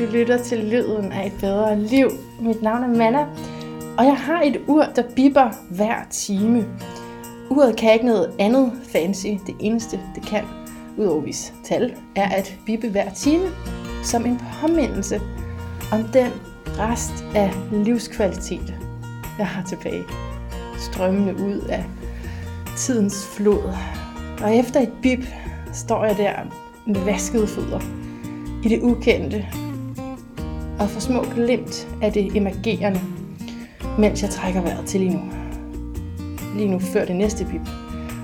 [0.00, 2.10] Du lytter til lyden af et bedre liv.
[2.40, 3.26] Mit navn er Manna,
[3.98, 6.66] og jeg har et ur, der bipper hver time.
[7.50, 9.26] Uret kan ikke noget andet fancy.
[9.26, 10.44] Det eneste, det kan,
[10.96, 13.48] udover vis tal, er at bippe hver time
[14.02, 15.20] som en påmindelse
[15.92, 16.30] om den
[16.66, 18.74] rest af livskvalitet,
[19.38, 20.02] jeg har tilbage.
[20.78, 21.84] Strømmende ud af
[22.76, 23.74] tidens flod.
[24.42, 25.24] Og efter et bip
[25.72, 26.32] står jeg der
[26.86, 27.80] med vaskede fødder
[28.64, 29.46] i det ukendte
[30.80, 33.00] og får små glimt af det emergerende,
[33.98, 35.20] mens jeg trækker vejret til lige nu.
[36.56, 37.68] Lige nu før det næste bip,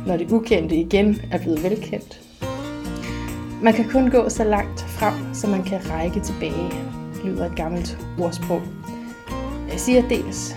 [0.07, 2.21] når det ukendte igen er blevet velkendt.
[3.63, 6.71] Man kan kun gå så langt frem, som man kan række tilbage,
[7.25, 8.63] lyder et gammelt ordsprog.
[9.71, 10.57] Jeg siger dels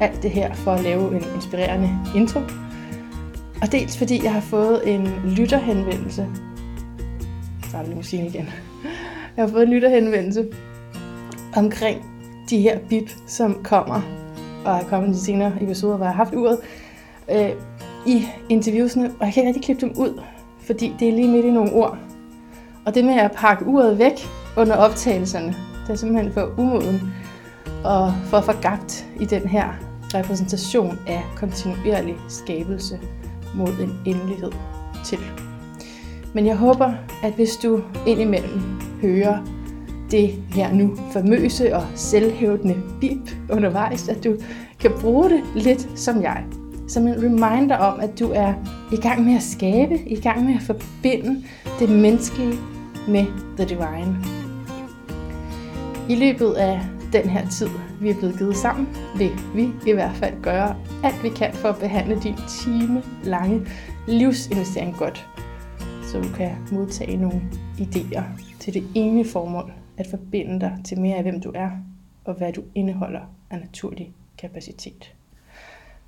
[0.00, 2.40] alt det her for at lave en inspirerende intro,
[3.62, 6.26] og dels fordi jeg har fået en lytterhenvendelse.
[7.70, 8.48] Så er det musikken igen.
[9.36, 10.46] Jeg har fået en lytterhenvendelse
[11.56, 12.04] omkring
[12.50, 14.02] de her bip, som kommer
[14.64, 16.58] og er kommet de senere episoder, hvor jeg har haft uret
[17.30, 17.50] øh,
[18.06, 20.20] i interviewsene, og jeg kan ikke rigtig klippe dem ud,
[20.60, 21.98] fordi det er lige midt i nogle ord.
[22.86, 24.12] Og det med at pakke uret væk
[24.56, 27.00] under optagelserne, det er simpelthen for umoden
[27.84, 29.64] og for forgabt i den her
[30.14, 33.00] repræsentation af kontinuerlig skabelse
[33.54, 34.52] mod en endelighed
[35.04, 35.18] til.
[36.34, 39.38] Men jeg håber, at hvis du indimellem hører
[40.10, 44.36] det her nu famøse og selvhævdende bip undervejs, at du
[44.80, 46.44] kan bruge det lidt som jeg.
[46.88, 48.54] Som en reminder om, at du er
[48.92, 51.44] i gang med at skabe, i gang med at forbinde
[51.78, 52.54] det menneskelige
[53.08, 54.16] med the divine.
[56.08, 56.80] I løbet af
[57.12, 57.68] den her tid,
[58.00, 61.68] vi er blevet givet sammen, vil vi i hvert fald gøre alt vi kan for
[61.68, 63.66] at behandle din time lange
[64.06, 65.28] livsinvestering godt,
[66.02, 67.42] så du kan modtage nogle
[67.78, 68.22] idéer
[68.60, 71.70] til det ene formål at forbinde dig til mere af, hvem du er,
[72.24, 75.14] og hvad du indeholder af naturlig kapacitet.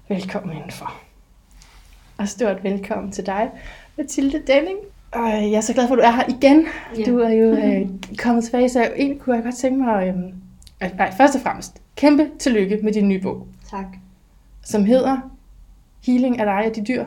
[0.08, 1.00] Velkommen indenfor.
[2.18, 3.50] Og stort velkommen til dig,
[3.96, 4.78] Mathilde Denning.
[5.12, 6.66] Og jeg er så glad for, at du er her igen.
[6.98, 7.04] Ja.
[7.04, 7.88] Du er jo øh,
[8.24, 10.08] kommet tilbage, så egentlig kunne jeg godt tænke mig...
[10.82, 13.46] Øh, nej, først og fremmest, kæmpe tillykke med din nye bog.
[13.70, 13.86] Tak.
[14.62, 15.18] Som hedder
[16.06, 17.04] Healing af dig og de dyr.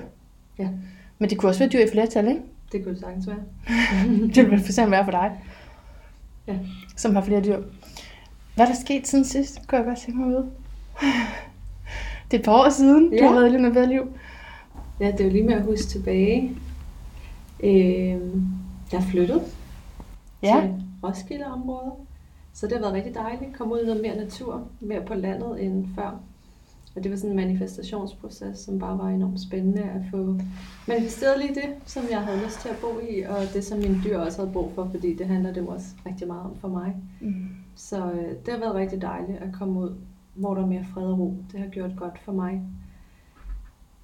[0.59, 0.67] Ja.
[1.19, 2.41] Men det kunne også være dyr i flertal, ikke?
[2.71, 3.37] Det kunne det sagtens være.
[4.35, 5.31] det ville for eksempel være for dig
[6.47, 6.59] ja.
[6.97, 7.61] som har flere dyr.
[8.55, 9.67] Hvad er der sket siden sidst?
[9.67, 10.51] Kunne jeg godt tænke mig vide.
[12.31, 13.17] Det er et par år siden, ja.
[13.17, 14.17] du har været i bedre liv.
[14.99, 16.57] Ja, det er jo lige med at huske tilbage.
[17.63, 17.71] Øh,
[18.91, 19.41] jeg er flyttet
[20.43, 20.61] ja.
[20.61, 21.93] til Roskilde-området.
[22.53, 25.13] Så det har været rigtig dejligt at komme ud i noget mere natur, mere på
[25.13, 26.19] landet end før.
[26.95, 30.39] Og det var sådan en manifestationsproces, som bare var enormt spændende at få
[30.87, 34.01] manifesteret lige det, som jeg havde lyst til at bo i, og det, som mine
[34.03, 36.95] dyr også havde brug for, fordi det handler det også rigtig meget om for mig.
[37.21, 37.45] Mm.
[37.75, 39.95] Så øh, det har været rigtig dejligt at komme ud,
[40.33, 41.37] hvor der er mere fred og ro.
[41.51, 42.61] Det har gjort godt for mig.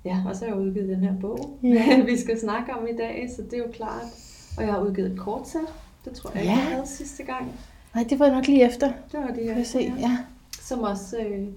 [0.06, 2.06] Ja, og så har jeg udgivet den her bog, yeah.
[2.12, 4.06] vi skal snakke om i dag, så det er jo klart.
[4.58, 5.62] Og jeg har udgivet et kortsæt.
[6.06, 7.52] Det tror jeg ikke, jeg havde sidste gang.
[7.96, 8.92] Nej, det var nok lige efter.
[9.12, 9.80] Det var det, jeg se.
[9.80, 9.94] Ja.
[10.00, 10.18] ja.
[10.62, 11.18] Som også...
[11.18, 11.48] Øh,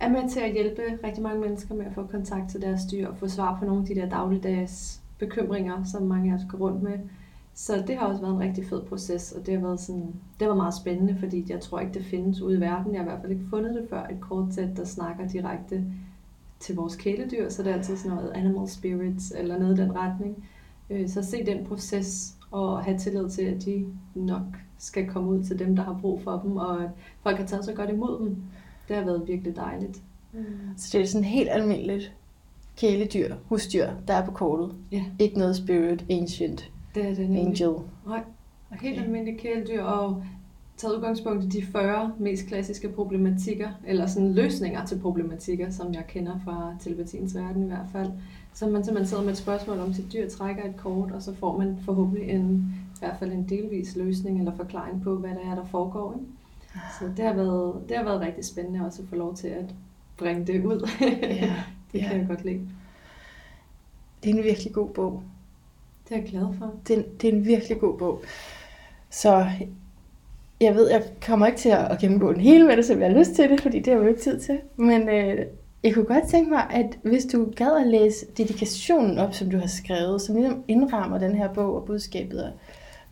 [0.00, 3.08] er med til at hjælpe rigtig mange mennesker med at få kontakt til deres dyr
[3.08, 6.58] og få svar på nogle af de der dagligdags bekymringer, som mange af os går
[6.58, 6.98] rundt med.
[7.54, 10.48] Så det har også været en rigtig fed proces, og det har været, sådan, det
[10.48, 12.92] var meget spændende, fordi jeg tror ikke, det findes ude i verden.
[12.94, 15.84] Jeg har i hvert fald ikke fundet det før, et kortsæt, der snakker direkte
[16.60, 19.96] til vores kæledyr, så det er altid sådan noget animal spirits eller noget i den
[19.96, 20.48] retning.
[20.90, 24.42] Øh, så se den proces og have tillid til, at de nok
[24.78, 26.90] skal komme ud til dem, der har brug for dem, og at
[27.22, 28.36] folk har taget så godt imod dem.
[28.88, 30.02] Det har været virkelig dejligt.
[30.32, 30.44] Mm.
[30.76, 32.12] Så det er sådan helt almindeligt
[32.76, 34.74] kæledyr, husdyr, der er på kortet.
[34.92, 35.04] Ja.
[35.18, 37.74] Ikke noget spirit, ancient, det er det angel.
[38.06, 38.22] Nej,
[38.80, 39.04] helt okay.
[39.04, 40.24] almindelige kæledyr, og
[40.76, 46.04] taget udgangspunkt i de 40 mest klassiske problematikker, eller sådan løsninger til problematikker, som jeg
[46.08, 48.10] kender fra telepatiens verden i hvert fald.
[48.54, 51.34] Så man simpelthen sidder med et spørgsmål om sit dyr, trækker et kort, og så
[51.34, 55.50] får man forhåbentlig en, i hvert fald en delvis løsning eller forklaring på, hvad der
[55.50, 56.12] er, der foregår.
[56.12, 56.26] Ikke?
[56.98, 59.64] Så det har, været, det har været rigtig spændende også at få lov til at
[60.16, 60.88] bringe det ud.
[61.22, 61.54] Ja,
[61.92, 62.18] det kan ja.
[62.18, 62.60] jeg godt lide.
[64.22, 65.22] Det er en virkelig god bog.
[66.08, 66.74] Det er jeg glad for.
[66.88, 68.22] Det er, det er en virkelig god bog.
[69.10, 69.46] Så
[70.60, 73.18] jeg ved, jeg kommer ikke til at gennemgå den hele med det, som jeg har
[73.18, 74.58] lyst til det, fordi det har vi jo ikke tid til.
[74.76, 75.46] Men øh,
[75.84, 79.58] jeg kunne godt tænke mig, at hvis du gad at læse dedikationen op, som du
[79.58, 82.50] har skrevet, som ligesom indrammer den her bog og budskabet og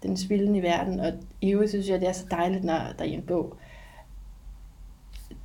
[0.05, 3.05] den svilden i verden, og i øvrigt synes jeg, det er så dejligt, når der
[3.05, 3.57] er en bog,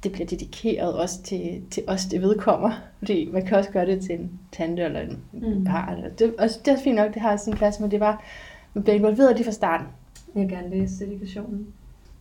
[0.04, 2.72] det bliver dedikeret også til, til os, det vedkommer.
[3.00, 5.64] Fordi man kan også gøre det til en tante eller en mm.
[5.64, 6.04] barn.
[6.20, 8.24] Det, og det er fint nok, det har sin plads, men det var,
[8.74, 9.88] man bliver involveret lige fra starten.
[10.36, 11.68] Jeg vil gerne læse dedikationen.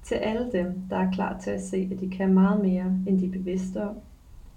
[0.05, 3.21] Til alle dem, der er klar til at se, at de kan meget mere, end
[3.21, 3.97] de er bevidste om,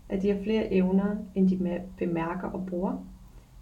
[0.09, 3.05] at de har flere evner, end de bemærker og bruger,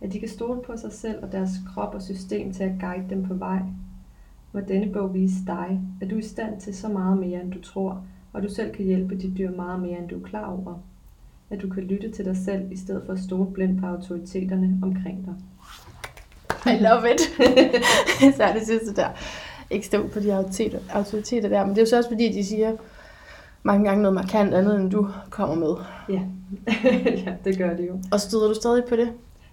[0.02, 3.10] at de kan stole på sig selv og deres krop og system til at guide
[3.10, 3.60] dem på vej,
[4.52, 7.52] må denne bog vise dig, at du er i stand til så meget mere, end
[7.52, 8.04] du tror,
[8.34, 10.76] og du selv kan hjælpe de dyr meget mere, end du er klar over.
[11.50, 14.80] At du kan lytte til dig selv, i stedet for at stole blindt på autoriteterne
[14.84, 15.36] omkring dig.
[16.74, 17.22] I love it.
[18.36, 19.10] så er det sidste der.
[19.70, 22.46] Ikke stå på de autoriteter, autoriteter der, men det er jo så også fordi, de
[22.46, 22.76] siger
[23.64, 25.76] mange gange noget markant andet, end du kommer med.
[26.10, 26.22] Ja,
[27.26, 28.00] ja det gør det jo.
[28.12, 29.10] Og støder du stadig på det?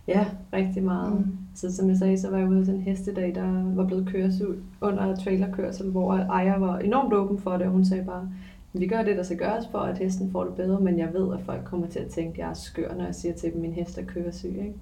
[0.08, 1.12] Ja, rigtig meget.
[1.12, 1.36] Mm.
[1.54, 4.40] Så som jeg sagde, så var jeg ude til en hestedag, der var blevet kørt
[4.40, 8.28] ud under trailerkørsel, hvor ejer var enormt åben for det, og hun sagde bare,
[8.72, 11.34] vi gør det, der skal gøres for, at hesten får det bedre, men jeg ved,
[11.34, 13.58] at folk kommer til at tænke, at jeg er skør, når jeg siger til dem,
[13.58, 14.48] at min hest er køresyg.
[14.48, 14.74] Ikke?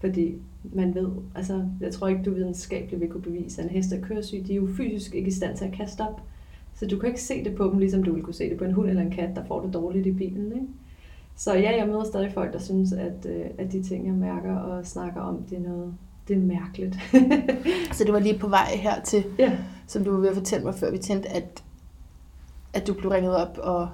[0.00, 0.34] Fordi
[0.72, 4.00] man ved, altså jeg tror ikke, du videnskabeligt vil kunne bevise, at en hest er
[4.00, 4.46] køresyg.
[4.46, 6.22] De er jo fysisk ikke i stand til at kaste op.
[6.74, 8.64] Så du kan ikke se det på dem, ligesom du ville kunne se det på
[8.64, 10.52] en hund eller en kat, der får det dårligt i bilen.
[10.52, 10.66] Ikke?
[11.36, 14.56] Så ja, jeg møder stadig folk, der synes, at, øh, at de ting, jeg mærker
[14.56, 15.94] og snakker om, det er noget,
[16.28, 16.96] det er mærkeligt.
[17.96, 19.58] så det var lige på vej hertil, ja.
[19.86, 21.64] som du var ved at fortælle mig, før vi tændte, at,
[22.72, 23.88] at du blev ringet op, og,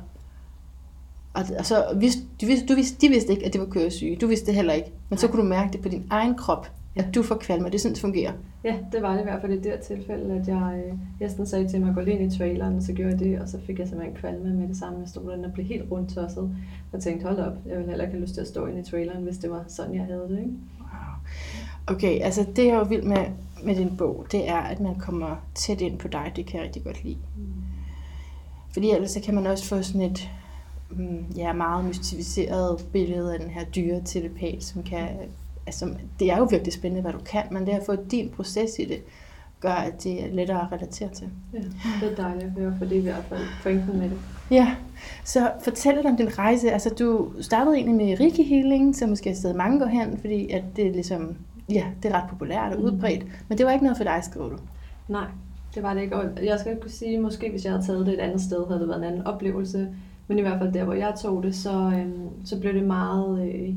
[1.35, 4.17] og, og så vidste, du vidste, du vidste, de vidste ikke, at det var køresyge.
[4.17, 4.93] Du vidste det heller ikke.
[5.09, 7.75] Men så kunne du mærke det på din egen krop, at du får kvalme, det
[7.75, 8.33] er sådan, det fungerer.
[8.65, 11.47] Ja, det var det i hvert fald i det tilfælde, at jeg, øh, jeg sådan
[11.47, 13.59] sagde til mig at gå ind i traileren, og så gjorde jeg det, og så
[13.67, 14.99] fik jeg simpelthen kvalme med det samme.
[14.99, 16.57] Jeg stod den og blev helt rundt tosset,
[16.93, 18.91] og tænkte, hold op, jeg ville heller ikke have lyst til at stå ind i
[18.91, 20.39] traileren, hvis det var sådan, jeg havde det.
[20.39, 20.51] Ikke?
[20.81, 21.97] Wow.
[21.97, 23.27] Okay, altså det jeg er jo vild med,
[23.65, 26.33] med din bog, det er, at man kommer tæt ind på dig.
[26.37, 27.19] Det kan jeg rigtig godt lide.
[27.37, 27.63] Mm.
[28.73, 30.31] Fordi ellers så kan man også få sådan et
[30.91, 35.09] mm, ja, meget mystificeret billede af den her dyre telepat, som kan
[35.67, 38.79] altså, det er jo virkelig spændende, hvad du kan, men det at få din proces
[38.79, 39.03] i det,
[39.61, 41.29] gør, at det er lettere at relatere til.
[41.53, 41.59] Ja,
[42.01, 44.19] det er dejligt at høre, for det er i hvert fald pointen med det.
[44.51, 44.77] Ja,
[45.25, 46.71] så fortæl lidt om din rejse.
[46.71, 50.51] Altså, du startede egentlig med Reiki Healing, som måske er sted mange går hen, fordi
[50.51, 51.37] at det er ligesom,
[51.69, 52.85] ja, det er ret populært og mm.
[52.85, 54.57] udbredt, men det var ikke noget for dig, skriver du.
[55.09, 55.27] Nej,
[55.75, 56.17] det var det ikke.
[56.17, 58.81] Og jeg skal ikke sige, måske hvis jeg havde taget det et andet sted, havde
[58.81, 59.89] det været en anden oplevelse.
[60.29, 63.49] Men i hvert fald der, hvor jeg tog det, så, øhm, så blev det meget...
[63.49, 63.75] Øh,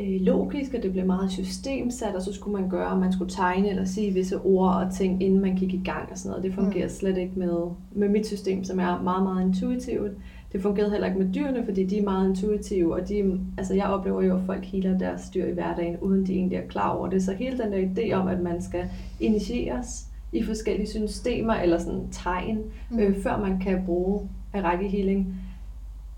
[0.00, 3.68] øh, logisk, og det blev meget systemsat, og så skulle man gøre, man skulle tegne
[3.68, 6.44] eller sige visse ord og ting, inden man gik i gang og sådan noget.
[6.44, 6.92] Det fungerer mm.
[6.92, 10.12] slet ikke med, med mit system, som er meget, meget intuitivt.
[10.52, 13.86] Det fungerede heller ikke med dyrene, fordi de er meget intuitive, og de, altså jeg
[13.86, 17.08] oplever jo, at folk healer deres dyr i hverdagen, uden de egentlig er klar over
[17.08, 17.22] det.
[17.22, 18.84] Så hele den der idé om, at man skal
[19.20, 22.58] initieres i forskellige systemer eller sådan tegn,
[22.90, 22.98] mm.
[22.98, 25.34] øh, før man kan bruge række healing,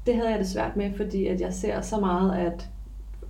[0.07, 2.69] det havde jeg det svært med, fordi at jeg ser så meget, at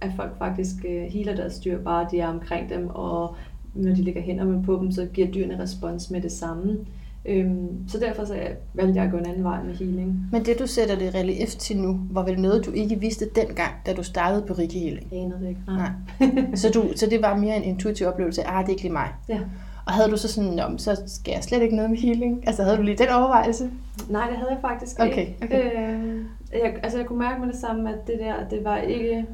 [0.02, 3.34] at folk faktisk øh, healer deres dyr, bare de er omkring dem, og
[3.74, 6.78] når de ligger hænderne på dem, så giver dyrene respons med det samme.
[7.26, 8.34] Øhm, så derfor så
[8.74, 10.28] valgte jeg at gå en anden vej med healing.
[10.32, 13.72] Men det du sætter det relief til nu, var vel noget, du ikke vidste dengang,
[13.86, 15.08] da du startede på Rikke Healing?
[15.12, 15.60] Jeg anede det ikke.
[15.66, 15.90] Nej.
[16.20, 16.54] Nej.
[16.62, 18.92] så, du, så det var mere en intuitiv oplevelse af, ah, det er ikke lige
[18.92, 19.08] mig.
[19.28, 19.38] Ja.
[19.86, 22.48] Og havde du så sådan, om så skal jeg slet ikke noget med healing?
[22.48, 23.70] Altså havde du lige den overvejelse?
[24.08, 25.36] Nej, det havde jeg faktisk okay, ikke.
[25.42, 25.64] Okay.
[25.64, 29.26] Øh, jeg, altså jeg kunne mærke med det samme, at det der, det var ikke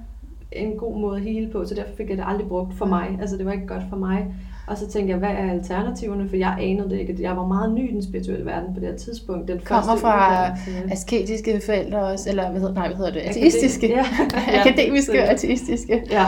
[0.53, 3.19] en god måde at hele på, så derfor fik jeg det aldrig brugt for mig.
[3.21, 4.35] Altså det var ikke godt for mig.
[4.67, 6.29] Og så tænkte jeg, hvad er alternativerne?
[6.29, 7.17] For jeg anede det ikke.
[7.21, 9.49] Jeg var meget ny i den spirituelle verden på det her tidspunkt.
[9.49, 10.47] Den Kommer fra
[10.91, 13.21] asketiske forældre også, eller hvad hedder, nej, hvad hedder det?
[13.21, 13.89] Ateistiske.
[13.89, 14.05] Ja.
[14.61, 16.03] Akademiske og ateistiske.
[16.11, 16.27] Ja.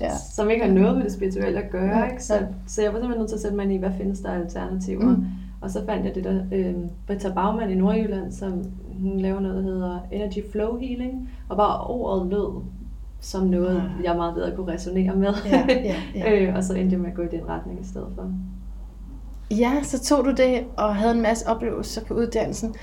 [0.00, 0.10] ja.
[0.32, 1.98] Som ikke har noget med det spirituelle at gøre.
[1.98, 2.10] Ja.
[2.10, 2.24] Ikke?
[2.24, 5.04] Så, så jeg var simpelthen nødt til at sætte mig i, hvad findes der alternativer?
[5.04, 5.24] Mm.
[5.60, 6.74] Og så fandt jeg det der, øh,
[7.06, 8.64] Britta Baumann i Nordjylland, som
[9.02, 11.30] hun laver noget, der hedder Energy Flow Healing.
[11.48, 12.62] Og bare ordet lød
[13.26, 14.04] som noget, ah.
[14.04, 15.34] jeg meget bedre kunne resonere med.
[15.46, 16.32] Ja, ja, ja.
[16.48, 18.32] øh, og så endte jeg med at gå i den retning i stedet for.
[19.50, 22.74] Ja, så tog du det og havde en masse oplevelser på uddannelsen.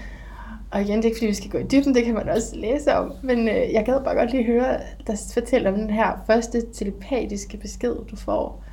[0.71, 2.55] Og igen, det er ikke fordi, vi skal gå i dybden, det kan man også
[2.55, 3.12] læse om.
[3.21, 7.57] Men øh, jeg gad bare godt lige høre dig fortælle om den her første telepatiske
[7.57, 8.63] besked, du får.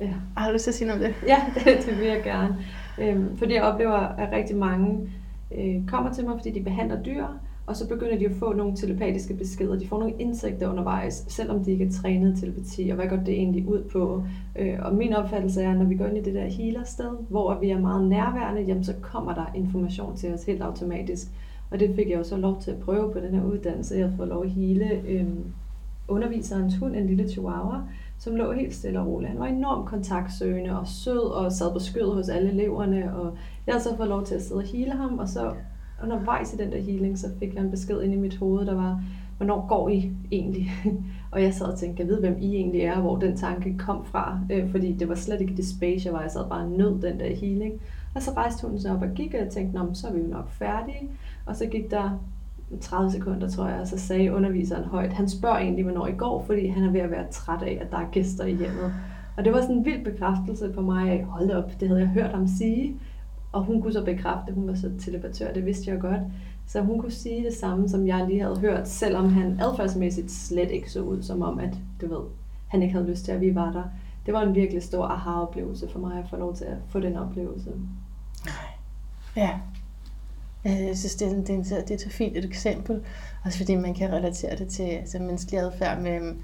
[0.00, 0.10] Ja.
[0.36, 1.28] Har du lyst til at sige noget om det?
[1.28, 2.56] Ja, det, det vil jeg gerne.
[2.98, 5.10] Øhm, fordi jeg oplever, at rigtig mange
[5.58, 7.26] øh, kommer til mig, fordi de behandler dyr,
[7.70, 9.78] og så begynder de at få nogle telepatiske beskeder.
[9.78, 13.34] De får nogle indsigter undervejs, selvom de ikke er trænet telepati, og hvad går det
[13.34, 14.22] egentlig ud på?
[14.58, 17.58] Øh, og min opfattelse er, at når vi går ind i det der healersted, hvor
[17.60, 21.28] vi er meget nærværende, jamen så kommer der information til os helt automatisk.
[21.70, 23.94] Og det fik jeg jo så lov til at prøve på den her uddannelse.
[23.94, 25.26] Jeg har fået lov at hele øh,
[26.08, 27.82] underviserens hund, en lille chihuahua,
[28.18, 29.30] som lå helt stille og roligt.
[29.30, 33.14] Han var enormt kontaktsøgende og sød og sad på skødet hos alle eleverne.
[33.16, 33.36] Og
[33.66, 35.52] jeg har så fået lov til at sidde og hele ham, og så
[36.02, 38.74] undervejs i den der healing, så fik jeg en besked ind i mit hoved, der
[38.74, 39.02] var,
[39.36, 40.70] hvornår går I egentlig?
[41.32, 44.04] og jeg sad og tænkte, jeg ved, hvem I egentlig er, hvor den tanke kom
[44.04, 47.02] fra, øh, fordi det var slet ikke det space, jeg var, jeg sad bare nød
[47.02, 47.80] den der healing.
[48.14, 50.20] Og så rejste hun sig op og gik, og jeg tænkte, Nå, så er vi
[50.20, 51.10] jo nok færdige.
[51.46, 52.18] Og så gik der
[52.80, 56.44] 30 sekunder, tror jeg, og så sagde underviseren højt, han spørger egentlig, hvornår I går,
[56.46, 58.92] fordi han er ved at være træt af, at der er gæster i hjemmet.
[59.36, 62.08] Og det var sådan en vild bekræftelse for mig af, hold op, det havde jeg
[62.08, 62.96] hørt ham sige.
[63.52, 66.20] Og hun kunne så bekræfte, hun var så telepatør, det vidste jeg godt.
[66.66, 70.70] Så hun kunne sige det samme, som jeg lige havde hørt, selvom han adfærdsmæssigt slet
[70.70, 72.24] ikke så ud som om, at du ved,
[72.68, 73.84] han ikke havde lyst til, at vi var der.
[74.26, 77.16] Det var en virkelig stor aha-oplevelse for mig at få lov til at få den
[77.16, 77.70] oplevelse.
[79.36, 79.50] Ja.
[80.64, 83.00] Jeg synes, det er, det, er, det er så fint et eksempel.
[83.44, 86.34] Også fordi man kan relatere det til altså, menneskelig adfærd med,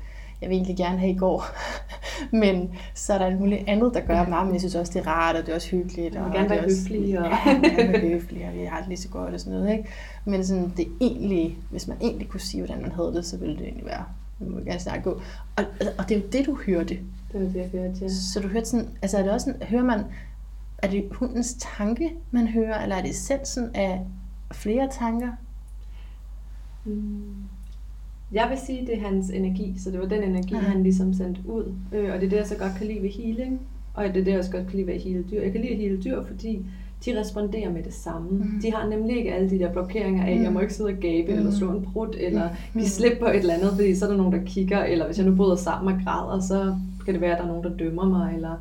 [0.40, 1.44] jeg vil egentlig gerne have i går.
[2.42, 5.06] men så er der alt muligt andet, der gør meget, men jeg synes også, det
[5.06, 6.14] er rart, og det er også hyggeligt.
[6.14, 7.18] Jeg vil gerne være høflig.
[7.18, 7.26] Og...
[7.26, 9.72] ja, gerne være høflig, og vi har det lige så godt og sådan noget.
[9.72, 9.88] Ikke?
[10.24, 13.56] Men sådan, det egentlig, hvis man egentlig kunne sige, hvordan man havde det, så ville
[13.56, 14.04] det egentlig være,
[14.38, 15.20] nu må vi gerne snakke gå.
[15.56, 15.64] Og,
[15.98, 16.98] og det er jo det, du hørte.
[17.32, 18.08] Det var det, jeg hørte, ja.
[18.08, 20.04] Så du hørte sådan, altså er det også sådan, hører man,
[20.78, 24.06] er det hundens tanke, man hører, eller er det essensen af
[24.52, 25.28] flere tanker?
[26.84, 27.34] Mm.
[28.32, 30.60] Jeg vil sige, det er hans energi, så det var den energi, ja.
[30.60, 31.74] han ligesom sendte ud.
[31.92, 33.60] Øh, og det er det, jeg så godt kan lide ved healing.
[33.94, 35.42] Og det er det, jeg også godt kan lide ved at hele dyr.
[35.42, 36.66] Jeg kan lide at hele dyr, fordi
[37.04, 38.30] de responderer med det samme.
[38.30, 38.60] Mm.
[38.62, 40.42] De har nemlig ikke alle de der blokeringer af, mm.
[40.42, 41.38] jeg må ikke sidde og gabe, mm.
[41.38, 42.80] eller slå en brud, eller mm.
[42.80, 45.18] give slip på et eller andet, fordi så er der nogen, der kigger, eller hvis
[45.18, 47.76] jeg nu bryder sammen og græder, så kan det være, at der er nogen, der
[47.76, 48.54] dømmer mig, eller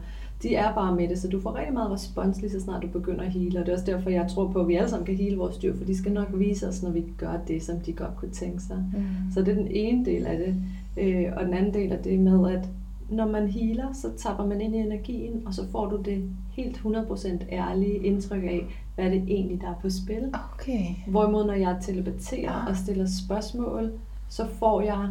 [0.44, 2.88] de er bare med det, så du får rigtig meget respons lige så snart du
[2.88, 5.06] begynder at hele, og det er også derfor, jeg tror på, at vi alle sammen
[5.06, 7.80] kan hele vores dyr, for de skal nok vise os, når vi gør det, som
[7.80, 8.84] de godt kunne tænke sig.
[8.94, 9.32] Mm.
[9.34, 10.56] Så det er den ene del af det,
[10.98, 12.70] øh, og den anden del af det med, at
[13.10, 16.78] når man healer, så tapper man ind i energien, og så får du det helt
[16.78, 18.66] 100% ærlige indtryk af,
[18.96, 20.34] hvad det egentlig der er på spil.
[20.54, 20.86] Okay.
[21.08, 22.68] Hvorimod når jeg telepaterer ah.
[22.68, 23.92] og stiller spørgsmål,
[24.30, 25.10] så får jeg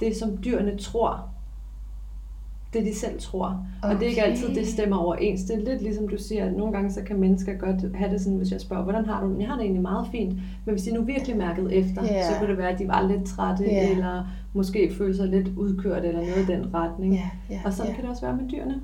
[0.00, 1.28] det, som dyrene tror,
[2.72, 3.66] det de selv tror.
[3.82, 3.94] Okay.
[3.94, 5.42] Og det er ikke altid, det stemmer overens.
[5.42, 8.20] Det er lidt ligesom du siger, at nogle gange så kan mennesker godt have det
[8.20, 10.34] sådan, hvis jeg spørger, hvordan har du Jeg har det egentlig meget fint.
[10.64, 12.24] Men hvis de nu virkelig mærkede efter, yeah.
[12.24, 13.90] så kunne det være, at de var lidt trætte, yeah.
[13.90, 17.14] eller måske følte sig lidt udkørt, eller noget i den retning.
[17.14, 17.30] Yeah.
[17.50, 17.60] Yeah.
[17.64, 17.96] Og sådan yeah.
[17.96, 18.80] kan det også være med dyrene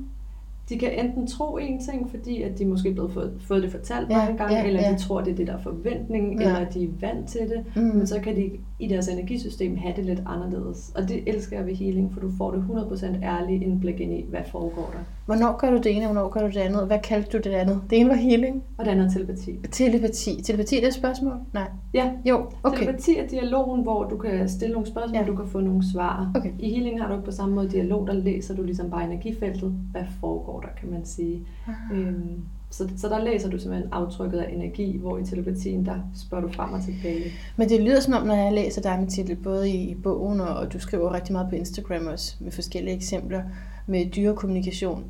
[0.69, 3.71] de kan enten tro en ting, fordi at de måske er blevet fået, fået det
[3.71, 4.92] fortalt ja, mange gange, ja, eller ja.
[4.92, 6.47] de tror, det er det, der er forventning, ja.
[6.47, 7.83] eller de er vant til det, mm.
[7.83, 10.92] men så kan de i deres energisystem have det lidt anderledes.
[10.95, 14.25] Og det elsker jeg ved healing, for du får det 100% ærligt indblik ind i,
[14.28, 15.04] hvad foregår der.
[15.26, 16.87] Hvornår gør du det ene, og hvornår gør du det andet?
[16.87, 17.81] Hvad kaldte du det andet?
[17.91, 18.62] Det ene var healing.
[18.79, 19.59] Og det andet er telepati.
[19.71, 20.43] Telepati.
[20.43, 21.35] Telepati, det er et spørgsmål?
[21.52, 21.71] Nej.
[21.95, 22.11] Ja.
[22.25, 22.79] Jo, okay.
[22.79, 25.26] Telepati er dialogen, hvor du kan stille nogle spørgsmål, ja.
[25.26, 26.31] du kan få nogle svar.
[26.35, 26.50] Okay.
[26.59, 29.75] I healing har du ikke på samme måde dialog, der læser du ligesom bare energifeltet.
[29.93, 31.47] Hvad foregår der, kan man sige.
[31.93, 36.47] Øhm, så, så der læser du simpelthen aftrykket af energi, hvor i telepatien, der spørger
[36.47, 37.25] du frem og tilbage.
[37.57, 40.41] Men det lyder som om, når jeg læser dig med titel, både i, i bogen,
[40.41, 43.43] og du skriver rigtig meget på Instagram også, med forskellige eksempler
[43.87, 45.05] med dyrekommunikation,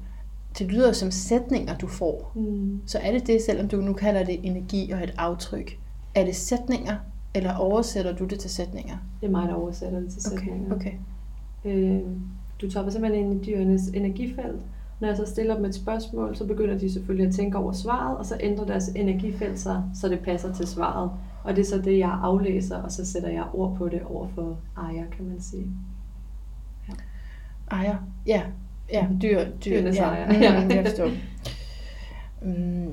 [0.59, 2.33] det lyder som sætninger, du får.
[2.35, 2.81] Mm.
[2.87, 5.79] Så er det det, selvom du nu kalder det energi og et aftryk.
[6.15, 6.97] Er det sætninger,
[7.35, 8.97] eller oversætter du det til sætninger?
[9.21, 10.75] Det er mig, der oversætter det til sætninger.
[10.75, 10.93] Okay.
[11.65, 12.01] Øh,
[12.61, 14.63] du tager simpelthen ind i dyrenes energifelt.
[15.01, 18.19] Når jeg så stiller dem et spørgsmål, så begynder de selvfølgelig at tænke over svaret,
[18.19, 21.11] og så ændrer deres energifelt sig, så det passer til svaret.
[21.45, 24.29] Og det er så det, jeg aflæser, og så sætter jeg ord på det over
[24.35, 25.67] for ejer, kan man sige.
[27.73, 28.43] Ejer, ja.
[28.93, 29.45] Ja, dyr, dyr.
[29.65, 30.03] Dyrenes ja.
[30.03, 30.41] ejer.
[30.41, 30.65] Ja.
[30.65, 31.11] Mm, jeg forstår.
[32.43, 32.93] Mm,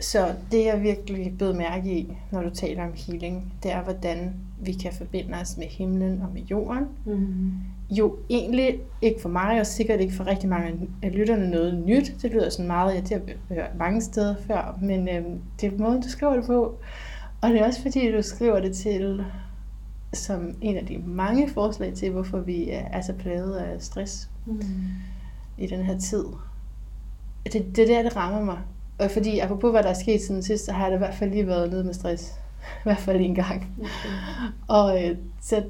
[0.00, 4.34] så det jeg virkelig blev mærke i, når du taler om healing, det er, hvordan
[4.60, 6.84] vi kan forbinde os med himlen og med jorden.
[7.04, 7.52] Mm.
[7.90, 12.14] Jo, egentlig ikke for mig, og sikkert ikke for rigtig mange af lytterne noget nyt.
[12.22, 16.02] Det lyder sådan meget, jeg har hørt mange steder før, men øhm, det er måden,
[16.02, 16.74] du skriver det på.
[17.40, 19.24] Og det er også fordi, du skriver det til
[20.14, 24.62] som en af de mange forslag til, hvorfor vi er så plaget af stress mm.
[25.58, 26.24] i den her tid.
[27.44, 28.58] Det, det er der, det rammer mig.
[28.98, 31.30] Og fordi, apropos hvad der er sket siden sidst, så har jeg i hvert fald
[31.30, 32.34] lige været nede med stress.
[32.80, 33.66] I hvert fald en gang.
[33.78, 33.88] Okay.
[34.68, 35.64] Og øh, så,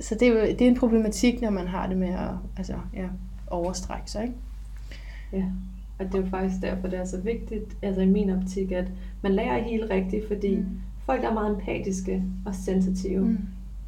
[0.00, 3.06] så det, er, det er en problematik, når man har det med at altså, ja,
[3.46, 4.22] overstrække sig.
[4.22, 4.34] Ikke?
[5.32, 5.44] Ja,
[5.98, 8.84] og det er jo faktisk derfor, det er så vigtigt, altså i min optik, at
[9.22, 10.80] man lærer helt rigtigt, fordi mm.
[11.06, 13.38] Folk, der er meget empatiske og sensitive, mm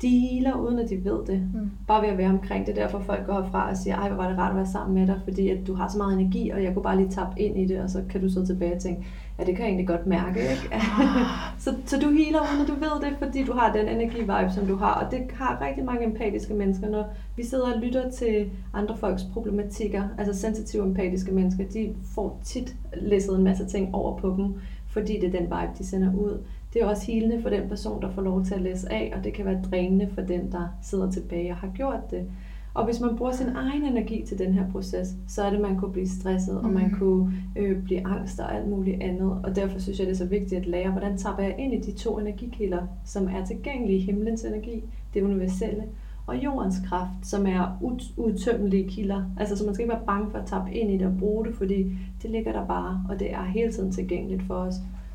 [0.03, 1.43] de healer, uden at de ved det.
[1.55, 1.71] Mm.
[1.87, 2.77] Bare ved at være omkring det.
[2.77, 5.07] Derfor folk går herfra og siger, ej, hvor var det rart at være sammen med
[5.07, 7.59] dig, fordi at du har så meget energi, og jeg kunne bare lige tappe ind
[7.59, 9.07] i det, og så kan du sidde tilbage og tænke,
[9.39, 10.77] ja, det kan jeg egentlig godt mærke, ikke?
[11.65, 14.67] så, så du healer, uden at du ved det, fordi du har den energi-vibe, som
[14.67, 17.05] du har, og det har rigtig mange empatiske mennesker, når
[17.37, 22.75] vi sidder og lytter til andre folks problematikker, altså sensitive empatiske mennesker, de får tit
[22.97, 24.55] læsset en masse ting over på dem,
[24.87, 26.39] fordi det er den vibe, de sender ud
[26.75, 29.25] det er også helende for den person, der får lov til at læse af, og
[29.25, 32.27] det kan være drænende for den, der sidder tilbage og har gjort det.
[32.75, 35.63] Og hvis man bruger sin egen energi til den her proces, så er det, at
[35.63, 39.39] man kunne blive stresset, og man kunne øh, blive angst og alt muligt andet.
[39.45, 41.81] Og derfor synes jeg, det er så vigtigt at lære, hvordan tager jeg ind i
[41.81, 44.01] de to energikilder, som er tilgængelige.
[44.01, 45.85] Himlens energi, det universelle,
[46.27, 47.79] og jordens kraft, som er
[48.17, 49.23] udtømmelige kilder.
[49.41, 51.47] Altså, så man skal ikke være bange for at tappe ind i det og bruge
[51.47, 54.75] det, fordi det ligger der bare, og det er hele tiden tilgængeligt for os.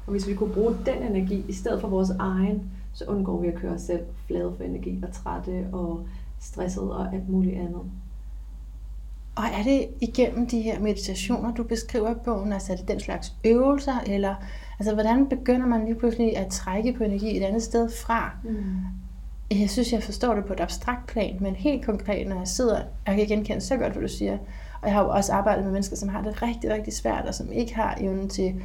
[0.10, 3.48] Og hvis vi kunne bruge den energi i stedet for vores egen, så undgår vi
[3.48, 6.08] at køre os selv flade for energi og trætte og
[6.40, 7.82] stresset og alt muligt andet.
[9.36, 13.00] Og er det igennem de her meditationer, du beskriver i bogen, altså er det den
[13.00, 14.36] slags øvelser, eller
[14.80, 18.32] altså hvordan begynder man lige pludselig at trække på energi et andet sted fra?
[18.44, 19.60] Mm.
[19.60, 22.82] Jeg synes, jeg forstår det på et abstrakt plan, men helt konkret, når jeg sidder,
[23.08, 24.38] jeg kan genkende så godt, hvad du siger,
[24.82, 27.36] og jeg har jo også arbejdet med mennesker, som har det rigtig, rigtig svært, og
[27.36, 28.62] som ikke har evnen til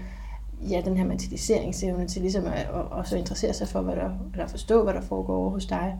[0.70, 4.11] ja, den her mentaliseringsevne til ligesom at, at, at så interessere sig for, hvad der,
[4.32, 5.99] eller forstå, hvad der foregår over hos dig.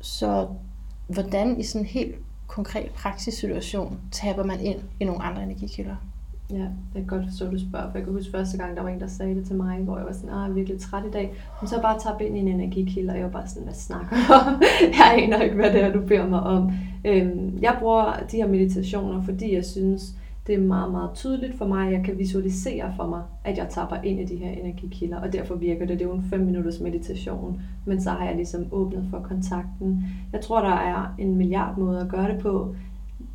[0.00, 0.48] Så
[1.06, 2.14] hvordan i sådan en helt
[2.46, 5.96] konkret praksissituation taber man ind i nogle andre energikilder?
[6.50, 8.82] Ja, det er godt forstå, at du spørger, for jeg kan huske første gang, der
[8.82, 10.80] var en, der sagde det til mig, hvor jeg var sådan, ah, jeg er virkelig
[10.80, 11.34] træt i dag.
[11.60, 14.16] Men så bare tabe ind i en energikilde, og jeg var bare sådan, hvad snakker
[14.16, 14.62] du om?
[14.98, 16.72] jeg aner ikke, hvad det er, du beder mig om.
[17.04, 20.14] Øhm, jeg bruger de her meditationer, fordi jeg synes,
[20.46, 23.68] det er meget, meget tydeligt for mig, at jeg kan visualisere for mig, at jeg
[23.70, 25.98] tapper ind i de her energikilder, og derfor virker det.
[25.98, 30.04] Det er jo en 5 minutters meditation, men så har jeg ligesom åbnet for kontakten.
[30.32, 32.74] Jeg tror, der er en milliard måder at gøre det på.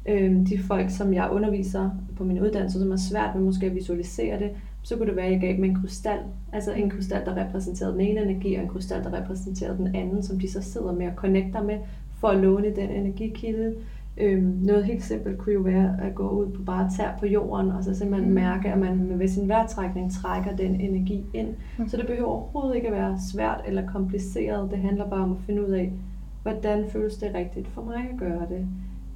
[0.06, 3.76] Øhm, de folk, som jeg underviser på min uddannelse, som er svært med måske at
[3.76, 4.52] visualisere det,
[4.84, 6.20] så kunne det være, at jeg gav dem en krystal.
[6.54, 10.24] Altså en krystal, der repræsenterede den ene energi, og en krystal, der repræsenterede den anden,
[10.24, 11.78] som de så sidder med og connecter med,
[12.20, 13.76] for at låne den energikilde.
[14.20, 17.72] Øhm, noget helt simpelt kunne jo være at gå ud på bare tær på jorden,
[17.72, 18.36] og så simpelthen mm.
[18.36, 21.56] mærke, at man med sin vejrtrækning trækker den energi ind.
[21.78, 21.88] Mm.
[21.88, 24.72] Så det behøver overhovedet ikke at være svært eller kompliceret.
[24.72, 25.94] Det handler bare om at finde ud af,
[26.42, 28.68] hvordan føles det rigtigt for mig at gøre det.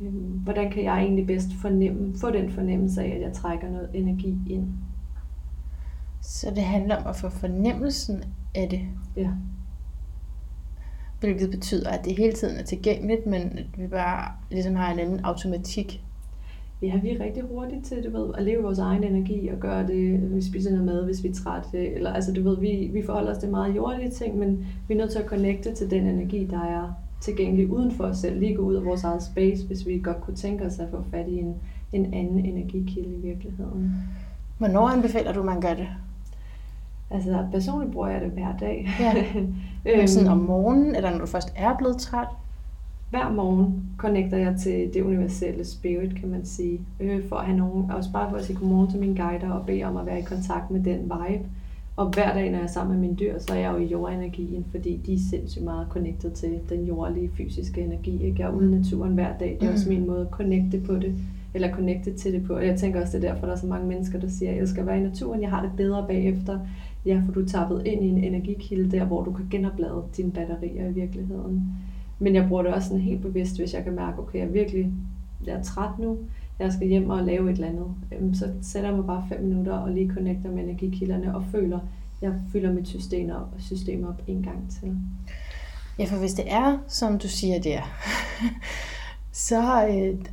[0.01, 3.89] Øhm, hvordan kan jeg egentlig bedst fornemme, få den fornemmelse af, at jeg trækker noget
[3.93, 4.67] energi ind.
[6.21, 8.23] Så det handler om at få fornemmelsen
[8.55, 8.81] af det?
[9.15, 9.29] Ja
[11.21, 14.99] hvilket betyder, at det hele tiden er tilgængeligt, men at vi bare ligesom har en
[14.99, 16.01] anden automatik.
[16.81, 19.87] Ja, vi er rigtig hurtige til, du ved, at leve vores egen energi og gøre
[19.87, 21.93] det, vi spiser noget mad, hvis vi er trætte.
[21.93, 24.97] Eller, altså, du ved, vi, vi forholder os til meget jordlige ting, men vi er
[24.97, 28.39] nødt til at connecte til den energi, der er tilgængelig uden for os selv.
[28.39, 31.03] Lige gå ud af vores eget space, hvis vi godt kunne tænke os at få
[31.11, 31.55] fat i en,
[31.93, 33.91] en anden energikilde i virkeligheden.
[34.57, 35.87] Hvornår anbefaler du, man gør det?
[37.11, 38.89] Altså personligt bruger jeg det hver dag.
[38.99, 39.13] Ja.
[39.97, 42.27] øhm, sådan om morgenen, eller når du først er blevet træt?
[43.09, 46.81] Hver morgen connecter jeg til det universelle spirit, kan man sige.
[46.99, 49.65] Øh, for at have nogen, også bare for at sige godmorgen til mine guider og
[49.65, 51.45] bede om at være i kontakt med den vibe.
[51.95, 53.85] Og hver dag, når jeg er sammen med mine dyr, så er jeg jo i
[53.85, 58.23] jordenergien, fordi de er sindssygt meget connected til den jordlige fysiske energi.
[58.23, 58.41] Ikke?
[58.41, 59.57] Jeg er ude i naturen hver dag.
[59.61, 59.95] Det er også mm.
[59.95, 61.15] min måde at connecte på det
[61.53, 62.53] eller connecte til det på.
[62.53, 64.57] Og jeg tænker også, det er derfor, der er så mange mennesker, der siger, at
[64.57, 66.59] jeg skal være i naturen, jeg har det bedre bagefter.
[67.05, 70.31] Ja, for du er tappet ind i en energikilde der, hvor du kan genoplade dine
[70.31, 71.63] batterier i virkeligheden.
[72.19, 74.51] Men jeg bruger det også sådan helt bevidst, hvis jeg kan mærke, okay, jeg er
[74.51, 74.93] virkelig
[75.45, 76.17] jeg er træt nu,
[76.59, 77.87] jeg skal hjem og lave et eller andet.
[78.11, 81.79] Øhm, så sætter jeg mig bare fem minutter og lige connecter med energikilderne og føler,
[82.21, 84.97] jeg fylder mit system op, system op en gang til.
[85.99, 87.81] Ja, for hvis det er, som du siger der,
[89.31, 90.25] så øh,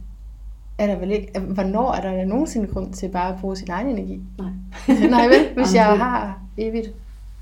[0.79, 3.89] er der vel ikke, hvornår er der nogensinde grund til bare at bruge sin egen
[3.89, 4.21] energi?
[4.39, 4.51] Nej.
[5.11, 6.95] Nej vel, hvis jeg har evigt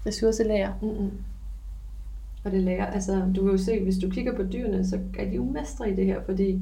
[0.06, 0.72] ressourcelager.
[0.82, 1.10] Mm-mm.
[2.44, 5.24] Og det lærer, altså du kan jo se, hvis du kigger på dyrene, så er
[5.24, 6.60] de jo mestre i det her, fordi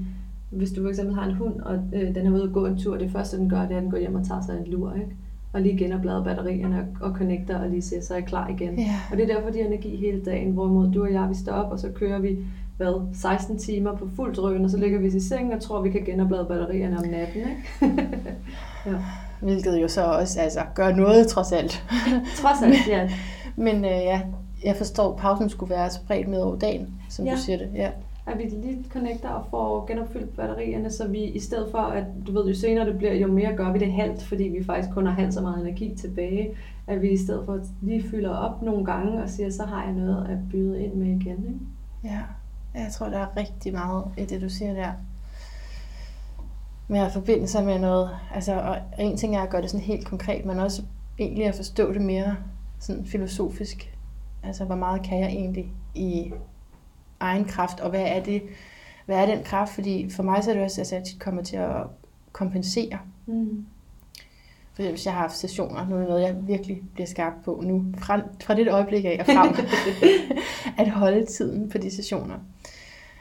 [0.51, 2.79] hvis du for eksempel har en hund, og øh, den er ude at gå en
[2.79, 4.73] tur, det første den gør, det er, at den går hjem og tager sig en
[4.73, 5.17] lur, ikke?
[5.53, 8.79] og lige genoplader batterierne og, og connecter og lige siger, så er jeg klar igen.
[8.79, 9.01] Ja.
[9.11, 11.53] Og det er derfor, de har energi hele dagen, hvorimod du og jeg, vi står
[11.53, 12.39] op, og så kører vi
[12.77, 15.91] hvad, 16 timer på fuld drøn, og så ligger vi i sengen og tror, vi
[15.91, 17.41] kan genoplade batterierne om natten.
[17.41, 17.97] Ikke?
[18.87, 18.95] ja.
[19.45, 21.85] Hvilket jo så også altså, gør noget, trods alt.
[22.41, 23.11] trods alt, ja.
[23.57, 24.21] Men øh, ja,
[24.65, 27.33] jeg forstår, at pausen skulle være spredt med over dagen, som ja.
[27.33, 27.71] du siger det.
[27.75, 27.91] Ja.
[28.27, 32.33] At vi lige connecter og får genopfyldt batterierne, så vi i stedet for, at du
[32.33, 35.07] ved, jo senere det bliver, jo mere gør vi det halvt, fordi vi faktisk kun
[35.07, 36.51] har halvt så meget energi tilbage,
[36.87, 39.93] at vi i stedet for lige fylder op nogle gange og siger, så har jeg
[39.93, 41.45] noget at byde ind med igen.
[41.47, 41.59] Ikke?
[42.05, 42.21] Ja,
[42.75, 44.93] jeg tror, der er rigtig meget i det, du siger der
[46.89, 48.11] med at forbinde sig med noget.
[48.35, 50.83] Altså, og en ting er at gøre det sådan helt konkret, men også
[51.19, 52.37] egentlig at forstå det mere
[52.81, 53.95] sådan filosofisk.
[54.43, 56.33] Altså, hvor meget kan jeg egentlig i
[57.21, 58.43] egen kraft, og hvad er det,
[59.07, 59.75] hvad er den kraft?
[59.75, 61.77] Fordi for mig så er det også, altså, at jeg kommer til at
[62.33, 62.99] kompensere.
[63.27, 63.67] Mm.
[64.75, 67.61] For eksempel, hvis jeg har haft sessioner, nu er noget, jeg virkelig bliver skarp på
[67.65, 69.55] nu, fra, fra det øjeblik af og frem,
[70.87, 72.35] at holde tiden på de sessioner.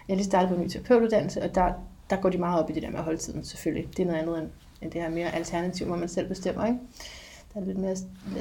[0.07, 1.73] Jeg lige startet på en ny terapeutuddannelse, og der,
[2.09, 3.97] der går de meget op i det der med at holde tiden, selvfølgelig.
[3.97, 4.49] Det er noget andet end,
[4.81, 6.79] end det her mere alternativ, hvor man selv bestemmer, ikke?
[7.53, 7.95] Der er lidt mere,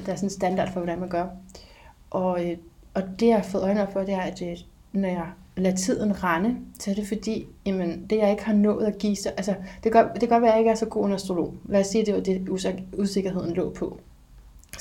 [0.06, 1.26] der er sådan en standard for, hvordan man gør.
[2.10, 2.56] Og, øh,
[2.94, 4.56] og det, jeg har fået øjnene op for, det er, at øh,
[4.92, 8.86] når jeg lader tiden rende, så er det fordi, jamen, det jeg ikke har nået
[8.86, 10.86] at give, så, altså, det kan, det kan godt være, at jeg ikke er så
[10.86, 11.54] god en astrolog.
[11.68, 12.48] Lad os sige, at det var det,
[12.98, 14.00] usikkerheden lå på.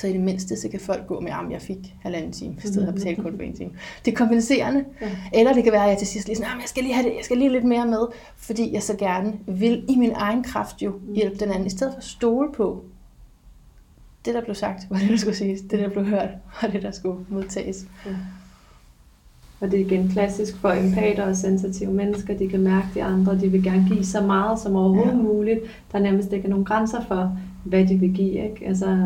[0.02, 2.68] Så i det mindste, så kan folk gå med, at jeg fik halvanden time, i
[2.68, 3.72] stedet for at betale kun for en time.
[4.06, 4.86] Det er kompenserende.
[5.02, 5.10] Ja.
[5.34, 7.16] Eller det kan være, at jeg til sidst lige sådan, jeg skal lige have det,
[7.16, 10.82] jeg skal lige lidt mere med, fordi jeg så gerne vil i min egen kraft
[10.82, 11.14] jo mm.
[11.14, 12.86] hjælpe den anden, i stedet for at stole på,
[14.26, 16.30] det der blev sagt, var det der skulle siges, det der blev hørt,
[16.62, 17.86] var det der skulle modtages.
[18.06, 18.12] Ja.
[19.62, 22.38] Og det er igen klassisk for empater og sensitive mennesker.
[22.38, 25.18] De kan mærke de andre, de vil gerne give så meget som overhovedet ja.
[25.18, 25.60] muligt.
[25.92, 28.32] Der er nærmest ikke nogen grænser for, hvad de vil give.
[28.32, 28.68] Ikke?
[28.68, 28.98] Altså,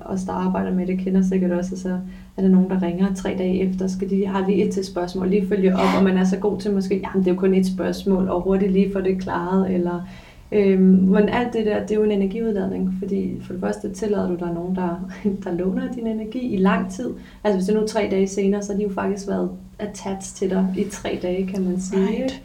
[0.00, 1.98] os der arbejder med det, kender sikkert også, så
[2.36, 5.28] er der nogen, der ringer tre dage efter, skal de har lige et til spørgsmål,
[5.28, 7.54] lige følge op, og man er så god til måske, jamen det er jo kun
[7.54, 10.06] et spørgsmål, og hurtigt lige få det klaret, eller
[10.52, 14.28] Øhm, men alt det der, det er jo en energiudladning, fordi for det første tillader
[14.28, 15.10] du dig nogen, der,
[15.44, 17.10] der låner din energi i lang tid.
[17.44, 20.36] Altså hvis det nu er tre dage senere, så har de jo faktisk været attached
[20.36, 22.06] til dig i tre dage, kan man sige.
[22.06, 22.42] Right.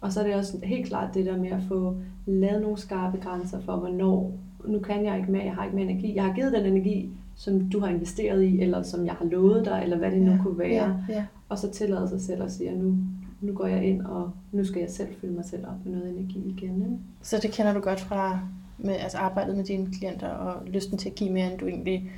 [0.00, 3.18] Og så er det også helt klart det der med at få lavet nogle skarpe
[3.18, 4.32] grænser for, hvornår,
[4.66, 6.14] nu kan jeg ikke mere, jeg har ikke mere energi.
[6.14, 9.64] Jeg har givet den energi, som du har investeret i, eller som jeg har lovet
[9.64, 11.00] dig, eller hvad det nu ja, kunne være.
[11.08, 11.24] Ja, ja.
[11.48, 12.96] Og så tillader sig selv at sige, at nu,
[13.40, 16.18] nu går jeg ind, og nu skal jeg selv fylde mig selv op med noget
[16.18, 16.82] energi igen.
[16.82, 16.96] Ikke?
[17.22, 18.40] Så det kender du godt fra
[18.78, 22.10] med, altså arbejdet med dine klienter, og lysten til at give mere, end du egentlig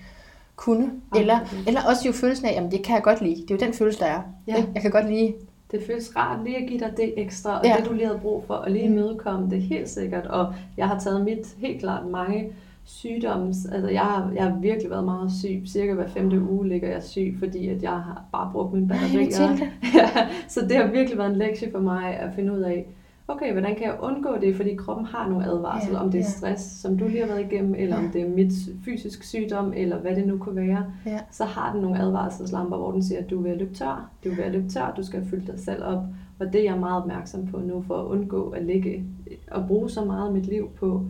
[0.56, 0.92] kunne.
[1.16, 3.36] Eller, eller også jo følelsen af, at det kan jeg godt lide.
[3.36, 4.22] Det er jo den følelse, der er.
[4.46, 4.64] Ja.
[4.74, 5.34] Jeg kan godt lide
[5.70, 7.76] det føles rart lige at give dig det ekstra, og ja.
[7.78, 10.26] det du lige havde brug for, og lige imødekomme det helt sikkert.
[10.26, 12.52] Og jeg har taget mit helt klart mange
[12.84, 16.88] sygdoms, altså jeg har, jeg har virkelig været meget syg, cirka hver femte uge ligger
[16.88, 19.56] jeg syg, fordi at jeg har bare brugt mine batterier.
[19.94, 22.86] ja, så det har virkelig været en lektie for mig at finde ud af,
[23.28, 26.24] okay, hvordan kan jeg undgå det, fordi kroppen har nogle advarsel, ja, om det er
[26.24, 28.04] stress, som du lige har været igennem, eller ja.
[28.04, 28.52] om det er mit
[28.84, 31.20] fysisk sygdom, eller hvad det nu kunne være, ja.
[31.30, 34.10] så har den nogle advarselslamper, hvor den siger, at du er ved at løbe tør,
[34.24, 36.02] du er ved at løbe tør, du skal fylde dig selv op,
[36.38, 39.04] og det er jeg meget opmærksom på nu, for at undgå at ligge
[39.50, 41.02] og bruge så meget af mit liv på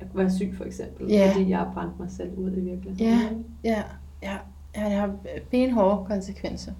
[0.00, 1.32] at være syg for eksempel, ja.
[1.34, 3.44] fordi jeg har brændt mig selv ud i virkeligheden.
[3.64, 3.82] Ja, ja,
[4.22, 4.36] ja,
[4.74, 5.14] ja det har
[5.50, 6.72] benhårde konsekvenser.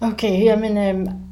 [0.00, 1.25] Okay, jamen, øhm,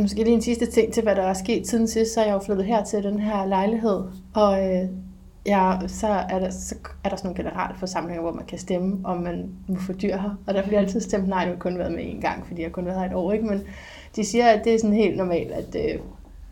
[0.00, 2.34] måske lige en sidste ting til, hvad der er sket siden sidst, så er jeg
[2.34, 4.02] jo flyttet her til den her lejlighed,
[4.34, 4.88] og øh,
[5.46, 9.00] ja, så, er der, så er der sådan nogle generelle forsamlinger, hvor man kan stemme,
[9.04, 11.78] om man må få dyr her, og der bliver altid stemt nej, det har kun
[11.78, 13.46] været med én gang, fordi jeg har været her et år, ikke?
[13.46, 13.62] men
[14.16, 16.00] de siger, at det er sådan helt normalt, at øh,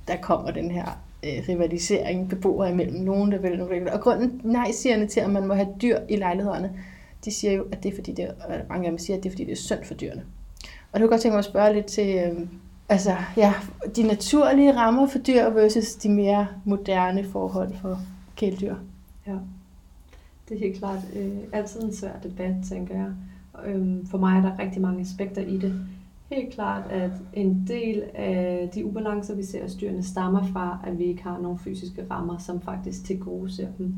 [0.09, 3.01] der kommer den her øh, rivalisering beboere imellem.
[3.01, 6.17] Nogen, der vil, nogle der Og grunden nej-sigerne til, at man må have dyr i
[6.17, 6.73] lejlighederne,
[7.25, 9.29] de siger jo, at det er fordi, det er, mange af dem siger, at det
[9.29, 10.25] er fordi, det er synd for dyrene.
[10.93, 12.47] Og du kan godt tænke mig at spørge lidt til, øh,
[12.89, 13.55] altså, ja,
[13.97, 18.01] de naturlige rammer for dyr versus de mere moderne forhold for
[18.37, 18.75] kæledyr.
[19.27, 19.37] Ja,
[20.49, 23.13] det er helt klart øh, altid en svær debat, tænker jeg.
[23.67, 25.81] Øhm, for mig er der rigtig mange aspekter i det.
[26.33, 30.99] Helt klart, at en del af de ubalancer, vi ser hos dyrene, stammer fra, at
[30.99, 33.95] vi ikke har nogle fysiske rammer, som faktisk til gode ser dem.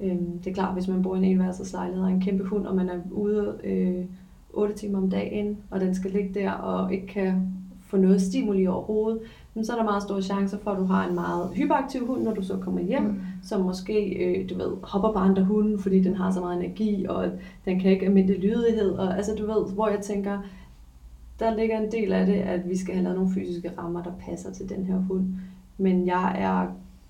[0.00, 2.76] Øhm, det er klart, hvis man bor i en enværelseslejlighed og en kæmpe hund, og
[2.76, 4.04] man er ude øh,
[4.50, 7.52] 8 timer om dagen, og den skal ligge der og ikke kan
[7.86, 9.20] få noget stimuli overhovedet,
[9.62, 12.34] så er der meget store chancer for, at du har en meget hyperaktiv hund, når
[12.34, 13.20] du så kommer hjem, mm.
[13.42, 17.06] som måske, øh, du ved, hopper på andre hunde, fordi den har så meget energi,
[17.08, 17.30] og
[17.64, 20.38] den kan ikke almindelig lydighed, og altså du ved, hvor jeg tænker,
[21.38, 24.12] der ligger en del af det, at vi skal have lavet nogle fysiske rammer, der
[24.26, 25.24] passer til den her hund.
[25.78, 26.66] Men jeg er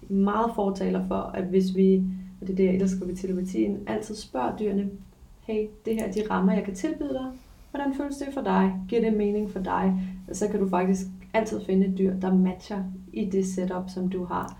[0.09, 2.03] meget fortaler for, at hvis vi,
[2.41, 4.91] og det er det, jeg elsker ved telepatien, altid spørger dyrene,
[5.41, 7.27] hey, det her er de rammer, jeg kan tilbyde dig.
[7.71, 8.75] Hvordan føles det for dig?
[8.89, 10.01] Giver det mening for dig?
[10.33, 14.25] Så kan du faktisk altid finde et dyr, der matcher i det setup, som du
[14.25, 14.59] har.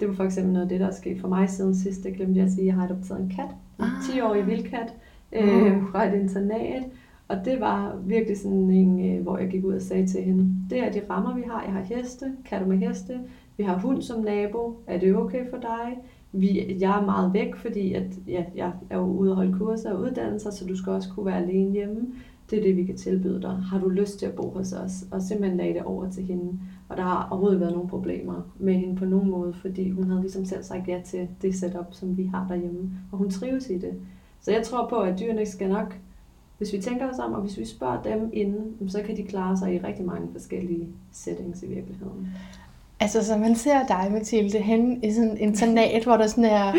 [0.00, 2.04] Det var for eksempel noget af det, der er sket for mig siden sidst.
[2.04, 2.66] Det glemte jeg at sige.
[2.66, 3.54] Jeg har adopteret en kat.
[3.78, 4.48] En 10-årig ah.
[4.48, 4.94] vildkat
[5.32, 6.82] øh, fra et internat.
[7.28, 10.54] Og det var virkelig sådan en, øh, hvor jeg gik ud og sagde til hende,
[10.70, 11.62] det er de rammer, vi har.
[11.62, 13.20] Jeg har heste, kan du med heste?
[13.56, 14.82] Vi har hund som nabo.
[14.86, 15.98] Er det okay for dig?
[16.32, 19.92] Vi, jeg er meget væk, fordi at, ja, jeg er jo ude og holde kurser
[19.92, 22.06] og uddannelser, så du skal også kunne være alene hjemme.
[22.50, 23.50] Det er det, vi kan tilbyde dig.
[23.50, 24.92] Har du lyst til at bo hos os?
[25.10, 26.58] Og simpelthen lagde det over til hende.
[26.88, 30.20] Og der har overhovedet været nogle problemer med hende på nogen måde, fordi hun havde
[30.20, 32.90] ligesom selv sagt ja til det setup, som vi har derhjemme.
[33.12, 33.94] Og hun trives i det.
[34.40, 35.96] Så jeg tror på, at dyrene skal nok
[36.60, 39.56] hvis vi tænker os om, og hvis vi spørger dem inden, så kan de klare
[39.56, 42.28] sig i rigtig mange forskellige settings i virkeligheden.
[43.00, 46.72] Altså, så man ser dig, Mathilde, hen i sådan en internat, hvor der sådan er,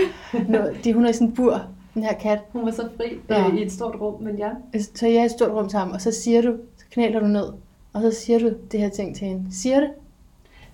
[0.49, 1.61] noget, de, hun er i sådan en bur,
[1.93, 2.39] den her kat.
[2.53, 3.47] Hun var så fri ja.
[3.47, 4.49] øh, i et stort rum, men ja.
[4.95, 7.25] Så jeg er i et stort rum sammen, og så siger du, så knæler du
[7.27, 7.45] ned,
[7.93, 9.43] og så siger du det her ting til hende.
[9.51, 9.89] Siger det?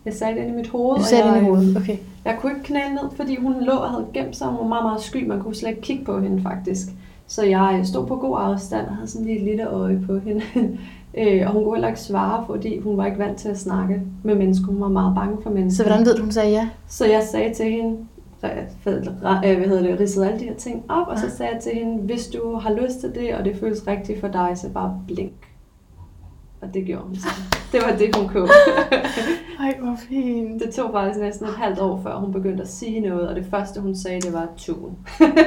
[0.06, 1.78] Jeg sagde det ind i mit hoved, Du og sagde det ind i hovedet.
[1.78, 1.98] Okay.
[2.26, 4.48] jeg kunne ikke knæle ned, fordi hun lå og havde gemt sig.
[4.48, 5.28] Hun var meget, meget sky.
[5.28, 6.88] Man kunne slet ikke kigge på hende, faktisk.
[7.28, 10.42] Så jeg stod på god afstand og havde sådan lige et lille øje på hende.
[11.18, 14.02] Øh, og hun kunne heller ikke svare, fordi hun var ikke vant til at snakke
[14.24, 14.66] med mennesker.
[14.66, 15.84] Hun var meget bange for mennesker.
[15.84, 16.70] Så hvordan ved du, hun sagde ja?
[16.88, 17.98] Så jeg sagde til hende,
[18.43, 21.71] øh, hvad hedder det, ridsede alle de her ting op, og så sagde jeg til
[21.73, 25.02] hende, hvis du har lyst til det, og det føles rigtigt for dig, så bare
[25.08, 25.47] blink.
[26.62, 27.28] Og det gjorde hun så.
[27.71, 28.50] Det var det, hun kunne.
[29.60, 30.62] Ej, hvor fint.
[30.62, 33.45] Det tog faktisk næsten et halvt år, før hun begyndte at sige noget, og det
[33.45, 34.97] første, hun sagde, det var tun.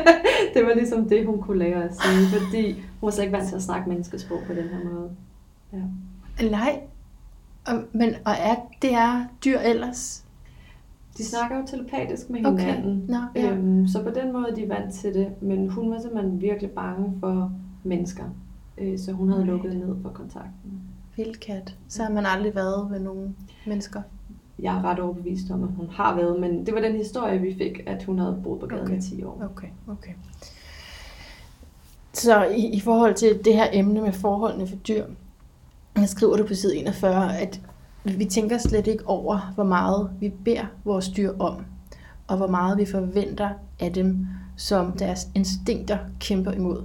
[0.54, 3.48] det var ligesom det, hun kunne lære at sige, fordi hun var slet ikke vant
[3.48, 5.10] til at snakke menneskesprog på den her måde.
[5.72, 6.46] Ja.
[6.50, 6.80] Nej.
[7.66, 10.24] Og, men, og er, det er dyr ellers?
[11.20, 12.58] De snakker jo telepatisk med Okay.
[12.64, 13.04] hinanden.
[13.08, 13.52] Nå, ja.
[13.52, 16.70] Øhm, så på den måde er de vant til det, men hun var simpelthen virkelig
[16.70, 17.52] bange for
[17.84, 18.24] mennesker.
[18.78, 19.52] Øh, så hun havde Nej.
[19.54, 20.72] lukket ned for kontakten.
[21.16, 21.74] Vildkat.
[21.88, 24.02] Så har man aldrig været med nogen mennesker.
[24.58, 27.54] Jeg er ret overbevist om, at hun har været, men det var den historie, vi
[27.58, 28.98] fik, at hun havde boet på gaden Okay.
[28.98, 29.42] i 10 år.
[29.52, 30.12] Okay, okay.
[32.12, 35.04] Så i, i forhold til det her emne med forholdene for dyr,
[36.06, 37.60] skriver du på side 41, at
[38.04, 41.64] vi tænker slet ikke over, hvor meget vi beder vores dyr om,
[42.26, 46.84] og hvor meget vi forventer af dem, som deres instinkter kæmper imod.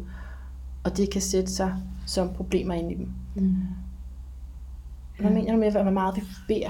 [0.83, 1.75] Og det kan sætte sig
[2.05, 3.09] som problemer ind i dem.
[3.35, 3.55] Mm.
[5.19, 6.69] Hvad mener du med, hvor meget vi beder?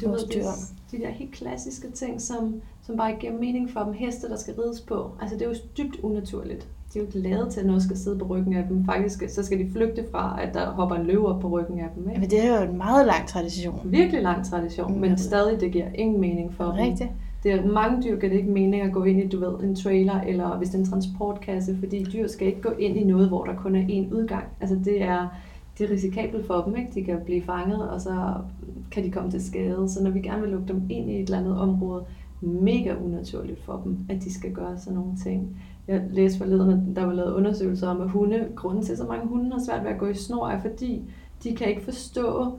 [0.00, 0.54] Du Vores ved, dyr om.
[0.90, 3.92] de der helt klassiske ting, som, som bare ikke giver mening for dem.
[3.92, 5.10] Heste, der skal rides på.
[5.20, 6.68] Altså, det er jo dybt unaturligt.
[6.94, 8.84] De er jo ikke lavet til, at noget skal sidde på ryggen af dem.
[8.84, 11.86] Faktisk, så skal de flygte fra, at der hopper en løve op på ryggen af
[11.94, 12.02] dem.
[12.02, 12.12] Ikke?
[12.12, 13.80] Jamen, det er jo en meget lang tradition.
[13.84, 15.00] Virkelig lang tradition, Mm.
[15.00, 16.72] men stadig, det giver ingen mening for dem.
[16.74, 17.10] Rigtigt.
[17.42, 19.74] Det er mange dyr, giver det ikke mening at gå ind i, du ved, en
[19.76, 23.28] trailer, eller hvis det er en transportkasse, fordi dyr skal ikke gå ind i noget,
[23.28, 24.44] hvor der kun er én udgang.
[24.60, 25.28] Altså det er,
[25.78, 26.90] det er risikabelt for dem, ikke?
[26.94, 28.34] De kan blive fanget, og så
[28.90, 29.88] kan de komme til skade.
[29.88, 32.02] Så når vi gerne vil lukke dem ind i et eller andet område,
[32.40, 35.56] mega unaturligt for dem, at de skal gøre sådan nogle ting.
[35.90, 39.04] Jeg læste forleden, at der var lavet undersøgelser om, at hunde, grunden til, at så
[39.04, 41.02] mange hunde har svært ved at gå i snor, er fordi,
[41.44, 42.52] de kan ikke forstå,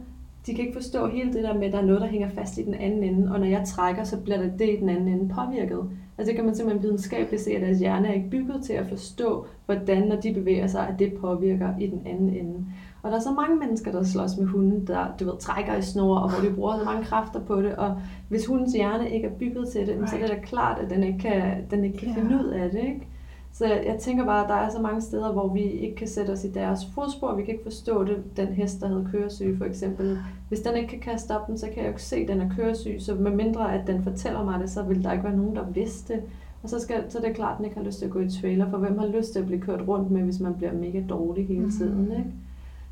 [0.46, 2.58] de kan ikke forstå hele det der med, at der er noget, der hænger fast
[2.58, 5.08] i den anden ende, og når jeg trækker, så bliver det, det i den anden
[5.08, 5.80] ende påvirket.
[6.18, 8.88] Altså det kan man simpelthen videnskabeligt se, at deres hjerne er ikke bygget til at
[8.88, 12.66] forstå, hvordan når de bevæger sig, at det påvirker i den anden ende.
[13.04, 15.82] Og der er så mange mennesker, der slås med hunden, der du ved, trækker i
[15.82, 17.76] snor, og hvor de bruger så mange kræfter på det.
[17.76, 20.90] Og hvis hundens hjerne ikke er bygget til det, så er det da klart, at
[20.90, 21.42] den ikke kan,
[21.72, 22.14] den ikke kan Ja.
[22.14, 22.80] finde ud af det.
[22.80, 23.08] Ikke?
[23.54, 26.08] Så jeg, jeg tænker bare, at der er så mange steder, hvor vi ikke kan
[26.08, 27.36] sætte os i deres fodspor.
[27.36, 28.18] Vi kan ikke forstå det.
[28.38, 30.18] Den hest, der havde køresyg for eksempel.
[30.48, 32.42] Hvis den ikke kan kaste op den, så kan jeg jo ikke se, at den
[32.42, 32.96] er køresyg.
[33.00, 35.66] Så med mindre, at den fortæller mig det, så vil der ikke være nogen, der
[35.66, 36.24] vidste det.
[36.64, 38.20] Og så, skal, så er det klart, at den ikke har lyst til at gå
[38.20, 38.70] i trailer.
[38.70, 41.48] For hvem har lyst til at blive kørt rundt med, hvis man bliver mega dårlig
[41.48, 41.72] hele Mhm.
[41.72, 42.12] tiden?
[42.12, 42.26] Ikke?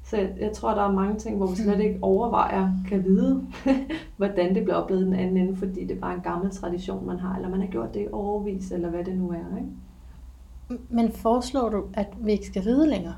[0.03, 3.41] Så jeg, jeg tror, der er mange ting, hvor vi slet ikke overvejer, kan vide,
[4.17, 7.17] hvordan det bliver oplevet den anden ende, fordi det er bare en gammel tradition, man
[7.19, 9.57] har, eller man har gjort det i overvis, eller hvad det nu er.
[9.57, 9.69] Ikke?
[10.89, 13.15] Men foreslår du, at vi ikke skal ride længere?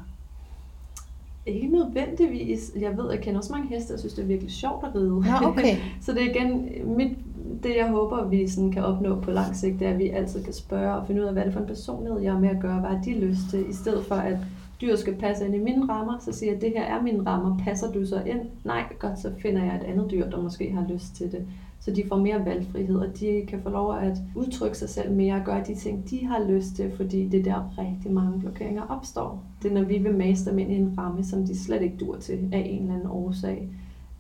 [1.46, 2.72] Ikke nødvendigvis.
[2.80, 5.24] Jeg ved, jeg kender også mange heste, og synes, det er virkelig sjovt at ride.
[5.26, 5.78] Ja, okay.
[6.06, 7.18] så det er igen, mit,
[7.64, 10.44] det jeg håber, vi sådan kan opnå på lang sigt, det er, at vi altid
[10.44, 12.50] kan spørge og finde ud af, hvad det er for en personlighed, jeg er med
[12.50, 14.38] at gøre, hvad har de lyst til, i stedet for at
[14.82, 17.26] dyr skal passe ind i mine rammer, så siger jeg, at det her er mine
[17.26, 18.42] rammer, passer du så ind?
[18.64, 21.48] Nej, godt, så finder jeg et andet dyr, der måske har lyst til det.
[21.82, 25.36] Så de får mere valgfrihed, og de kan få lov at udtrykke sig selv mere
[25.36, 28.84] og gøre de ting, de har lyst til, fordi det er der rigtig mange blokeringer
[28.89, 29.44] opstår.
[29.63, 31.98] Det er, når vi vil mase dem ind i en ramme, som de slet ikke
[32.00, 33.70] dur til af en eller anden årsag,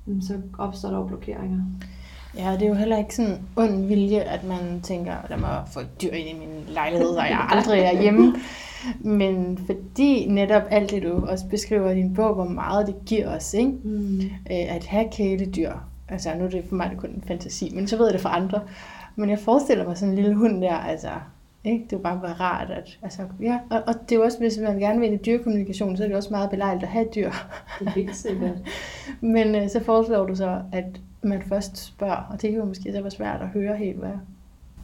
[0.05, 1.61] mm, så opstår der jo blokeringer.
[2.37, 5.79] Ja, det er jo heller ikke sådan ond vilje, at man tænker, lad mig få
[5.79, 8.35] et dyr ind i min lejlighed, og jeg aldrig er hjemme.
[9.19, 13.35] Men fordi netop alt det, du også beskriver i din bog, hvor meget det giver
[13.35, 13.71] os, ikke?
[13.83, 14.19] Mm.
[14.21, 15.90] Øh, at have kæledyr.
[16.11, 18.21] Altså nu er det for mig det kun en fantasi, men så ved jeg det
[18.21, 18.61] for andre.
[19.15, 21.09] Men jeg forestiller mig sådan en lille hund der, altså,
[21.63, 21.83] ikke?
[21.83, 22.71] det er jo bare være rart.
[22.71, 23.59] At, altså, ja.
[23.69, 26.07] og, og, det er jo også, hvis man gerne vil ind i dyrekommunikation, så er
[26.07, 27.31] det også meget belejligt at have dyr.
[27.79, 28.57] Det er helt sikkert.
[29.21, 32.93] Men øh, så foreslår du så, at man først spørger, og det kan jo måske
[32.93, 34.13] så være svært at høre helt, hvad.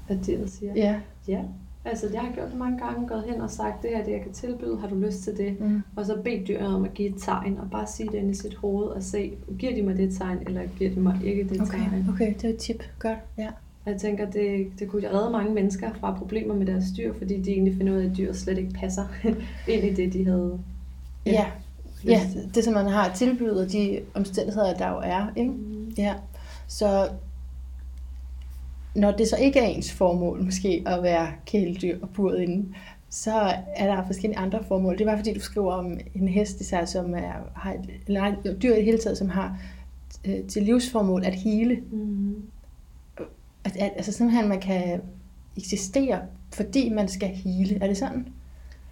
[0.08, 0.74] Hvad det siger.
[0.76, 0.96] Ja.
[1.28, 1.42] Ja,
[1.86, 4.12] altså jeg har gjort det mange gange, gået hen og sagt, det her er det,
[4.12, 5.60] jeg kan tilbyde, har du lyst til det?
[5.60, 5.82] Mm.
[5.96, 8.34] Og så bede dyret om at give et tegn, og bare sige det ind i
[8.34, 11.62] sit hoved, og se, giver de mig det tegn, eller giver de mig ikke det
[11.62, 12.06] Okay, tegn?
[12.10, 12.84] okay, det er et tip.
[13.00, 13.48] Godt, ja.
[13.86, 17.42] Og jeg tænker, det, det kunne redde mange mennesker fra problemer med deres dyr, fordi
[17.42, 19.04] de egentlig finder ud af, at dyret slet ikke passer
[19.74, 20.60] ind i det, de havde
[21.26, 21.46] Ja,
[22.06, 22.52] ja til.
[22.56, 25.28] det som man har tilbydet, og de omstændigheder, der jo er.
[25.36, 25.52] Ikke?
[25.52, 25.94] Mm.
[25.98, 26.14] Ja,
[26.68, 27.10] så
[28.98, 32.74] når det så ikke er ens formål måske at være kæledyr og buret inde,
[33.10, 33.34] så
[33.76, 34.98] er der forskellige andre formål.
[34.98, 38.36] Det var fordi, du skriver om en hest, især, som er, har et, eller nej,
[38.62, 39.58] dyr i det hele taget, som har
[40.26, 41.84] øh, til livsformål at hele.
[41.92, 42.44] Mm.
[43.64, 45.02] At, at, altså simpelthen, man kan
[45.58, 46.22] eksistere,
[46.54, 47.80] fordi man skal hele.
[47.82, 48.28] Er det sådan?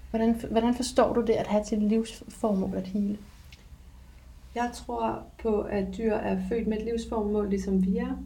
[0.09, 3.17] Hvordan, hvordan forstår du det at have til livsformål at hele?
[4.55, 8.17] Jeg tror på, at dyr er født med et livsformål, ligesom vi er.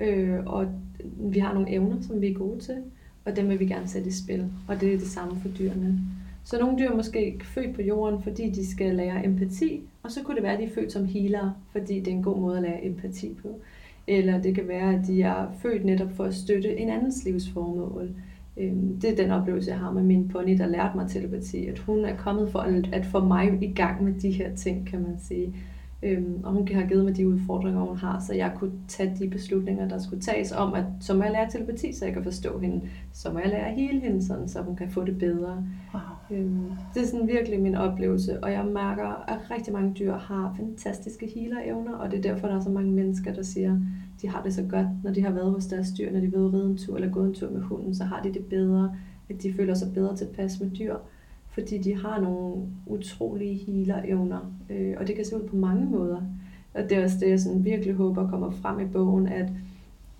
[0.00, 0.66] Øh, og
[1.02, 2.76] vi har nogle evner, som vi er gode til,
[3.24, 4.50] og dem vil vi gerne sætte i spil.
[4.68, 5.98] Og det er det samme for dyrene.
[6.44, 10.22] Så nogle dyr er måske født på jorden, fordi de skal lære empati, og så
[10.22, 12.56] kunne det være, at de er født som healere, fordi det er en god måde
[12.56, 13.60] at lære empati på.
[14.06, 18.10] Eller det kan være, at de er født netop for at støtte en andens livsformål.
[18.56, 21.78] Øhm, det er den oplevelse, jeg har med min pony, der lærte mig telepati, at
[21.78, 22.58] hun er kommet for
[22.92, 25.54] at få mig i gang med de her ting, kan man sige.
[26.02, 29.28] Øhm, og hun har givet mig de udfordringer, hun har, så jeg kunne tage de
[29.28, 32.58] beslutninger, der skulle tages om, at så må jeg lære telepati, så jeg kan forstå
[32.58, 32.80] hende.
[33.12, 35.64] Så må jeg lære at hele hende, sådan, så hun kan få det bedre.
[35.94, 36.38] Wow.
[36.38, 40.54] Øhm, det er sådan virkelig min oplevelse, og jeg mærker, at rigtig mange dyr har
[40.56, 43.80] fantastiske healer-evner, og det er derfor, der er så mange mennesker, der siger,
[44.22, 46.38] de har det så godt, når de har været hos deres dyr, når de har
[46.38, 48.96] været ride en tur eller gået en tur med hunden, så har de det bedre,
[49.28, 50.94] at de føler sig bedre tilpas med dyr
[51.58, 56.22] fordi de har nogle utrolige healer-evner, øh, og det kan se ud på mange måder.
[56.74, 59.48] Og det er også det, jeg sådan virkelig håber kommer frem i bogen, at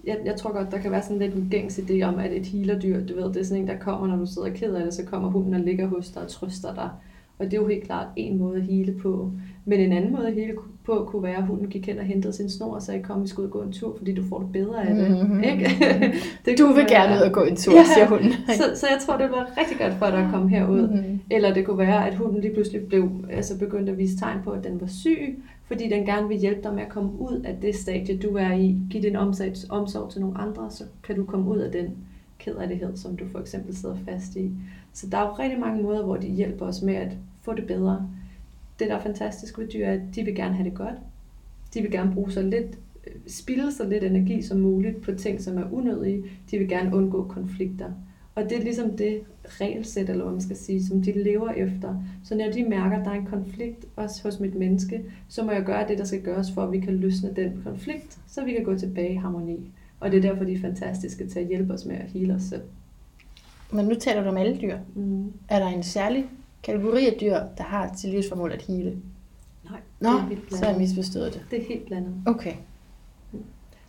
[0.05, 2.47] jeg, jeg tror godt, der kan være sådan lidt en gængs idé om, at et
[2.47, 4.95] healer-dyr, du ved, det er sådan en, der kommer, når du sidder ked af det,
[4.95, 6.91] så kommer hunden og ligger hos dig og trøster dig.
[7.39, 9.31] Og det er jo helt klart en måde at hele på.
[9.65, 10.53] Men en anden måde at hele
[10.85, 13.29] på kunne være, at hunden gik hen og hentede sin snor og sagde, kom, vi
[13.29, 15.11] skal ud og gå en tur, fordi du får det bedre af det.
[15.11, 15.43] Mm-hmm.
[15.43, 15.71] Ikke?
[16.45, 16.89] det du vil være...
[16.89, 17.85] gerne ud og gå en tur, ja.
[17.95, 18.33] siger hunden.
[18.49, 20.89] så, så jeg tror, det var rigtig godt for dig at komme herud.
[20.89, 21.21] Mm-hmm.
[21.31, 24.51] Eller det kunne være, at hunden lige pludselig blev, altså begyndte at vise tegn på,
[24.51, 27.57] at den var syg, fordi den gerne vil hjælpe dig med at komme ud af
[27.63, 28.77] det stadie, du er i.
[28.91, 31.87] Giv din omsorg, omsorg til nogle andre, så kan du komme ud af den
[32.39, 34.51] kedelighed, som du for eksempel sidder fast i.
[34.97, 37.67] Så der er jo rigtig mange måder, hvor de hjælper os med at få det
[37.67, 38.09] bedre.
[38.79, 40.95] Det, der er fantastisk ved dyr, er, at de vil gerne have det godt.
[41.75, 45.41] De vil gerne bruge så lidt, øh, spilde så lidt energi som muligt på ting,
[45.41, 46.25] som er unødige.
[46.51, 47.93] De vil gerne undgå konflikter.
[48.35, 52.05] Og det er ligesom det regelsæt, eller hvad man skal sige, som de lever efter.
[52.25, 55.53] Så når de mærker, at der er en konflikt også hos mit menneske, så må
[55.53, 58.53] jeg gøre det, der skal gøres, for at vi kan løsne den konflikt, så vi
[58.53, 59.71] kan gå tilbage i harmoni.
[60.01, 62.43] Og det er derfor, de er fantastiske til at hjælpe os med at hele os
[62.43, 62.63] selv.
[63.73, 64.79] Men nu taler du om alle dyr.
[64.95, 65.33] Mm.
[65.49, 66.27] Er der en særlig
[66.63, 68.97] kategori af dyr, der har til livsformål at hele?
[69.71, 71.43] Nej, Nå, det er helt så har jeg misforstået det.
[71.51, 72.15] Det er helt blandet.
[72.27, 72.55] Okay.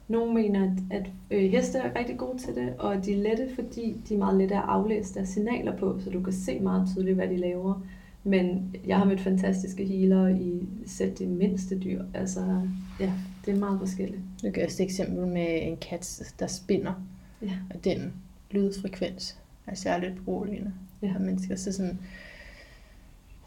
[0.08, 3.56] Nogle mener, at, at øh, heste er rigtig gode til det, og de er lette,
[3.56, 6.90] fordi de er meget lette at aflæse deres signaler på, så du kan se meget
[6.94, 7.82] tydeligt, hvad de laver.
[8.24, 12.04] Men jeg har mødt fantastiske healer i selv de mindste dyr.
[12.14, 12.62] Altså,
[13.00, 13.12] ja,
[13.46, 14.22] det er meget forskelligt.
[14.44, 16.94] Du kan også et eksempel med en kat, der spinder.
[17.42, 17.52] Ja.
[17.70, 18.14] Og den
[18.52, 21.12] lydfrekvens er særligt beroligende ja.
[21.14, 21.56] for mennesker.
[21.56, 22.00] Så sådan,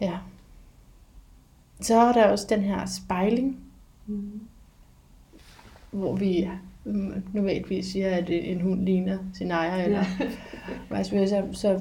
[0.01, 0.19] ja.
[1.81, 3.61] Så er der også den her spejling,
[4.07, 4.41] mm.
[5.91, 6.49] hvor vi
[7.69, 10.05] vi siger, at en hund ligner sin ejer, eller
[10.91, 11.27] ja.
[11.27, 11.81] så, så,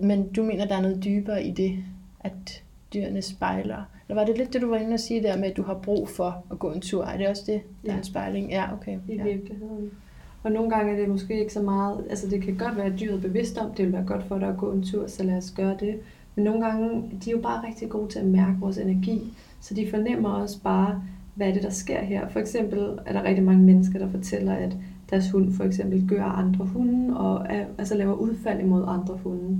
[0.00, 1.84] men du mener, der er noget dybere i det,
[2.20, 2.62] at
[2.94, 3.82] dyrene spejler.
[4.08, 5.74] Eller var det lidt det, du var inde og sige der med, at du har
[5.74, 7.04] brug for at gå en tur?
[7.04, 7.92] Er det også det, der ja.
[7.92, 8.50] er en spejling?
[8.50, 8.98] Ja, okay.
[9.08, 9.22] I ja.
[9.22, 9.90] virkeligheden.
[10.44, 13.00] Og nogle gange er det måske ikke så meget, altså det kan godt være, at
[13.00, 15.22] dyret er bevidst om, det vil være godt for dig at gå en tur, så
[15.22, 15.94] lad os gøre det.
[16.34, 19.74] Men nogle gange, de er jo bare rigtig gode til at mærke vores energi, så
[19.74, 21.02] de fornemmer også bare,
[21.34, 22.28] hvad er det, der sker her.
[22.28, 24.76] For eksempel er der rigtig mange mennesker, der fortæller, at
[25.10, 29.58] deres hund for eksempel gør andre hunde, og er, altså laver udfald imod andre hunde.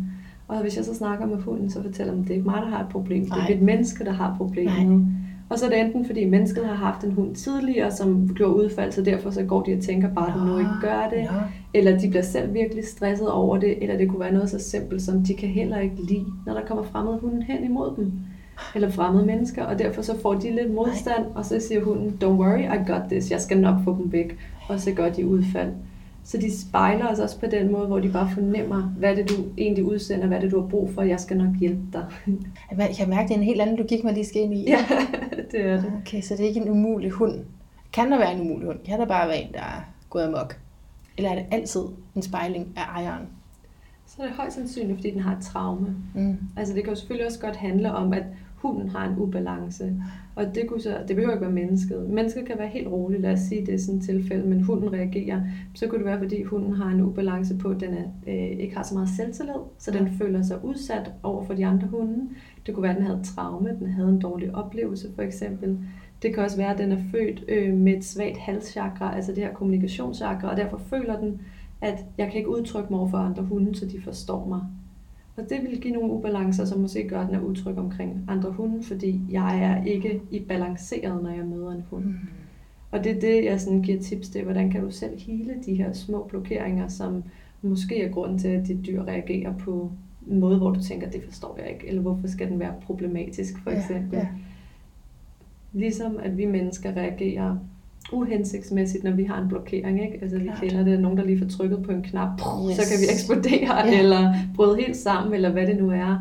[0.49, 2.63] Og hvis jeg så snakker med hunden, så fortæller de, at det er ikke mig,
[2.63, 3.25] der har et problem.
[3.25, 4.89] Det er et menneske, der har problemet.
[4.89, 5.24] Nej.
[5.49, 8.93] Og så er det enten, fordi mennesket har haft en hund tidligere, som gjorde udfald,
[8.93, 11.19] så derfor så går de og tænker bare, at du nu ikke gør det.
[11.19, 11.29] Ja.
[11.75, 13.83] Eller de bliver selv virkelig stresset over det.
[13.83, 16.67] Eller det kunne være noget så simpelt som, de kan heller ikke lide, når der
[16.67, 18.13] kommer fremmede hunden hen imod dem.
[18.75, 19.65] Eller fremmede mennesker.
[19.65, 21.33] Og derfor så får de lidt modstand, Nej.
[21.35, 23.31] og så siger hunden, don't worry, I got this.
[23.31, 24.39] Jeg skal nok få dem væk.
[24.69, 25.71] Og så gør de udfald.
[26.25, 29.35] Så de spejler os også på den måde, hvor de bare fornemmer, hvad det du
[29.59, 32.07] egentlig udsender, hvad det du har brug for, jeg skal nok hjælpe dig.
[32.79, 34.65] Jeg kan mærke, det er en helt anden logik, man lige skal ind i.
[34.69, 34.87] Ja,
[35.53, 35.93] det er det.
[36.01, 37.41] Okay, så det er ikke en umulig hund.
[37.93, 38.79] Kan der være en umulig hund?
[38.87, 40.59] Kan der bare være en, der er gået amok?
[41.17, 41.83] Eller er det altid
[42.17, 43.27] en spejling af ejeren?
[44.07, 45.97] Så er det højst sandsynligt, fordi den har et traume.
[46.15, 46.39] Mm.
[46.57, 48.25] Altså det kan jo selvfølgelig også godt handle om, at
[48.65, 49.97] hunden har en ubalance.
[50.35, 52.11] Og det, kunne så, det behøver ikke være mennesket.
[52.11, 54.93] Mennesket kan være helt roligt, lad os sige, det er sådan et tilfælde, men hunden
[54.93, 55.41] reagerer.
[55.75, 58.77] Så kunne det være, fordi hunden har en ubalance på, at den er, øh, ikke
[58.77, 62.29] har så meget selvtillid, så den føler sig udsat over for de andre hunde.
[62.67, 65.79] Det kunne være, at den havde traume, den havde en dårlig oplevelse for eksempel.
[66.23, 69.43] Det kan også være, at den er født øh, med et svagt halschakra, altså det
[69.43, 71.41] her kommunikationschakra, og derfor føler den,
[71.81, 74.61] at jeg kan ikke udtrykke mig over for andre hunde, så de forstår mig.
[75.37, 78.51] Og det vil give nogle ubalancer, som måske gør, at den er utryg omkring andre
[78.51, 82.05] hunde, fordi jeg er ikke i balanceret, når jeg møder en hund.
[82.05, 82.15] Mm.
[82.91, 84.45] Og det er det, jeg sådan giver tips til.
[84.45, 87.25] Hvordan kan du selv hele de her små blokeringer, som
[87.63, 89.93] måske er grunden til, at dit dyr reagerer på
[90.31, 93.59] en måde, hvor du tænker, det forstår jeg ikke, eller hvorfor skal den være problematisk,
[93.59, 94.19] for eksempel.
[94.19, 94.29] Ja, ja.
[95.73, 97.57] Ligesom at vi mennesker reagerer
[98.13, 100.03] uhensigtsmæssigt, når vi har en blokering.
[100.03, 100.19] Ikke?
[100.23, 102.77] Altså vi kender det, nogen der lige får trykket på en knap, yes.
[102.77, 103.99] så kan vi eksplodere, ja.
[103.99, 106.19] eller bryde helt sammen, eller hvad det nu er.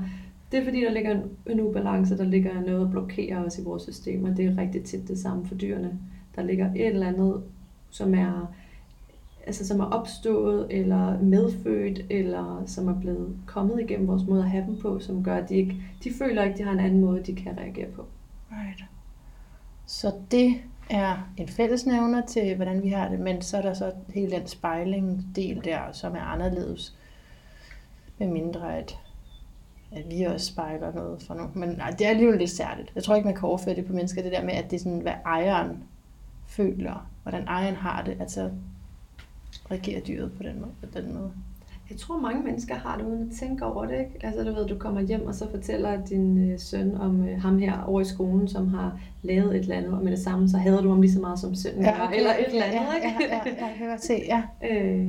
[0.51, 3.63] Det er fordi, der ligger en, en ubalance, der ligger noget og blokerer os i
[3.63, 5.99] vores system, og det er rigtig tit det samme for dyrene.
[6.35, 7.41] Der ligger et eller andet,
[7.89, 8.53] som er
[9.47, 14.49] altså som er opstået, eller medfødt, eller som er blevet kommet igennem vores måde at
[14.49, 17.01] have dem på, som gør, at de ikke, de føler ikke, de har en anden
[17.01, 18.05] måde, de kan reagere på.
[18.51, 18.83] Right.
[19.85, 20.55] Så det
[20.89, 24.47] er en fællesnævner til, hvordan vi har det, men så er der så hele den
[24.47, 26.97] spejling del der, som er anderledes,
[28.17, 28.99] med mindre at,
[29.91, 31.51] at vi også spejler noget for nogen.
[31.55, 32.91] Men nej, det er alligevel lidt særligt.
[32.95, 34.79] Jeg tror ikke, man kan overføre det på mennesker, det der med, at det er
[34.83, 35.83] sådan, hvad ejeren
[36.47, 38.51] føler, hvordan ejeren har det, altså
[39.71, 40.71] reagerer dyret på den måde.
[40.81, 41.31] På den måde.
[41.93, 43.99] Jeg tror, mange mennesker har det, uden at tænke over det.
[43.99, 44.11] Ikke?
[44.23, 47.57] Altså, du ved, du kommer hjem, og så fortæller din øh, søn om øh, ham
[47.57, 50.57] her over i skolen, som har lavet et eller andet, og med det samme, så
[50.57, 52.75] hader du ham lige så meget som sønnen, ja, okay, eller et eller andet.
[52.75, 53.07] Ja, ikke?
[53.07, 54.41] ja, ja, ja, jeg kan godt se, ja.
[54.69, 55.07] øh,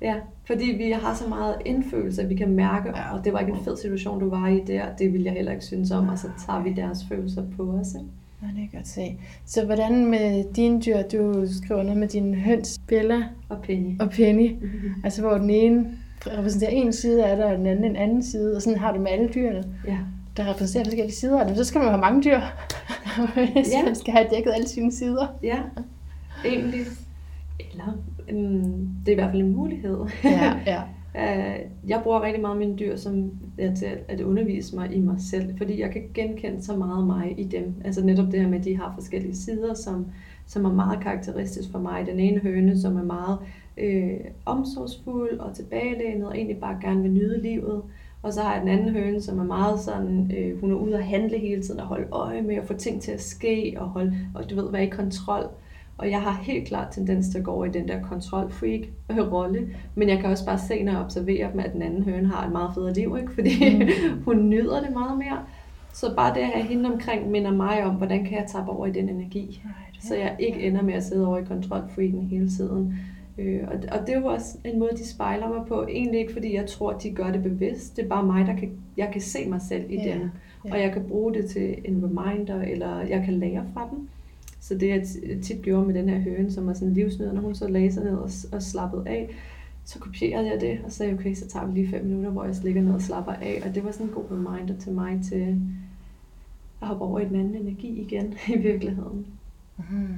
[0.00, 0.14] ja,
[0.44, 3.16] fordi vi har så meget indfølelse, at vi kan mærke, ja.
[3.16, 5.52] og det var ikke en fed situation, du var i der, det vil jeg heller
[5.52, 7.94] ikke synes om, og så tager vi deres følelser på os.
[7.94, 8.06] Ikke?
[8.42, 9.18] Ja, det kan godt se.
[9.46, 14.00] Så hvordan med dine dyr, du skriver noget med dine høns, Bella og Penny.
[14.00, 14.52] Og Penny.
[14.52, 14.94] Mm-hmm.
[15.04, 15.86] Altså hvor den ene
[16.26, 19.00] repræsenterer en side af dig, og den anden en anden side, og sådan har du
[19.00, 19.64] med alle dyrene.
[19.86, 19.98] Ja.
[20.36, 21.56] Der repræsenterer forskellige sider af dem.
[21.56, 22.40] Så skal man have mange dyr,
[23.52, 23.84] hvis ja.
[23.84, 25.26] man skal have dækket alle sine sider.
[25.42, 25.58] Ja,
[26.44, 26.80] egentlig.
[27.70, 27.98] Eller,
[28.32, 29.98] um, det er i hvert fald en mulighed.
[30.24, 30.82] Ja, ja.
[31.16, 35.16] Øh, jeg bruger rigtig meget mine dyr som ja, til at undervise mig i mig
[35.18, 37.74] selv, fordi jeg kan genkende så meget mig i dem.
[37.84, 40.06] Altså netop det her med, at de har forskellige sider, som,
[40.46, 42.06] som er meget karakteristisk for mig.
[42.06, 43.38] Den ene høne, som er meget
[43.76, 47.82] øh, omsorgsfuld og tilbagelænet, og egentlig bare gerne vil nyde livet.
[48.22, 50.96] Og så har jeg den anden høne, som er meget sådan, øh, hun er ude
[50.98, 53.88] at handle hele tiden og holde øje med at få ting til at ske og,
[53.88, 55.48] holde, og du ved, være i kontrol.
[55.98, 59.68] Og jeg har helt klart tendens til at gå over i den der kontrolfreak-rolle.
[59.94, 62.46] Men jeg kan også bare se, når jeg observerer dem, at den anden høne har
[62.46, 63.34] et meget federe liv, ikke?
[63.34, 63.88] fordi mm.
[64.26, 65.38] hun nyder det meget mere.
[65.92, 68.86] Så bare det at have hende omkring minder mig om, hvordan kan jeg tabe over
[68.86, 69.62] i den energi.
[69.64, 72.98] Right, så jeg ikke ender med at sidde over i kontrolfreaken hele tiden.
[73.38, 75.86] Øh, og, og det er jo også en måde, de spejler mig på.
[75.88, 77.96] Egentlig ikke, fordi jeg tror, de gør det bevidst.
[77.96, 80.20] Det er bare mig, der kan, jeg kan se mig selv i yeah, dem.
[80.20, 80.30] Yeah.
[80.64, 84.08] Og jeg kan bruge det til en reminder, eller jeg kan lære fra dem.
[84.60, 85.06] Så det jeg
[85.42, 88.04] tit gjorde med den her høne, som var sådan livsnød, når hun så lagde sig
[88.04, 89.28] ned og, og slappede af,
[89.84, 92.54] så kopierede jeg det og sagde, okay, så tager vi lige fem minutter, hvor jeg
[92.62, 93.62] ligger ned og slapper af.
[93.64, 95.60] Og det var sådan en god reminder til mig til
[96.80, 99.26] at hoppe over i den anden energi igen i virkeligheden.
[99.78, 100.16] Mm.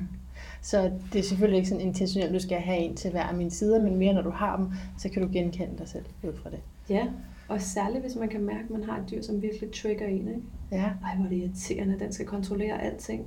[0.62, 3.34] Så det er selvfølgelig ikke sådan intentionelt, at du skal have en til hver af
[3.34, 4.68] mine sider, men mere når du har dem,
[4.99, 6.59] så kan du genkende dig selv ud fra det.
[6.91, 7.07] Ja,
[7.49, 10.28] og særligt hvis man kan mærke, at man har et dyr, som virkelig trigger en.
[10.28, 10.41] Ikke?
[10.72, 10.84] Ja.
[11.05, 13.26] Ej, hvor er det irriterende, den skal kontrollere alting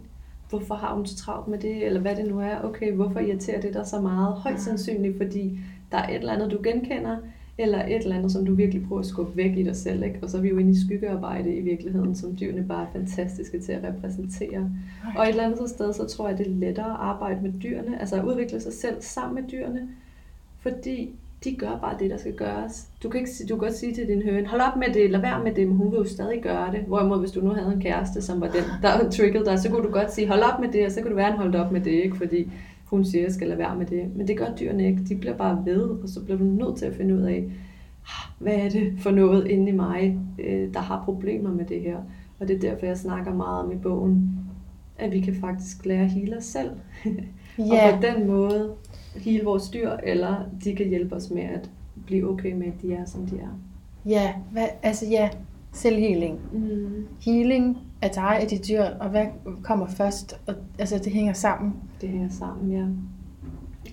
[0.50, 2.62] hvorfor har hun så travlt med det, eller hvad det nu er.
[2.64, 4.34] Okay, hvorfor irriterer det dig så meget?
[4.34, 5.60] Højst sandsynligt, fordi
[5.92, 7.18] der er et eller andet, du genkender,
[7.60, 10.04] eller et eller andet, som du virkelig prøver at skubbe væk i dig selv.
[10.04, 10.20] Ikke?
[10.22, 13.60] Og så er vi jo inde i skyggearbejde i virkeligheden, som dyrene bare er fantastiske
[13.60, 14.72] til at repræsentere.
[15.18, 18.00] Og et eller andet sted, så tror jeg, det er lettere at arbejde med dyrene,
[18.00, 19.90] altså at udvikle sig selv sammen med dyrene,
[20.60, 22.88] fordi de gør bare det, der skal gøres.
[23.04, 25.22] Du kan, ikke, du kan godt sige til din høne, hold op med det, lad
[25.22, 26.80] være med det, men hun vil jo stadig gøre det.
[26.80, 29.84] Hvorimod, hvis du nu havde en kæreste, som var den, der triggede dig, så kunne
[29.84, 31.82] du godt sige, hold op med det, og så kunne du være holdt op med
[31.82, 32.18] det, ikke?
[32.18, 32.52] fordi
[32.90, 34.16] hun siger, at jeg skal lade være med det.
[34.16, 35.04] Men det gør dyrene ikke.
[35.10, 37.52] De bliver bare ved, og så bliver du nødt til at finde ud af,
[38.40, 41.98] hvad er det for noget inde i mig, øh, der har problemer med det her.
[42.40, 44.30] Og det er derfor, jeg snakker meget om i bogen,
[44.98, 46.72] at vi kan faktisk lære at hele os selv.
[47.60, 47.94] Yeah.
[47.94, 48.74] og på den måde
[49.16, 51.70] hele vores dyr, eller de kan hjælpe os med at
[52.06, 53.60] blive okay med, at de er, som de er.
[54.06, 55.30] Ja, hvad, altså ja,
[55.72, 56.40] selvhealing.
[56.54, 57.08] Mm.
[57.26, 59.26] Healing af dig og de dyr, og hvad
[59.64, 60.40] kommer først?
[60.48, 61.74] Og, altså det hænger sammen.
[62.02, 62.86] Det hænger sammen, ja.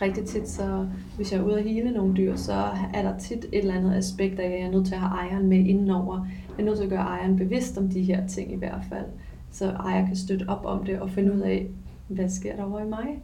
[0.02, 0.86] Rigtig tit, så
[1.16, 2.52] hvis jeg er ude og hele nogle dyr, så
[2.94, 5.12] er der tit et eller andet aspekt der at jeg er nødt til at have
[5.12, 6.26] ejeren med indenover.
[6.48, 9.06] Jeg er nødt til at gøre ejeren bevidst om de her ting i hvert fald.
[9.50, 11.68] Så ejer kan støtte op om det og finde ud af,
[12.08, 13.22] hvad sker der over i mig?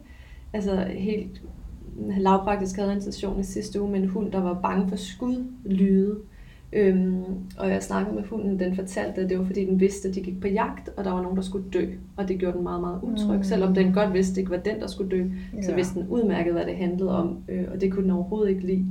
[0.53, 1.41] Altså helt
[2.17, 6.17] lavpraktisk havde en station i sidste uge med en hund, der var bange for skudlyde.
[6.75, 7.23] Øhm,
[7.57, 10.21] og jeg snakkede med hunden, den fortalte, at det var fordi den vidste, at de
[10.21, 11.85] gik på jagt, og der var nogen, der skulle dø.
[12.17, 13.37] Og det gjorde den meget, meget utryg.
[13.37, 13.43] Mm.
[13.43, 15.23] Selvom den godt vidste, at det ikke var den, der skulle dø,
[15.55, 15.61] ja.
[15.61, 17.37] så vidste den udmærket, hvad det handlede om.
[17.47, 18.85] Øh, og det kunne den overhovedet ikke lide.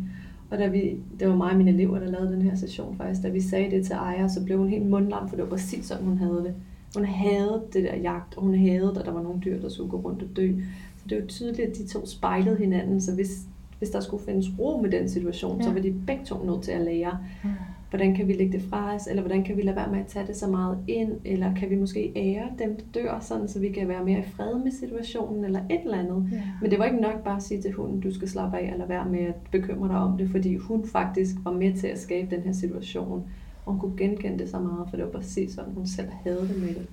[0.51, 3.23] Og da vi, det var mig og mine elever, der lavede den her session faktisk,
[3.23, 5.87] da vi sagde det til Aya, så blev hun helt mundlam, for det var præcis
[5.87, 6.55] sådan, hun havde det.
[6.97, 9.91] Hun havde det der jagt, og hun havde, at der var nogle dyr, der skulle
[9.91, 10.53] gå rundt og dø.
[10.97, 13.47] Så det var tydeligt, at de to spejlede hinanden, så hvis,
[13.79, 15.63] hvis der skulle findes ro med den situation, ja.
[15.63, 17.19] så var de begge to nødt til at lære,
[17.93, 20.07] hvordan kan vi lægge det fra os, eller hvordan kan vi lade være med at
[20.07, 23.61] tage det så meget ind, eller kan vi måske ære dem, der dør, sådan, så
[23.61, 26.29] vi kan være mere i fred med situationen, eller et eller andet.
[26.33, 26.43] Ja.
[26.61, 28.87] Men det var ikke nok bare at sige til hunden, du skal slappe af, eller
[28.87, 32.37] være med at bekymre dig om det, fordi hun faktisk var med til at skabe
[32.37, 33.25] den her situation,
[33.67, 36.49] og hun kunne genkende det så meget, for det var præcis sådan, hun selv havde
[36.49, 36.87] det med det.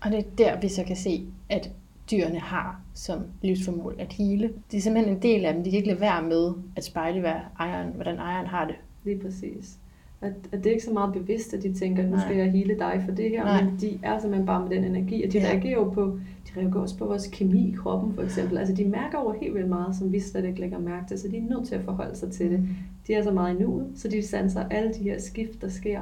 [0.00, 1.70] Og det er der, vi så kan se, at
[2.10, 4.50] dyrene har som livsformål at hele.
[4.70, 5.64] Det er simpelthen en del af dem.
[5.64, 8.76] De kan ikke lade være med at spejle, hvad ejeren, hvordan ejeren har det.
[9.04, 9.78] Lige præcis.
[10.20, 12.78] At, at det er ikke så meget bevidst, at de tænker, nu skal jeg hele
[12.78, 13.64] dig for det her, Nej.
[13.64, 15.46] men de er simpelthen bare med den energi, og de ja.
[15.46, 18.58] reagerer jo på, de reagerer også på vores kemi i kroppen for eksempel.
[18.58, 21.28] Altså de mærker over helt vildt meget, som vi slet ikke lægger mærke til, så
[21.28, 22.68] de er nødt til at forholde sig til det.
[23.06, 26.00] De er så meget i nuet, så de sanser alle de her skift, der sker,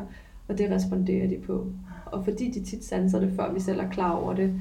[0.48, 1.66] og det responderer de på.
[2.06, 4.54] Og fordi de tit sanser det, før vi selv er klar over det,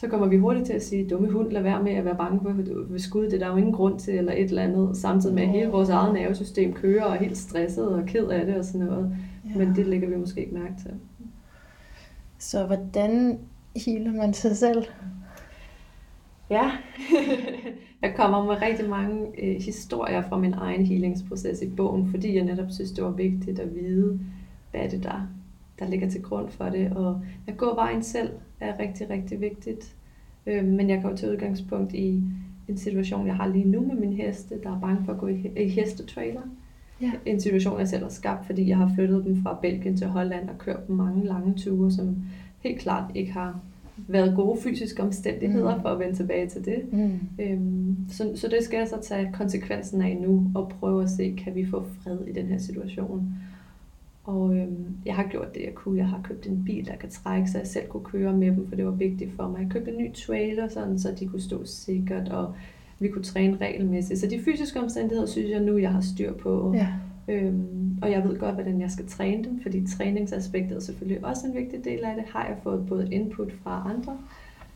[0.00, 2.40] så kommer vi hurtigt til at sige, dumme hund, lad være med at være bange
[2.42, 2.52] for
[2.88, 5.42] ved skud, det er der jo ingen grund til, eller et eller andet, samtidig med
[5.42, 8.64] at hele vores eget nervesystem kører og er helt stresset og ked af det og
[8.64, 9.16] sådan noget.
[9.44, 9.58] Ja.
[9.58, 10.90] Men det lægger vi måske ikke mærke til.
[12.38, 13.38] Så hvordan
[13.84, 14.84] healer man sig selv?
[16.50, 16.70] Ja,
[18.02, 22.44] jeg kommer med rigtig mange øh, historier fra min egen healingsproces i bogen, fordi jeg
[22.44, 24.20] netop synes, det var vigtigt at vide,
[24.70, 25.28] hvad er det der,
[25.80, 26.92] der ligger til grund for det.
[26.92, 29.94] Og at gå vejen selv er rigtig, rigtig vigtigt.
[30.46, 32.22] Øh, men jeg går til udgangspunkt i
[32.68, 35.26] en situation, jeg har lige nu med min heste, der er bange for at gå
[35.26, 36.42] i, i hestetrailer.
[37.00, 37.12] Ja.
[37.26, 40.48] En situation, jeg selv har skabt, fordi jeg har flyttet dem fra Belgien til Holland
[40.48, 42.16] og kørt dem mange lange ture, som
[42.60, 43.60] helt klart ikke har
[44.08, 45.82] været gode fysiske omstændigheder mm.
[45.82, 46.92] for at vende tilbage til det.
[46.92, 47.18] Mm.
[47.38, 51.34] Øhm, så, så det skal jeg så tage konsekvensen af nu og prøve at se,
[51.44, 53.34] kan vi få fred i den her situation.
[54.30, 55.98] Og øhm, jeg har gjort det, jeg kunne.
[55.98, 58.68] Jeg har købt en bil, der kan trække, så jeg selv kunne køre med dem,
[58.68, 59.60] for det var vigtigt for mig.
[59.60, 62.54] Jeg købte en ny trailer, sådan, så de kunne stå sikkert, og
[62.98, 64.20] vi kunne træne regelmæssigt.
[64.20, 66.74] Så de fysiske omstændigheder synes jeg nu, jeg har styr på.
[66.74, 66.88] Ja.
[67.28, 71.46] Øhm, og jeg ved godt, hvordan jeg skal træne dem, fordi træningsaspektet er selvfølgelig også
[71.46, 72.24] en vigtig del af det.
[72.24, 74.18] Har jeg fået både input fra andre,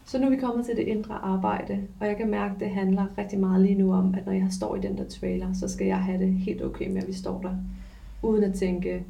[0.05, 2.71] så nu er vi kommet til det indre arbejde, og jeg kan mærke, at det
[2.71, 5.69] handler rigtig meget lige nu om, at når jeg står i den der trailer, så
[5.69, 7.55] skal jeg have det helt okay med, at vi står der,
[8.23, 9.05] uden at tænke,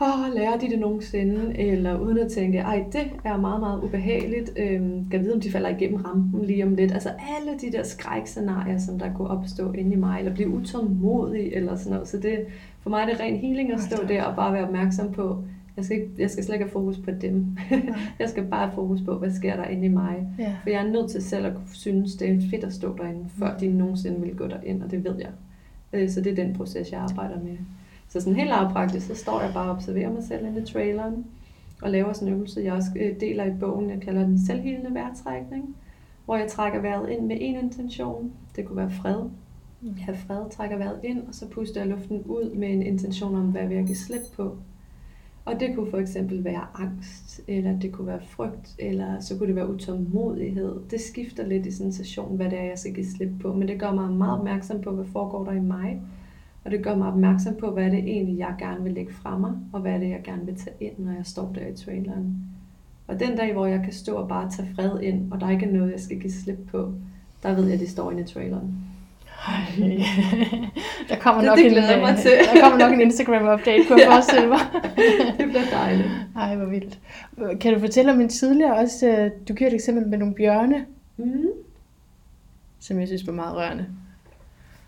[0.00, 1.58] åh, lærer de det nogensinde?
[1.58, 4.52] Eller uden at tænke, ej, det er meget, meget ubehageligt.
[4.56, 6.92] Øhm, kan vide, om de falder igennem rampen lige om lidt.
[6.92, 11.52] Altså alle de der skrækscenarier, som der kunne opstå inde i mig, eller blive utålmodig,
[11.52, 12.08] eller sådan noget.
[12.08, 12.46] Så det,
[12.80, 15.42] for mig er det ren healing at stå der og bare være opmærksom på,
[15.76, 17.46] jeg skal, ikke, jeg skal slet ikke have fokus på dem.
[18.20, 20.28] jeg skal bare have fokus på, hvad sker der inde i mig.
[20.38, 20.54] Ja.
[20.62, 23.58] For jeg er nødt til selv at synes, det er fedt at stå derinde, før
[23.58, 25.30] de nogensinde vil gå derind, og det ved jeg.
[25.92, 27.56] Øh, så det er den proces, jeg arbejder med.
[28.16, 31.26] Så sådan helt lavpraktisk, så står jeg bare og observerer mig selv inde i traileren,
[31.82, 34.94] og laver sådan en øvelse, jeg også øh, deler i bogen, jeg kalder den selvhealende
[34.94, 35.76] vejrtrækning,
[36.24, 38.32] hvor jeg trækker vejret ind med en intention.
[38.56, 39.16] Det kunne være fred.
[39.82, 39.94] Jeg mm.
[39.98, 43.46] har fred, trækker vejret ind, og så puster jeg luften ud med en intention om,
[43.46, 44.56] hvad vil jeg give slip på.
[45.44, 49.46] Og det kunne for eksempel være angst, eller det kunne være frygt, eller så kunne
[49.46, 50.76] det være utålmodighed.
[50.90, 53.52] Det skifter lidt i sensation, hvad det er, jeg skal give slip på.
[53.52, 56.00] Men det gør mig meget opmærksom på, hvad foregår der i mig.
[56.66, 59.52] Og det gør mig opmærksom på, hvad det egentlig, jeg gerne vil lægge fra mig,
[59.72, 62.36] og hvad det, jeg gerne vil tage ind, når jeg står der i traileren.
[63.06, 65.66] Og den dag, hvor jeg kan stå og bare tage fred ind, og der ikke
[65.66, 66.92] er noget, jeg skal give slip på,
[67.42, 68.74] der ved jeg, at det står inde i traileren.
[71.08, 72.30] der kommer det, nok det en, mig øh, til.
[72.30, 74.14] der kommer nok en Instagram-update på ja.
[74.14, 74.60] forestille mig.
[75.38, 76.08] det bliver dejligt.
[76.36, 76.98] Ej, hvor vildt.
[77.60, 80.84] Kan du fortælle om en tidligere også, øh, du giver et eksempel med nogle bjørne,
[81.16, 81.46] mm.
[82.80, 83.86] som jeg synes var meget rørende.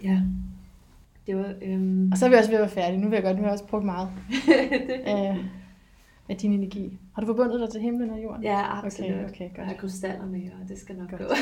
[0.05, 0.21] Ja.
[1.29, 2.13] Det var, øhm...
[2.13, 3.01] Og så er vi også ved at være færdige.
[3.01, 4.09] Nu vil jeg godt, nu har jeg også brugt meget
[5.17, 5.37] af,
[6.29, 6.99] af din energi.
[7.15, 8.43] Har du forbundet dig til himlen og jorden?
[8.43, 9.11] Ja, absolut.
[9.11, 9.59] Okay, okay, godt.
[9.59, 11.21] Jeg har krystaller med, og det skal nok godt.
[11.21, 11.27] gå.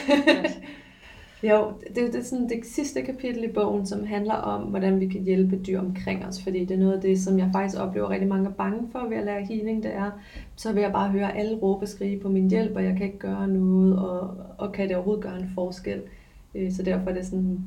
[1.42, 5.06] Jo, det, det er sådan det sidste kapitel i bogen, som handler om, hvordan vi
[5.06, 8.10] kan hjælpe dyr omkring os, fordi det er noget af det, som jeg faktisk oplever
[8.10, 10.10] rigtig mange er bange for ved at lære healing, det er,
[10.56, 13.18] så vil jeg bare høre alle råbe skrige på min hjælp, og jeg kan ikke
[13.18, 16.02] gøre noget, og, og kan det overhovedet gøre en forskel.
[16.54, 17.60] Øh, så derfor er det sådan,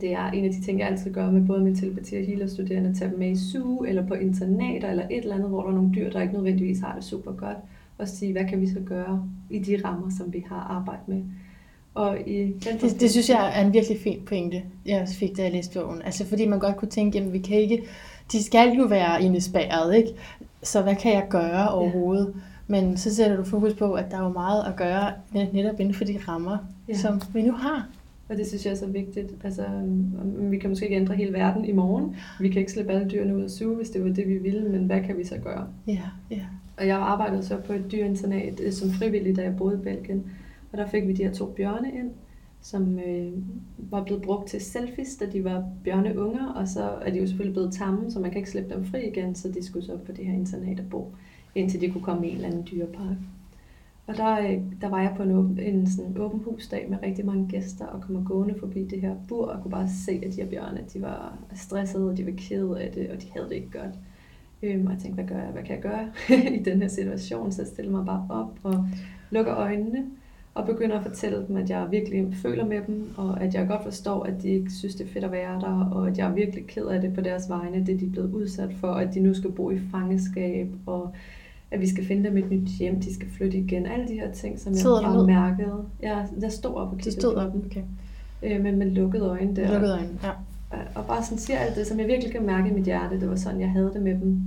[0.00, 2.90] det er en af de ting, jeg altid gør med både min telepati og healerstuderende,
[2.90, 5.68] at tage dem med i suge, eller på internater, eller et eller andet, hvor der
[5.68, 7.56] er nogle dyr, der ikke nødvendigvis har det super godt,
[7.98, 11.22] og sige, hvad kan vi så gøre i de rammer, som vi har arbejdet med.
[11.94, 15.42] Og i den det, det synes jeg er en virkelig fin pointe, jeg fik, da
[15.42, 16.02] jeg læste bogen.
[16.02, 17.82] Altså fordi man godt kunne tænke, jamen vi kan ikke,
[18.32, 20.08] de skal jo være indespærret, ikke?
[20.62, 22.32] Så hvad kan jeg gøre overhovedet?
[22.34, 22.40] Ja.
[22.66, 25.12] Men så sætter du fokus på, at der er jo meget at gøre
[25.52, 26.94] netop inden for de rammer, ja.
[26.94, 27.88] som vi nu har.
[28.28, 29.34] Og det synes jeg er så vigtigt.
[29.44, 29.66] Altså,
[30.38, 32.16] vi kan måske ikke ændre hele verden i morgen.
[32.40, 34.68] Vi kan ikke slippe alle dyrene ud af suge, hvis det var det, vi ville,
[34.68, 35.66] men hvad kan vi så gøre?
[35.86, 36.46] Ja, ja.
[36.76, 40.24] Og jeg arbejdede så på et dyrinternat øh, som frivillig, da jeg boede i Belgien.
[40.72, 42.10] Og der fik vi de her to bjørne ind,
[42.60, 43.32] som øh,
[43.78, 47.54] var blevet brugt til selfies, da de var bjørneunger, og så er de jo selvfølgelig
[47.54, 50.12] blevet tamme, så man kan ikke slippe dem fri igen, så de skulle så på
[50.12, 51.14] det her internat og bo,
[51.54, 53.16] indtil de kunne komme i en eller anden dyrepark.
[54.06, 57.26] Og der, øh, der var jeg på en, åben, en sådan åben husdag med rigtig
[57.26, 60.42] mange gæster, og kommer gående forbi det her bur, og kunne bare se, at de
[60.42, 63.54] her bjørne, de var stressede, og de var kede af det, og de havde det
[63.54, 63.94] ikke godt.
[64.62, 66.12] Øhm, og jeg tænkte, hvad gør jeg, hvad kan jeg gøre
[66.58, 67.52] i den her situation?
[67.52, 68.86] Så jeg stiller mig bare op og
[69.30, 70.06] lukker øjnene,
[70.54, 73.82] og begynder at fortælle dem, at jeg virkelig føler med dem, og at jeg godt
[73.82, 76.34] forstår, at de ikke synes, det er fedt at være der, og at jeg er
[76.34, 79.14] virkelig ked af det på deres vegne, det de er blevet udsat for, og at
[79.14, 81.14] de nu skal bo i fangeskab, og
[81.72, 84.32] at vi skal finde dem et nyt hjem, de skal flytte igen, alle de her
[84.32, 85.84] ting, som Sidder jeg bare mærkede.
[86.02, 87.82] Jeg, jeg stod op og kiggede stod op, okay.
[88.42, 89.72] øh, men med lukkede øjne der.
[89.72, 90.30] Lukkede øjne, ja.
[90.94, 93.28] Og bare sådan siger alt det, som jeg virkelig kan mærke i mit hjerte, det
[93.28, 94.42] var sådan, jeg havde det med dem.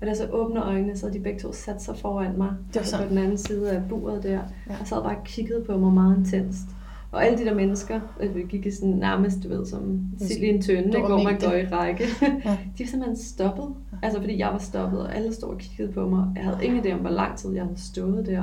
[0.00, 2.48] Og da jeg så åbner øjnene, så havde de begge to sat sig foran mig.
[2.48, 3.08] Det var altså sådan.
[3.08, 4.30] på den anden side af buret der.
[4.30, 4.40] Ja.
[4.80, 6.66] Og sad bare og kiggede på mig meget intenst.
[7.12, 10.42] Og alle de der mennesker, øh, vi gik i sådan nærmest, du ved, som sild
[10.42, 12.04] i en tønde, hvor man går i række.
[12.22, 12.26] Ja.
[12.78, 13.64] De var simpelthen stoppet.
[14.02, 16.26] Altså fordi jeg var stoppet, og alle stod og kiggede på mig.
[16.36, 18.42] Jeg havde ingen idé om, hvor lang tid jeg havde stået der.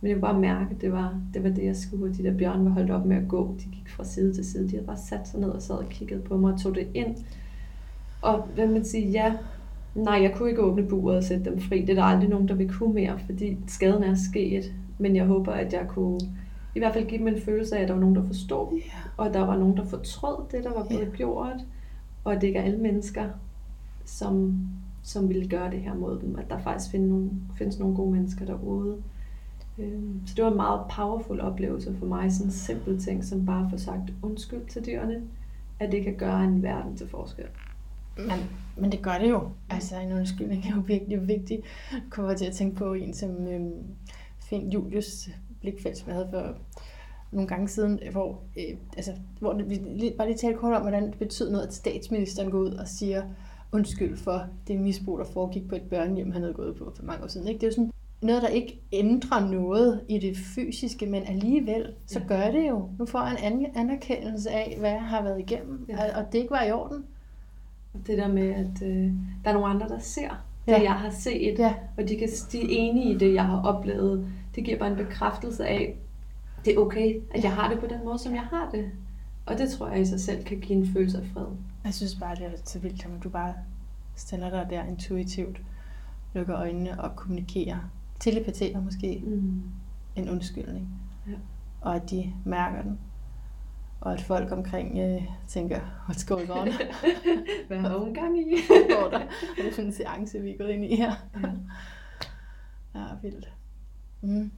[0.00, 2.14] Men jeg kunne bare mærke, at det var, det var det, jeg skulle.
[2.14, 3.54] De der bjørne var holdt op med at gå.
[3.58, 4.64] De gik fra side til side.
[4.64, 6.88] De havde bare sat sig ned og sad og kiggede på mig og tog det
[6.94, 7.16] ind.
[8.22, 9.32] Og hvad man sige, ja,
[9.94, 11.80] nej, jeg kunne ikke åbne buret og sætte dem fri.
[11.80, 14.72] Det er der aldrig nogen, der vil kunne mere, fordi skaden er sket.
[14.98, 16.20] Men jeg håber, at jeg kunne
[16.74, 18.80] i hvert fald give dem en følelse af, at der var nogen, der forstod, Ja.
[19.16, 21.16] og at der var nogen, der fortrød det, der var blevet Ja.
[21.16, 21.60] gjort,
[22.24, 23.24] og at det ikke er alle mennesker,
[24.04, 24.58] som,
[25.02, 26.36] som ville gøre det her mod dem.
[26.38, 28.96] At der faktisk findes nogle, findes nogle gode mennesker derude.
[29.78, 33.46] Øhm, Så det var en meget powerful oplevelse for mig, sådan en simpel ting, som
[33.46, 35.22] bare at få sagt undskyld til dyrene,
[35.80, 37.44] at det kan gøre en verden til forskel.
[38.16, 38.30] Men,
[38.76, 39.48] men det gør det jo.
[39.70, 41.62] Altså, en undskyldning er jo virkelig vigtig.
[41.92, 43.72] Jeg kommer til at tænke på en, som øhm,
[44.38, 45.28] Finn Julius
[45.60, 46.54] Blikfeldt, som jeg havde for
[47.32, 51.06] nogle gange siden, hvor, øh, altså, hvor vi lige- bare lige talte kort om, hvordan
[51.06, 53.22] det betyder noget, at statsministeren går ud og siger
[53.72, 57.24] undskyld for det misbrug, der foregik på et børnehjem, han havde gået på for mange
[57.24, 57.48] år siden.
[57.48, 57.58] Ikke?
[57.60, 57.92] Det er jo sådan
[58.22, 62.88] noget, der ikke ændrer noget i det fysiske, men alligevel, så gør det jo.
[62.98, 65.96] Nu får jeg en an- anerkendelse af, hvad jeg har været igennem, Ja.
[66.04, 67.04] og- og det ikke var i orden.
[68.06, 69.12] Det der med, at øh,
[69.44, 70.28] der er nogle andre, der ser
[70.66, 70.82] det, Ja.
[70.82, 71.74] jeg har set, Ja.
[71.96, 74.26] og de, kan, de er enige i det, jeg har oplevet.
[74.58, 75.98] Det giver bare en bekræftelse af,
[76.64, 78.90] det er okay, at jeg har det på den måde, som jeg har det.
[79.46, 81.46] Og det tror jeg i sig selv kan give en følelse af fred.
[81.84, 83.54] Jeg synes bare, det er så vildt, at du bare
[84.16, 85.60] stiller dig der intuitivt,
[86.34, 87.78] lukker øjnene og kommunikerer.
[88.20, 89.62] Telepaterer måske Mm.
[90.16, 90.88] en undskyldning.
[91.28, 91.32] Ja.
[91.80, 92.98] Og at de mærker den.
[94.00, 96.68] Og at folk omkring øh, tænker, what's going on?
[97.68, 98.44] Hvad har hun gang i?
[98.94, 99.18] Går der?
[99.18, 101.12] Og det er sådan en seance, vi er gået ind i her.
[101.42, 101.48] Ja.
[102.94, 103.52] Ja, vildt.
[104.20, 104.50] Mm.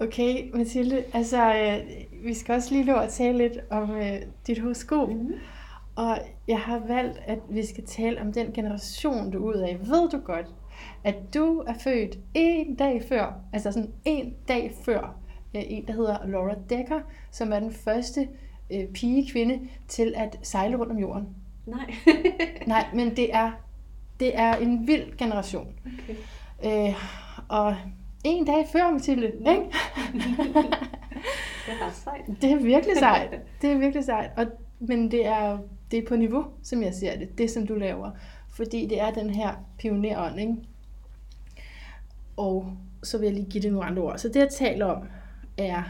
[0.00, 4.58] Okay, Mathilde, altså, øh, vi skal også lige nå at tale lidt om øh, dit
[4.58, 5.08] horoskop.
[5.08, 5.32] Mm.
[5.96, 6.18] Og
[6.48, 9.78] jeg har valgt, at vi skal tale om den generation, du er ud af.
[9.80, 10.46] Ved du godt,
[11.04, 15.16] at du er født en dag før, altså sådan en dag før,
[15.54, 18.28] øh, en der hedder Laura Decker, som er den første
[18.72, 21.28] øh, pige-kvinde til at sejle rundt om jorden.
[21.66, 21.94] Nej.
[22.66, 23.52] Nej, men det er,
[24.20, 25.74] det er en vild generation.
[25.86, 26.88] okay.
[26.88, 26.94] Øh,
[27.48, 27.76] og
[28.24, 29.44] en dag før, Mathilde, ikke?
[31.66, 32.42] Det er ret sejt.
[32.42, 33.40] Det er virkelig sejt.
[33.62, 34.30] Det er virkelig sejt.
[34.36, 34.46] Og,
[34.78, 35.58] men det er,
[35.90, 37.38] det er på niveau, som jeg ser det.
[37.38, 38.10] Det, som du laver.
[38.50, 40.56] Fordi det er den her pionerånd, ikke?
[42.36, 44.18] Og så vil jeg lige give det nogle andre ord.
[44.18, 45.08] Så det, jeg taler om,
[45.58, 45.82] er,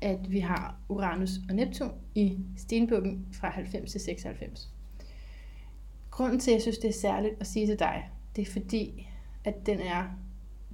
[0.00, 4.70] at vi har Uranus og Neptun i stenbukken fra 90 til 96.
[6.10, 9.08] Grunden til, at jeg synes, det er særligt at sige til dig, det er fordi,
[9.44, 10.04] at den er,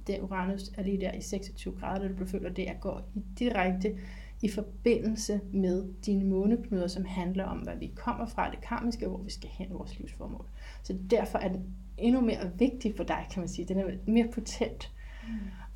[0.07, 2.73] det Uranus er lige der i 26 grader, da du bliver født, og det er
[2.73, 3.97] går i direkte
[4.41, 9.09] i forbindelse med dine måneknuder, som handler om, hvad vi kommer fra, det karmiske, og
[9.09, 10.45] hvor vi skal hen vores livsformål.
[10.83, 13.65] Så derfor er den endnu mere vigtig for dig, kan man sige.
[13.65, 14.91] Den er mere potent,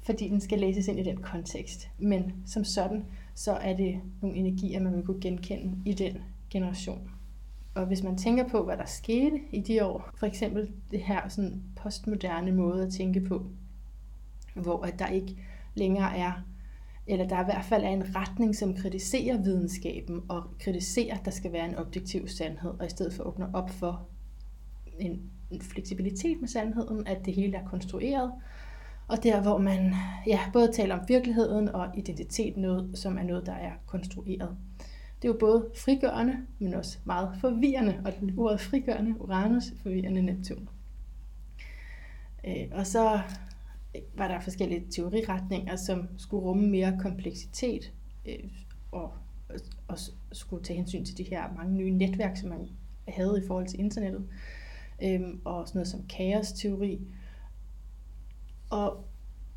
[0.01, 1.89] fordi den skal læses ind i den kontekst.
[1.99, 3.05] Men som sådan,
[3.35, 6.17] så er det nogle energier, man vil kunne genkende i den
[6.49, 7.11] generation.
[7.75, 11.27] Og hvis man tænker på, hvad der skete i de år, for eksempel det her
[11.27, 13.45] sådan postmoderne måde at tænke på,
[14.53, 15.37] hvor at der ikke
[15.75, 16.31] længere er,
[17.07, 21.31] eller der i hvert fald er en retning, som kritiserer videnskaben og kritiserer, at der
[21.31, 24.07] skal være en objektiv sandhed, og i stedet for åbner op for
[24.99, 25.21] en,
[25.51, 28.31] en fleksibilitet med sandheden, at det hele er konstrueret,
[29.07, 29.93] og der hvor man
[30.27, 34.57] ja, både taler om virkeligheden og identitet, noget, som er noget, der er konstrueret.
[35.21, 40.21] det er jo både frigørende, men også meget forvirrende, og den ordet frigørende, Uranus, forvirrende
[40.21, 40.69] Neptun.
[42.47, 43.19] Øh, og så
[44.17, 47.93] var der forskellige teoriretninger, som skulle rumme mere kompleksitet
[48.25, 48.49] øh,
[48.91, 49.13] og,
[49.87, 49.97] og
[50.31, 52.67] skulle tage hensyn til de her mange nye netværk, som man
[53.07, 54.27] havde i forhold til internettet,
[55.03, 57.01] øh, og sådan noget som kaos-teori.
[58.69, 59.05] Og,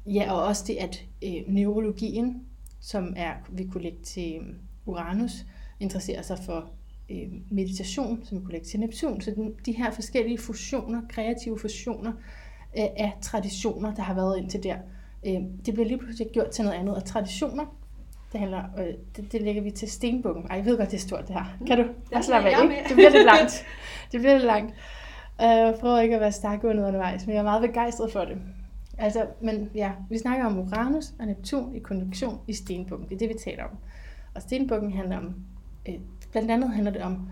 [0.06, 2.46] ja, og også det, at øh, neurologien,
[2.80, 4.54] som er, vi kunne lægge til øh,
[4.86, 5.46] Uranus,
[5.80, 6.70] interesserer sig for
[7.10, 9.20] øh, meditation, som vi kunne lægge til Neptun.
[9.20, 12.41] Så den, de her forskellige fusioner, kreative fusioner, øh,
[12.74, 14.76] af traditioner, der har været indtil der.
[15.26, 17.64] Øh, det bliver lige pludselig gjort til noget andet, og traditioner,
[18.32, 20.46] det handler, øh, det, det lægger vi til stenbukken.
[20.50, 21.44] Ej, jeg ved godt, det er stort det her.
[21.66, 21.84] Kan du?
[22.12, 22.84] Ja, slappe af, ikke?
[22.88, 23.64] Det bliver lidt langt.
[24.12, 24.74] Det bliver lidt langt.
[25.38, 28.24] Jeg øh, prøver ikke at være stærk under undervejs, men jeg er meget begejstret for
[28.24, 28.36] det.
[28.98, 33.08] Altså, men ja, vi snakker om Uranus og Neptun i konjunktion i stenbukken.
[33.08, 33.70] Det er det, vi taler om.
[34.34, 35.34] Og stenbukken handler om,
[35.88, 35.94] øh,
[36.30, 37.28] blandt andet handler det om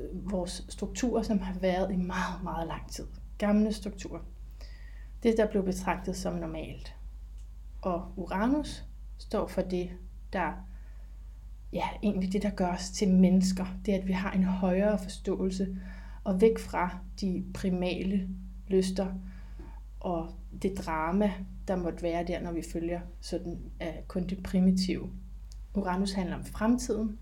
[0.00, 3.06] øh, vores strukturer, som har været i meget, meget lang tid.
[3.38, 4.18] Gamle strukturer
[5.22, 6.94] det, der blev betragtet som normalt.
[7.82, 8.84] Og Uranus
[9.18, 9.90] står for det,
[10.32, 10.52] der
[11.72, 13.66] ja, egentlig det, der gør os til mennesker.
[13.86, 15.76] Det er, at vi har en højere forståelse
[16.24, 18.28] og væk fra de primale
[18.68, 19.14] lyster
[20.00, 20.30] og
[20.62, 21.32] det drama,
[21.68, 25.10] der måtte være der, når vi følger sådan uh, kun det primitive.
[25.74, 27.18] Uranus handler om fremtiden.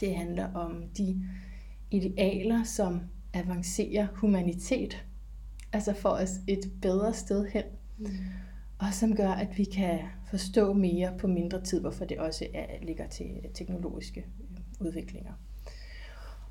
[0.00, 1.24] Det handler om de
[1.90, 3.00] idealer, som
[3.32, 5.06] avancerer humanitet
[5.74, 7.64] altså får os et bedre sted hen.
[7.98, 8.08] Mm.
[8.78, 9.98] Og som gør, at vi kan
[10.30, 15.32] forstå mere på mindre tid, hvorfor det også er, ligger til teknologiske øh, udviklinger.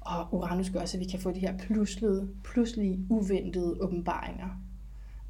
[0.02, 4.62] Og Uranus gør også, at vi kan få de her pludselige, pludselige uventede åbenbaringer,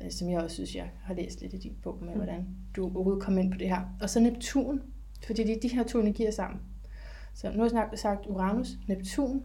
[0.04, 2.16] øh, som jeg også synes, jeg har læst lidt i din bog med, mm.
[2.16, 3.82] hvordan du overhovedet kom ind på det her.
[4.02, 4.82] Og så Neptun,
[5.26, 6.62] fordi det er de her to energier sammen.
[7.34, 9.44] Så nu har jeg sagt Uranus, Neptun,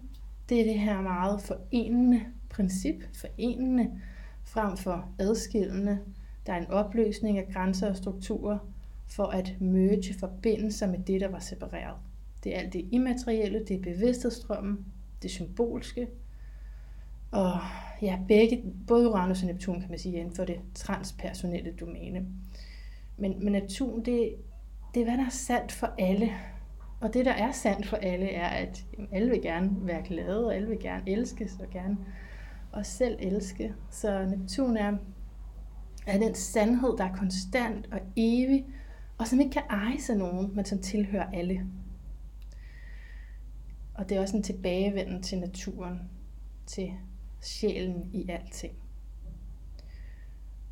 [0.48, 2.20] det er det her meget forenende
[2.50, 3.90] princip, forenende
[4.58, 5.98] frem for adskillende.
[6.46, 8.58] Der er en opløsning af grænser og strukturer
[9.08, 11.96] for at merge forbindelser med det, der var separeret.
[12.44, 14.86] Det er alt det immaterielle, det er bevidsthedsstrømmen,
[15.22, 16.08] det symbolske,
[17.30, 17.52] og
[18.02, 22.26] ja, begge, både Uranus og Neptun kan man sige, inden for det transpersonelle domæne.
[23.16, 24.34] Men, men Neptun, det,
[24.94, 26.30] det er, hvad der er sandt for alle.
[27.00, 30.54] Og det, der er sandt for alle, er, at alle vil gerne være glade, og
[30.54, 31.96] alle vil gerne elskes, og gerne
[32.72, 33.74] og selv elske.
[33.90, 34.96] Så Neptun er,
[36.06, 38.66] er den sandhed, der er konstant og evig,
[39.18, 41.66] og som ikke kan eje sig nogen, men som tilhører alle.
[43.94, 46.00] Og det er også en tilbagevenden til naturen,
[46.66, 46.92] til
[47.40, 48.74] sjælen i alting.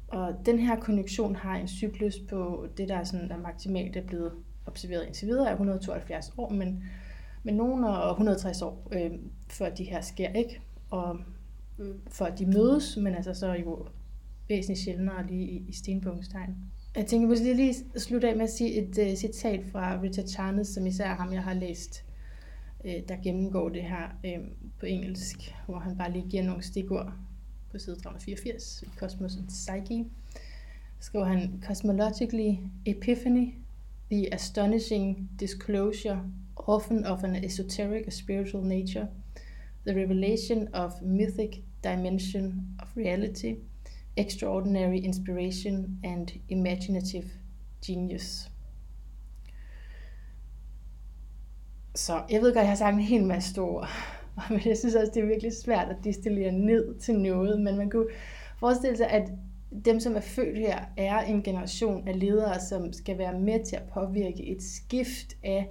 [0.08, 4.06] Og den her konjunktion har en cyklus på det, der er, sådan, der maksimalt er
[4.06, 4.32] blevet
[4.66, 6.84] observeret indtil videre, er 172 år, men,
[7.42, 9.10] men nogen er 160 år, øh,
[9.48, 10.60] før de her sker, ikke?
[10.90, 11.18] Og
[12.08, 13.86] for at de mødes, men altså så jo
[14.48, 16.56] væsentligt sjældnere lige i, i stenbukkenstegn.
[16.96, 20.68] Jeg tænker måske lige slutte af med at sige et uh, citat fra Richard Charnes,
[20.68, 22.04] som især ham, jeg har læst,
[22.84, 24.46] uh, der gennemgår det her uh,
[24.80, 27.12] på engelsk, hvor han bare lige giver nogle stikord
[27.70, 30.06] på side 384, Cosmos and Psyche.
[31.00, 33.54] Skriver han, Cosmologically, epiphany,
[34.10, 36.22] the astonishing disclosure,
[36.56, 39.08] often of an esoteric or spiritual nature–
[39.86, 43.56] the revelation of mythic dimension of reality,
[44.16, 47.24] extraordinary inspiration and imaginative
[47.86, 48.50] genius.
[51.94, 53.86] Så jeg ved godt, jeg har sagt en hel masse store
[54.50, 57.90] men jeg synes også, det er virkelig svært at distillere ned til noget, men man
[57.90, 58.08] kunne
[58.58, 59.30] forestille sig, at
[59.84, 63.76] dem, som er født her, er en generation af ledere, som skal være med til
[63.76, 65.68] at påvirke et skift af,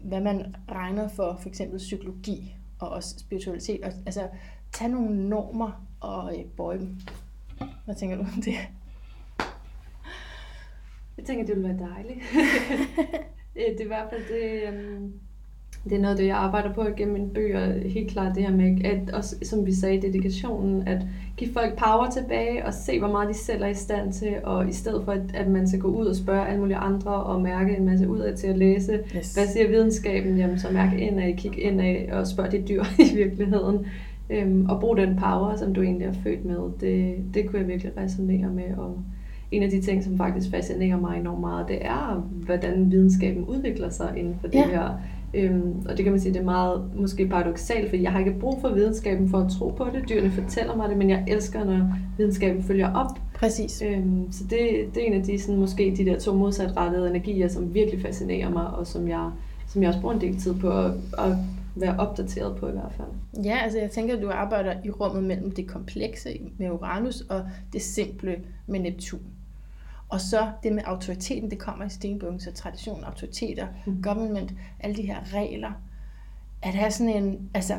[0.00, 3.84] hvad man regner for for eksempel psykologi og også spiritualitet.
[3.84, 4.28] Og, altså,
[4.72, 7.00] tage nogle normer og øh, bøje dem.
[7.84, 8.54] Hvad tænker du om det?
[11.16, 12.20] Jeg tænker, det vil være dejligt.
[13.54, 15.12] det er i hvert fald det, um,
[15.90, 17.88] det er noget, det jeg arbejder på gennem mine bøger.
[17.88, 21.06] Helt klart det her med, at også, som vi sagde, dedikationen, at
[21.36, 24.68] give folk power tilbage og se, hvor meget de selv er i stand til, og
[24.68, 27.42] i stedet for, at, at man skal gå ud og spørge alle mulige andre og
[27.42, 29.34] mærke en masse ud af til at læse, yes.
[29.34, 32.82] hvad siger videnskaben, jamen så mærk indad, kig indad og spørg dit dyr
[33.12, 33.86] i virkeligheden.
[34.30, 37.68] Øhm, og brug den power, som du egentlig er født med, det, det kunne jeg
[37.68, 38.76] virkelig resonere med.
[38.78, 38.98] Og
[39.50, 43.88] en af de ting, som faktisk fascinerer mig enormt meget, det er, hvordan videnskaben udvikler
[43.88, 44.58] sig inden for ja.
[44.58, 45.00] det her
[45.34, 48.38] Øhm, og det kan man sige, det er meget måske paradoxalt, fordi jeg har ikke
[48.40, 50.08] brug for videnskaben for at tro på det.
[50.08, 53.10] Dyrene fortæller mig det, men jeg elsker, når videnskaben følger op.
[53.34, 53.82] Præcis.
[53.82, 54.60] Øhm, så det,
[54.94, 58.50] det er en af de, sådan, måske de der to modsatrettede energier, som virkelig fascinerer
[58.50, 59.30] mig, og som jeg
[59.76, 61.36] som jeg også bruger en del tid på at, at
[61.76, 63.44] være opdateret på i hvert fald.
[63.44, 67.42] Ja, altså jeg tænker, at du arbejder i rummet mellem det komplekse med Uranus og
[67.72, 69.20] det simple med Neptun.
[70.08, 74.02] Og så det med autoriteten, det kommer i stenbukken, så tradition, autoriteter, mm.
[74.02, 75.72] government, alle de her regler.
[76.62, 77.78] At have sådan en, altså,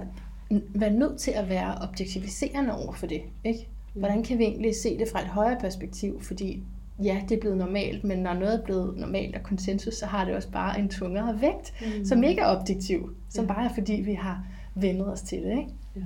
[0.70, 3.68] være nødt til at være objektiviserende over for det, ikke?
[3.94, 4.00] Mm.
[4.00, 6.22] Hvordan kan vi egentlig se det fra et højere perspektiv?
[6.22, 6.64] Fordi
[7.04, 10.26] ja, det er blevet normalt, men når noget er blevet normalt og konsensus, så har
[10.26, 12.06] det også bare en tungere vægt, mm.
[12.06, 13.54] som ikke er objektiv, som ja.
[13.54, 15.52] bare er fordi, vi har vendet os til det.
[15.52, 15.72] Ikke?
[15.96, 16.02] Ja.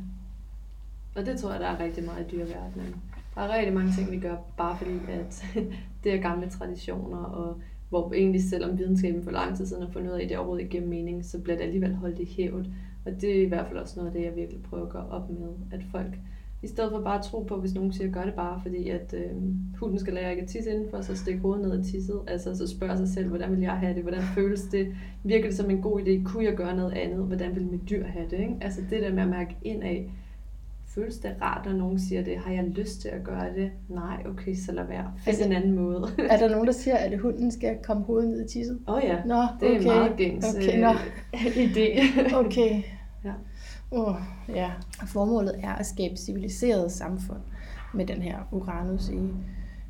[1.15, 2.95] Og det tror jeg, der er rigtig meget i dyreverdenen.
[3.35, 5.45] Der er rigtig mange ting, vi gør, bare fordi at
[6.03, 10.09] det er gamle traditioner, og hvor egentlig selvom videnskaben for lang tid siden har fundet
[10.09, 12.73] ud af, at det overhovedet ikke giver mening, så bliver det alligevel holdt i hævet.
[13.05, 15.07] Og det er i hvert fald også noget af det, jeg virkelig prøver at gøre
[15.09, 16.13] op med, at folk
[16.63, 19.13] i stedet for bare at tro på, hvis nogen siger, gør det bare, fordi at
[19.17, 19.31] øh,
[19.79, 22.19] hunden skal lære ikke at tisse indenfor, så stikke hovedet ned i tisset.
[22.27, 24.01] Altså så spørger sig selv, hvordan vil jeg have det?
[24.01, 24.95] Hvordan føles det?
[25.23, 26.23] Virker det som en god idé?
[26.23, 27.25] Kunne jeg gøre noget andet?
[27.25, 28.39] Hvordan vil mit dyr have det?
[28.39, 28.55] Ikke?
[28.61, 30.11] Altså det der med at mærke ind af,
[30.95, 32.37] føles det rart, når nogen siger det?
[32.37, 33.71] Har jeg lyst til at gøre det?
[33.89, 35.13] Nej, okay, så lad være.
[35.17, 36.09] Find altså, en anden måde.
[36.29, 38.79] er der nogen, der siger, at hunden skal komme hovedet ned i tisset?
[38.87, 39.85] Åh oh, ja, Nå, det er okay.
[39.85, 40.95] meget gængs okay, øh,
[41.65, 42.09] idé.
[42.45, 42.83] okay.
[43.25, 43.33] Ja.
[43.91, 44.15] Uh,
[44.49, 44.71] ja.
[45.07, 47.39] Formålet er at skabe civiliseret samfund
[47.93, 49.29] med den her Uranus i,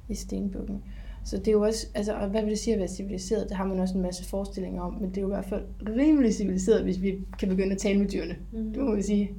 [0.09, 0.83] i stenbukken.
[1.23, 3.49] Så det er jo også, altså, og hvad vil det sige at være civiliseret?
[3.49, 5.63] Det har man også en masse forestillinger om, men det er jo i hvert fald
[5.97, 8.35] rimelig civiliseret, hvis vi kan begynde at tale med dyrene.
[8.51, 8.73] Mm.
[8.73, 9.31] Det må vi sige.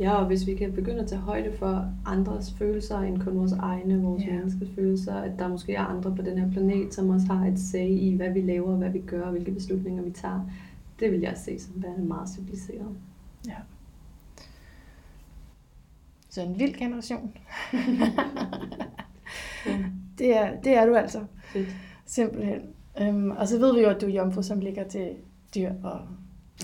[0.00, 3.52] Ja, og hvis vi kan begynde at tage højde for andres følelser end kun vores
[3.52, 4.36] egne, vores yeah.
[4.36, 7.58] menneskers følelser, at der måske er andre på den her planet, som også har et
[7.58, 10.50] sag i, hvad vi laver, hvad vi gør, og hvilke beslutninger vi tager,
[11.00, 12.96] det vil jeg se som værende meget civiliseret.
[13.46, 13.56] Ja.
[16.28, 17.32] Så en vild generation.
[20.18, 21.24] det, er, det er du altså.
[21.44, 21.68] Fedt.
[22.06, 22.60] Simpelthen.
[23.00, 25.14] Øhm, og så ved vi jo, at du er jomfru, som ligger til
[25.54, 26.00] dyr, og,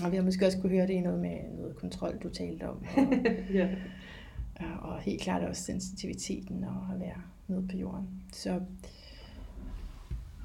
[0.03, 2.69] og vi har måske også kunne høre det i noget med noget kontrol, du talte
[2.69, 2.77] om.
[2.97, 3.03] Og,
[3.53, 3.67] ja.
[4.55, 8.07] og, og helt klart også sensitiviteten og at være nede på jorden.
[8.33, 8.59] Så,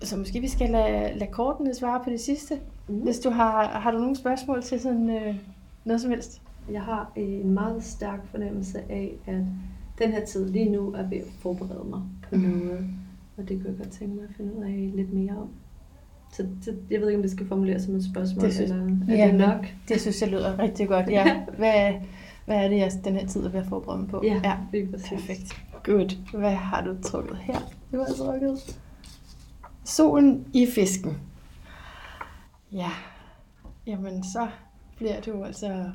[0.03, 2.61] så måske vi skal lade, lade kortene svare på det sidste.
[2.89, 2.95] Mm.
[2.95, 5.35] Hvis du har, har du nogle spørgsmål til sådan øh,
[5.85, 6.43] noget som helst?
[6.71, 9.45] Jeg har en meget stærk fornemmelse af, at
[9.99, 12.41] den her tid lige nu er ved at forberede mig på mm.
[12.41, 12.87] noget.
[13.37, 15.51] Og det kunne jeg godt tænke mig at finde ud af lidt mere om.
[16.33, 18.85] Så det, jeg ved ikke, om det skal formuleres som et spørgsmål, det synes, eller
[19.09, 19.67] er ja, det nok?
[19.89, 21.41] Det synes jeg lyder rigtig godt, ja.
[21.59, 21.95] Hvad,
[22.47, 24.21] hvad er det, jeg den her tid er ved at forberede mig på?
[24.25, 24.79] Ja, ja.
[24.79, 25.09] er præcis.
[25.09, 25.63] Perfekt.
[25.83, 26.39] Good.
[26.39, 27.59] Hvad har du trukket her?
[27.93, 28.77] Du har trukket
[29.85, 31.19] solen i fisken.
[32.73, 32.91] Ja,
[33.87, 34.49] jamen så
[34.97, 35.91] bliver du altså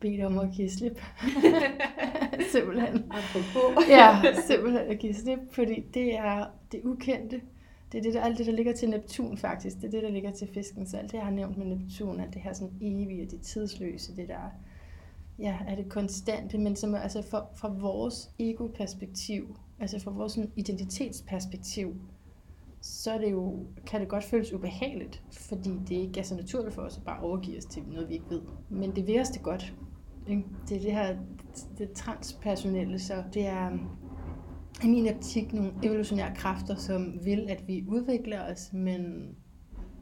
[0.00, 1.02] bedt om at give slip.
[2.52, 3.04] simpelthen.
[3.10, 3.88] Apropos.
[3.88, 7.40] ja, simpelthen at give slip, fordi det er det ukendte.
[7.92, 9.76] Det er det, der, alt det, der ligger til Neptun faktisk.
[9.76, 10.86] Det er det, der ligger til fisken.
[10.86, 14.16] Så alt det, jeg har nævnt med Neptun, alt det her sådan evige, det tidsløse,
[14.16, 14.50] det der
[15.38, 20.50] ja, er det konstante, men som altså fra, fra vores ego-perspektiv, altså fra vores sådan,
[20.56, 21.94] identitetsperspektiv,
[22.80, 26.74] så er det jo, kan det godt føles ubehageligt, fordi det ikke er så naturligt
[26.74, 28.42] for os at bare overgive os til noget, vi ikke ved.
[28.68, 29.74] Men det vil os det godt.
[30.28, 30.44] Ikke?
[30.68, 31.16] Det er det her
[31.78, 33.70] det transpersonelle, så det er
[34.84, 39.34] i min optik nogle evolutionære kræfter, som vil, at vi udvikler os, men,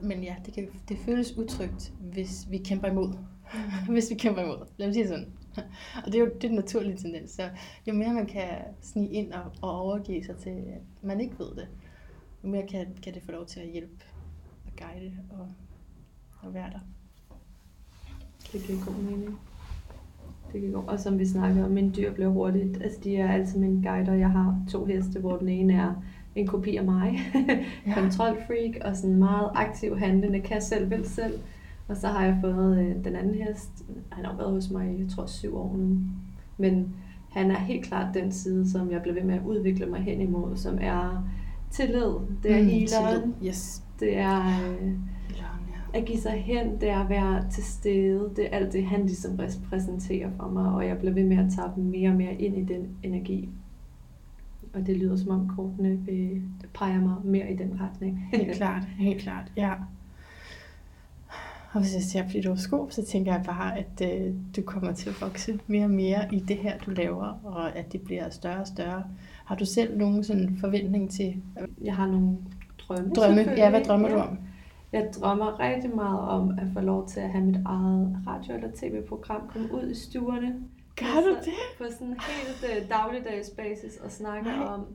[0.00, 3.12] men ja, det, kan, det føles utrygt, hvis vi kæmper imod.
[3.90, 4.66] hvis vi kæmper imod.
[4.76, 5.32] Lad mig sige sådan.
[6.04, 7.30] Og det er jo det er en naturlig tendens.
[7.30, 7.50] Så
[7.86, 8.48] jo mere man kan
[8.80, 11.68] snige ind og, og overgive sig til, at man ikke ved det,
[12.44, 14.04] jo mere kan, kan det få lov til at hjælpe
[14.66, 15.48] og guide og,
[16.40, 16.80] og være der.
[18.52, 19.38] Det giver god mening.
[20.52, 20.84] Det kan gå.
[20.86, 22.82] Og som vi snakker om, mine dyr bliver hurtigt.
[22.82, 24.14] Altså, de er altid mine guider.
[24.14, 26.02] Jeg har to heste, hvor den ene er
[26.34, 27.18] en kopi af mig.
[27.86, 27.94] ja.
[28.00, 31.38] Kontrolfreak og sådan meget aktiv handlende, kan selv, vil selv.
[31.88, 33.84] Og så har jeg fået øh, den anden hest.
[34.12, 35.96] Han har været hos mig i, jeg tror, syv år nu.
[36.56, 36.94] Men
[37.30, 40.20] han er helt klart den side, som jeg bliver ved med at udvikle mig hen
[40.20, 41.28] imod, som er
[41.70, 42.12] tillid.
[42.42, 43.34] Det er mm, healeren.
[43.44, 43.82] Yes.
[44.00, 44.44] Det er...
[44.82, 44.92] Øh,
[45.94, 48.30] at give sig hen, det er at være til stede.
[48.36, 51.52] Det er alt det, han ligesom repræsenterer for mig, og jeg bliver ved med at
[51.52, 53.48] tage mere og mere ind i den energi.
[54.74, 56.42] Og det lyder som om kortene vil,
[56.74, 58.28] peger mig mere i den retning.
[58.32, 59.72] Helt klart, helt klart, ja.
[61.72, 64.92] Og hvis jeg ser på dit horoskop, så tænker jeg bare, at øh, du kommer
[64.92, 68.30] til at vokse mere og mere i det her, du laver, og at det bliver
[68.30, 69.04] større og større.
[69.44, 71.42] Har du selv nogen sådan forventning til?
[71.82, 72.36] Jeg har nogle
[72.78, 73.10] drømme.
[73.10, 73.40] Drømme?
[73.40, 74.14] Ja, hvad drømmer ja.
[74.14, 74.38] du om?
[74.92, 78.70] Jeg drømmer rigtig meget om at få lov til at have mit eget radio- eller
[78.74, 80.54] tv-program, komme ud i stuerne.
[80.96, 81.52] Gør du det?
[81.78, 84.66] På sådan en helt uh, dagligdags basis og snakke Nej.
[84.66, 84.86] om,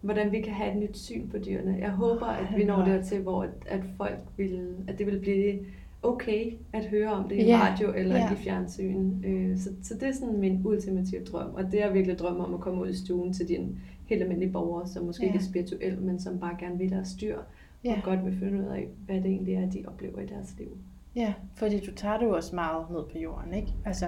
[0.00, 1.76] hvordan vi kan have et nyt syn på dyrene.
[1.80, 5.58] Jeg håber, at vi når dertil, hvor at, at folk vil, at det vil blive
[6.02, 8.32] okay at høre om det i Ja, radio eller ja.
[8.32, 9.24] i fjernsyn.
[9.24, 12.54] Øh, så, så det er sådan min ultimative drøm, og det er virkelig drøm om
[12.54, 13.68] at komme ud i stuen til de
[14.06, 15.28] helt almindelige borgere, som måske Ja.
[15.28, 17.38] ikke er spirituelle, men som bare gerne vil deres styr,
[17.84, 17.96] Ja.
[17.96, 20.76] og godt vil finde ud af, hvad det egentlig er, de oplever i deres liv.
[21.16, 23.72] Ja, fordi du tager det jo også meget ned på jorden, ikke?
[23.84, 24.06] Altså,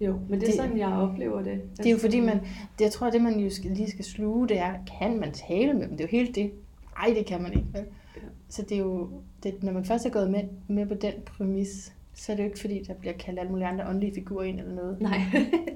[0.00, 1.60] Jo, men det er Det- sådan, jeg oplever det.
[1.76, 2.38] det er jo fordi, man,
[2.78, 5.72] det, jeg tror, det man jo skal, lige skal sluge, det er, kan man tale
[5.74, 5.90] med dem?
[5.90, 6.50] Det er jo helt det.
[6.98, 7.84] Nej, det kan man ikke, vel?
[8.16, 8.20] Ja.
[8.48, 9.08] Så det er jo,
[9.42, 12.48] det, når man først er gået med, med på den præmis, så er det jo
[12.48, 15.00] ikke fordi, der bliver kaldt alle mulige andre åndelige figurer ind eller noget.
[15.00, 15.18] Nej.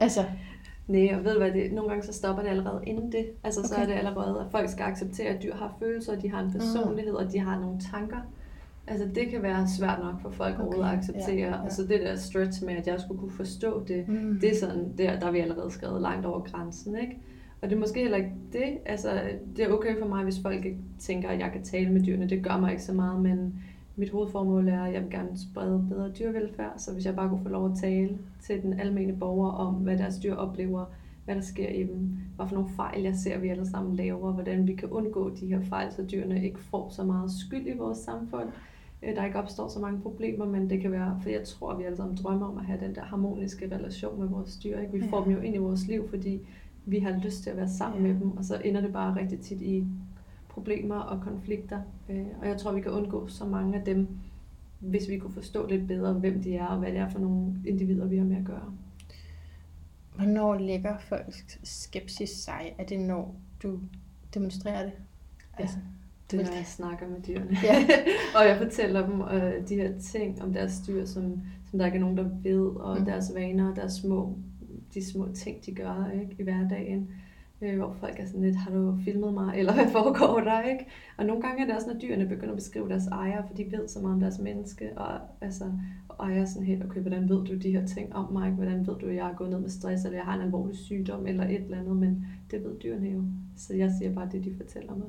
[0.01, 0.21] Altså,
[0.91, 3.27] Nej, og ved du hvad, det, nogle gange så stopper det allerede inden det.
[3.45, 3.83] Altså så Okay.
[3.83, 7.13] er det allerede, at folk skal acceptere, at dyr har følelser, de har en personlighed,
[7.15, 8.17] og de har nogle tanker.
[8.87, 11.25] Altså det kan være svært nok for folk Okay, at acceptere.
[11.35, 11.57] ja, Ja, ja.
[11.57, 11.63] ja.
[11.65, 14.57] Og så det der stretch med, at jeg skulle kunne forstå det, mm, det er
[14.61, 17.19] sådan, der, der er vi allerede skrevet langt over grænsen, ikke?
[17.63, 18.79] Og det er måske heller ikke det.
[18.87, 19.21] Altså,
[19.57, 22.29] det er okay for mig, hvis folk ikke tænker, at jeg kan tale med dyrene.
[22.29, 23.63] Det gør mig ikke så meget, men
[24.01, 26.73] mit hovedformål er, at jeg vil gerne sprede bedre dyrevelfærd.
[26.77, 29.99] Så hvis jeg bare kunne få lov at tale til den almene borger om, hvad
[29.99, 30.85] deres dyr oplever,
[31.25, 34.33] hvad der sker i dem, hvad for nogle fejl jeg ser, vi alle sammen laver,
[34.33, 37.77] hvordan vi kan undgå de her fejl, så dyrene ikke får så meget skyld i
[37.79, 38.49] vores samfund.
[39.03, 41.79] Øh, Der ikke opstår så mange problemer, men det kan være, for jeg tror, at
[41.79, 44.79] vi alle sammen drømmer om at have den der harmoniske relation med vores dyr.
[44.79, 44.93] Ikke?
[44.93, 45.25] Vi får Ja.
[45.25, 46.41] dem jo ind i vores liv, fordi
[46.87, 48.13] vi har lyst til at være sammen Ja.
[48.13, 49.87] med dem, og så ender det bare rigtig tit i
[50.61, 51.81] problemer og konflikter.
[52.09, 54.09] Øh, Og jeg tror, vi kan undgå så mange af dem,
[54.81, 57.55] hvis vi kunne forstå lidt bedre, hvem de er, og hvad det er for nogle
[57.67, 58.73] individer, vi har med at gøre.
[60.15, 62.75] hvornår lægger folks skepsis sig?
[62.79, 63.79] Er det når du
[64.35, 64.93] demonstrerer det?
[65.59, 65.77] Altså,
[66.31, 67.57] Det er, når jeg snakker med dyrene.
[67.65, 67.87] Ja.
[68.41, 71.41] og jeg fortæller dem øh, de her ting om deres dyr, som,
[71.71, 73.01] som der ikke er nogen, der ved, og Mm.
[73.01, 73.07] mm.
[73.07, 74.39] deres vaner, og deres små,
[74.95, 77.11] de små ting, de gør ikke, i hverdagen.
[77.63, 80.87] Øh, hvor folk er sådan lidt, har du filmet mig, eller hvad foregår der, ikke?
[81.17, 83.73] Og nogle gange er det også, når dyrene begynder at beskrive deres ejer, for de
[83.73, 85.65] ved så meget om deres menneske, og altså,
[86.21, 88.51] ejer sådan helt, okay, hvordan ved du de her ting om mig?
[88.51, 90.77] Hvordan ved du, at jeg er gået ned med stress, eller jeg har en alvorlig
[90.77, 93.23] sygdom, eller et eller andet, men det ved dyrene jo.
[93.57, 95.07] Så jeg siger bare det, de fortæller mig.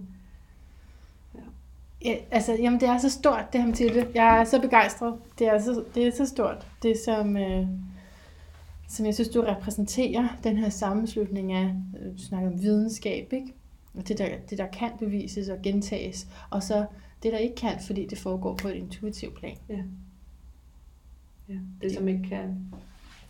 [2.06, 4.08] Ja, altså, jamen det er så stort, det her Mathilde.
[4.16, 5.14] Jeg er så begejstret.
[5.40, 6.68] Det er så, det er så stort.
[6.84, 7.68] Det som, øh,
[8.92, 13.54] som jeg synes, du repræsenterer, den her sammenslutning af, øh, du snakker om videnskab, ikke?
[13.94, 16.28] Og det der, det, der kan bevises og gentages.
[16.50, 16.86] Og så
[17.24, 19.58] det, der ikke kan, fordi det foregår på et intuitivt plan.
[21.50, 22.74] Ja, det som ikke kan,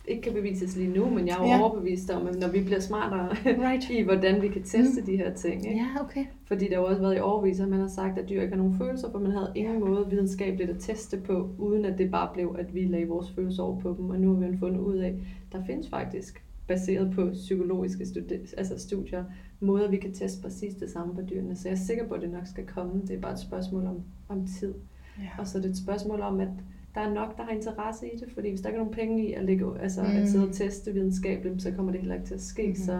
[0.08, 1.60] ikke kan bevises lige nu, men jeg er jo Ja.
[1.62, 3.90] overbevist om, at når vi bliver smartere Right.
[3.98, 5.06] i, hvordan vi kan teste mm.
[5.06, 5.66] de her ting.
[5.66, 5.78] Ikke?
[5.80, 6.24] Ja, okay.
[6.44, 8.52] Fordi der har jo også været i overvis, at man har sagt, at dyr ikke
[8.56, 12.10] har nogen følelser, for man havde ingen måde videnskabeligt at teste på, uden at det
[12.10, 14.10] bare blev, at vi lagde vores følelser over på dem.
[14.10, 15.14] Og nu har vi fundet ud af, at
[15.52, 19.24] der findes faktisk, baseret på psykologiske studi- altså studier,
[19.60, 21.56] måder, vi kan teste præcis det samme på dyrene.
[21.56, 23.02] Så jeg er sikker på, at det nok skal komme.
[23.08, 23.96] Det er bare et spørgsmål om,
[24.28, 24.74] om tid.
[25.18, 25.28] Ja.
[25.38, 26.48] Og så er det et spørgsmål om, at
[26.94, 29.28] der er nok, der har interesse i det, fordi hvis der ikke er nogen penge
[29.28, 30.08] i at, lægge, altså Mm.
[30.08, 30.16] mm.
[30.16, 32.62] at sidde og teste videnskabeligt, så kommer det heller ikke til at ske.
[32.62, 32.84] Mm-hmm.
[32.84, 32.92] Så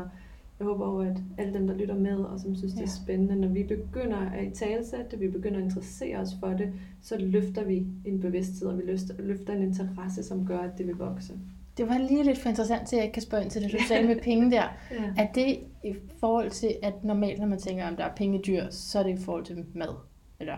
[0.59, 3.37] jeg håber jo, at alle dem, der lytter med, og som synes, det er spændende,
[3.37, 6.73] når vi begynder at i talesætte det, vi begynder at interessere os for det,
[7.03, 10.87] så løfter vi en bevidsthed, og vi løfter, løfter en interesse, som gør, at det
[10.87, 11.33] vil vokse.
[11.77, 13.73] Det var lige lidt for interessant til, at jeg ikke kan spørge ind til det,
[13.73, 14.63] du sagde med penge der.
[14.91, 15.23] Ja.
[15.23, 18.43] Er det i forhold til, at normalt, når man tænker, om der er penge i
[18.47, 19.95] dyr, så er det i forhold til mad?
[20.41, 20.57] Eller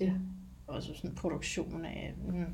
[0.00, 0.12] Ja.
[0.72, 2.14] Også sådan produktion af...
[2.28, 2.44] Mm,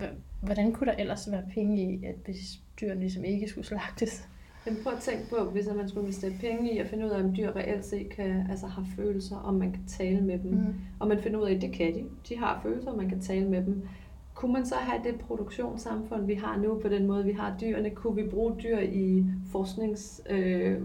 [0.00, 4.28] H- hvordan kunne der ellers være penge i, at hvis dyrene ligesom ikke skulle slagtes?
[4.66, 7.22] Men prøv at tænke på, hvis man skulle investere penge i at finde ud af,
[7.22, 10.50] om dyr reelt set kan, altså har følelser, om man kan tale med dem.
[10.50, 10.74] Mm.
[11.00, 12.04] Og man finder ud af, at det kan de.
[12.28, 13.88] De har følelser, og man kan tale med dem.
[14.34, 17.90] Kunne man så have det produktionssamfund, vi har nu, på den måde, vi har dyrene?
[17.90, 20.80] Kunne vi bruge dyr i forsknings, øh,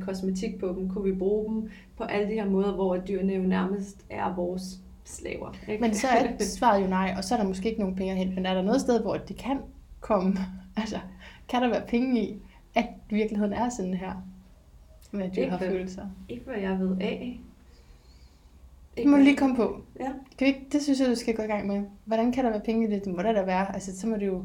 [0.00, 0.88] kosmetik på dem?
[0.88, 4.80] Kunne vi bruge dem på alle de her måder, hvor dyrene jo nærmest er vores
[5.06, 5.54] slaver?
[5.68, 5.80] Ikke?
[5.80, 8.34] Men så er svaret jo nej, og så er der måske ikke nogen penge hente.
[8.34, 9.58] Men er der noget sted, hvor det kan
[10.00, 10.36] komme?
[10.78, 10.98] Altså,
[11.48, 12.42] kan der være penge i,
[12.74, 14.12] at virkeligheden er sådan her?
[15.12, 16.06] Med at dyr Ikke har følelser.
[16.28, 17.40] Ikke hvad jeg ved af.
[18.96, 19.80] Det må du lige komme på.
[20.00, 20.12] Ja.
[20.38, 21.82] Kan ikke, det synes jeg, du skal gå i gang med.
[22.04, 23.04] Hvordan kan der være penge i det?
[23.04, 23.74] Det må der da være.
[23.74, 24.44] Altså, så må det jo,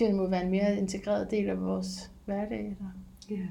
[0.00, 2.92] dyrene må være en mere integreret del af vores hverdag, eller,
[3.30, 3.46] ja.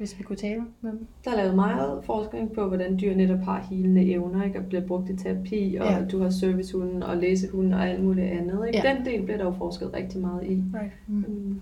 [0.00, 1.06] Hvis vi kunne tale med dem.
[1.24, 4.58] Der er lavet meget forskning på, hvordan dyr netop har healende evner, ikke?
[4.58, 6.04] og bliver brugt i terapi, og Ja.
[6.04, 8.66] du har servicehunden og læsehunden og alt muligt andet.
[8.66, 8.88] Ikke?
[8.88, 8.94] Ja.
[8.94, 10.54] Den del bliver der jo forsket rigtig meget i.
[10.74, 10.92] Right.
[11.06, 11.24] Mm.
[11.28, 11.60] Mm.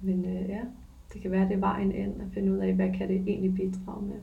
[0.00, 0.60] Men øh, ja,
[1.12, 3.54] det kan være, det er vejen ind at finde ud af, hvad kan det egentlig
[3.54, 4.16] bidrage med.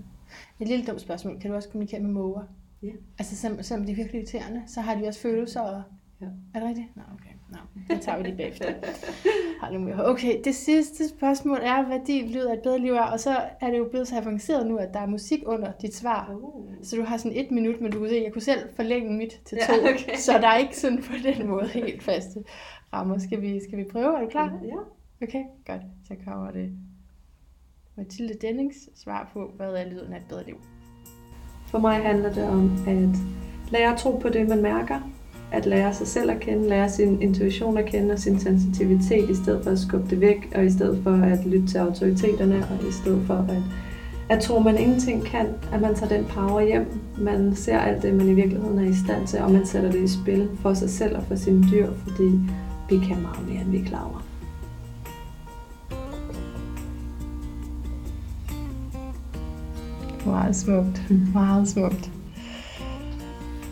[0.59, 1.39] Et lille dumt spørgsmål.
[1.39, 2.41] Kan du også kommunikere med måger?
[2.83, 2.91] Ja.
[3.19, 5.61] Altså, selvom, selvom de er virkelig irriterende, så har de også følelser.
[5.61, 5.81] Og...
[6.21, 6.25] Ja.
[6.53, 6.87] Er det rigtigt?
[6.95, 7.32] Nå, okay.
[7.53, 7.57] Nå,
[7.95, 8.73] det tager vi lige bagefter.
[9.61, 10.09] Halleluja.
[10.09, 13.37] Okay, det sidste spørgsmål er, hvad din lyd af et bedre liv er, og så
[13.61, 16.35] er det jo blevet så avanceret nu, at der er musik under dit svar.
[16.41, 16.65] Uh.
[16.83, 19.41] Så du har sådan et minut, men du kan se, jeg kunne selv forlænge mit
[19.45, 20.15] til Ja, to, okay.
[20.15, 22.43] så der er ikke sådan på den måde helt faste
[22.93, 23.17] rammer.
[23.17, 24.17] Skal vi, skal vi prøve?
[24.17, 24.59] Er du klar?
[24.63, 24.77] Ja.
[25.27, 25.81] Okay, godt.
[26.07, 26.71] Så kommer det
[27.95, 30.55] Mathilde Dennings svar på, hvad er lyden af et bedre liv.
[31.67, 33.17] For mig handler det om at
[33.71, 35.01] lære at tro på det, man mærker.
[35.53, 39.35] At lære sig selv at kende, lære sin intuition at kende og sin sensitivitet, i
[39.35, 42.87] stedet for at skubbe det væk, og i stedet for at lytte til autoriteterne, og
[42.89, 43.63] i stedet for at,
[44.29, 46.99] at tro, man ingenting kan, at man tager den power hjem.
[47.17, 50.03] Man ser alt det, man i virkeligheden er i stand til, og man sætter det
[50.03, 52.39] i spil for sig selv og for sine dyr, fordi
[52.89, 54.25] vi kan meget mere, end vi er klar over.
[60.25, 61.11] Meget smukt.
[61.33, 62.11] Meget smukt.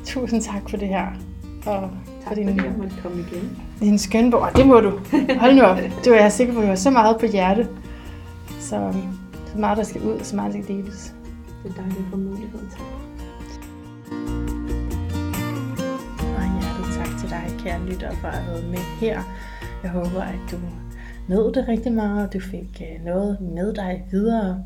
[0.05, 1.30] Tusind tak for det her.
[1.65, 1.89] Og
[2.23, 3.57] Tak for din, fordi jeg måtte komme igen.
[3.79, 4.47] din skønne bog.
[4.55, 4.99] Det må du.
[5.39, 5.77] Hold nu op.
[6.03, 7.67] Det var jeg sikker på, at du har så meget på hjerte.
[8.59, 8.93] Så,
[9.45, 11.15] så meget, der skal ud, og så meget, der skal deles.
[11.63, 12.81] Det er dejligt at få muligheden til.
[16.37, 19.21] Og hjertet tak til dig, kære lytter, for at have været med her.
[19.83, 20.57] Jeg håber, at du
[21.27, 24.63] nød det rigtig meget, og du fik øh, noget med dig videre.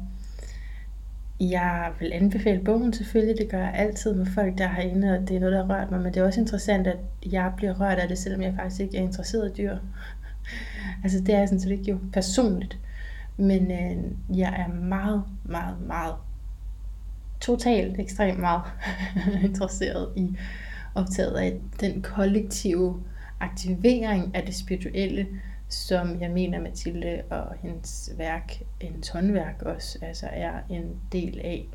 [1.39, 5.27] Jeg vil anbefale bogen selvfølgelig, det gør jeg altid med folk, der har inde, og
[5.27, 6.97] det er noget, der har rørt mig, men det er også interessant, at
[7.31, 9.77] jeg bliver rørt af det, selvom jeg faktisk ikke er interesseret i dyr.
[11.03, 12.79] altså det er jeg sådan set ikke jo personligt,
[13.37, 16.15] men øh, jeg er meget, meget, meget,
[17.41, 18.61] totalt ekstremt meget
[19.43, 20.37] interesseret i
[20.95, 23.03] optaget af den kollektive
[23.39, 25.27] aktivering af det spirituelle,
[25.69, 31.67] som jeg mener Mathilde og hendes værk, hendes håndværk også, altså er en del af.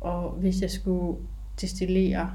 [0.00, 1.18] Og hvis jeg skulle
[1.60, 2.30] destillere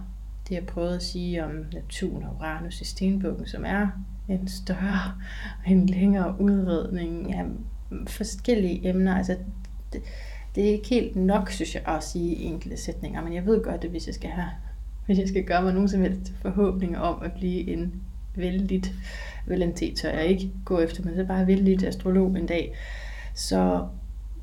[0.49, 3.88] det, jeg prøvede at sige om naturen og Uranus i stenbukken, som er
[4.28, 5.14] en større,
[5.66, 7.45] og en længere udredning af
[8.08, 9.38] forskellige emner, altså
[9.93, 10.01] det,
[10.56, 13.64] det er ikke helt nok, synes jeg, at sige i enkelte sætninger, men jeg ved
[13.64, 14.49] godt, at hvis jeg skal have
[15.06, 18.04] hvis jeg skal gøre mig nogen som helst forhåbninger om at blive en
[18.36, 18.94] vældigt,
[19.46, 22.76] vældig tør jeg ikke gå efter, men så bare vældigt astrolog en dag,
[23.34, 23.88] så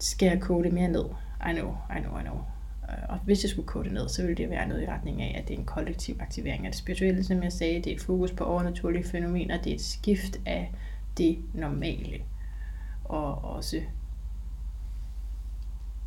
[0.01, 1.05] skal jeg kode det mere ned.
[1.51, 2.38] I know, I know, I know.
[3.09, 5.34] Og hvis jeg skulle kode det ned, så ville det være noget i retning af,
[5.38, 7.76] at det er en kollektiv aktivering af det spirituelle, som jeg sagde.
[7.76, 9.62] Det er et fokus på overnaturlige fænomener.
[9.62, 10.72] Det er et skift af
[11.18, 12.18] det normale.
[13.05, 13.80] Og også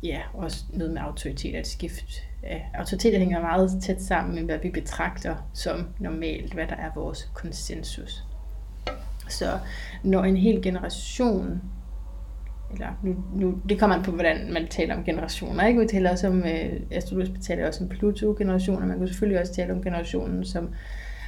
[0.04, 4.58] ja, også noget med autoritet, at skift af autoritet hænger meget tæt sammen med, hvad
[4.58, 8.24] vi betragter som normalt, hvad der er vores konsensus.
[9.28, 9.58] Så
[10.02, 11.62] når en hel generation,
[12.72, 15.80] eller nu, nu det kommer an på, hvordan man taler om generationer, ikke?
[15.80, 19.72] Vi taler også om, øh, astrologisk taler også om Pluto-generationer, man kan selvfølgelig også tale
[19.72, 20.74] om generationen, som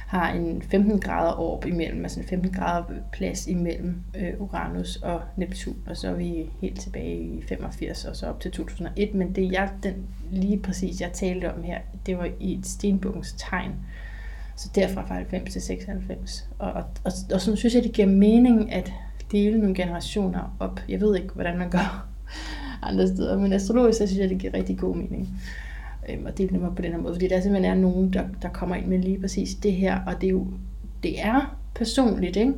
[0.07, 2.83] har en 15 grader orb imellem, altså en 15 grader
[3.13, 8.15] plads imellem øh, Uranus og Neptun, og så er vi helt tilbage i 85 og
[8.15, 9.93] så op til 2001, men det jeg, den
[10.31, 13.71] lige præcis jeg talte om her, det var i et stenbukkens tegn,
[14.55, 18.07] så derfra fra 90 til 96, og, og, og, og sådan synes jeg, det giver
[18.07, 18.93] mening at
[19.31, 20.79] dele nogle generationer op.
[20.89, 22.07] Jeg ved ikke, hvordan man gør
[22.81, 25.29] andre steder, men astrologisk, så synes jeg, det giver rigtig god mening
[26.09, 28.23] øhm, og dele dem op på den her måde, fordi der simpelthen er nogen, der,
[28.41, 30.47] der kommer ind med lige præcis det her, og det er jo,
[31.03, 32.53] det er personligt, ikke?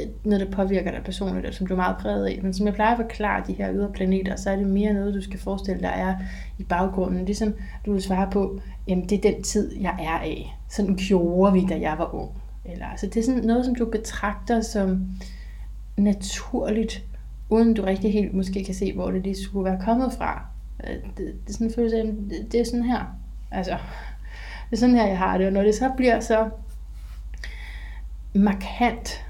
[0.00, 2.40] Øh, noget, der påvirker dig personligt, og som du er meget præget af.
[2.42, 5.14] Men som jeg plejer at forklare de her ydre planeter, så er det mere noget,
[5.14, 6.14] du skal forestille dig er
[6.58, 7.24] i baggrunden.
[7.24, 7.54] Ligesom
[7.86, 10.56] du vil svare på, jamen det er den tid, jeg er af.
[10.68, 12.30] Sådan gjorde vi, da jeg var ung.
[12.64, 15.08] Eller, så det er sådan noget, som du betragter som
[15.96, 17.04] naturligt,
[17.50, 20.46] uden du rigtig helt måske kan se, hvor det lige skulle være kommet fra.
[20.86, 23.04] Øh, det, det er sådan en følelse af, at det, det er sådan her.
[23.50, 23.78] Altså,
[24.70, 25.46] det er sådan her, jeg har det.
[25.46, 26.50] Og når det så bliver så
[28.34, 29.24] markant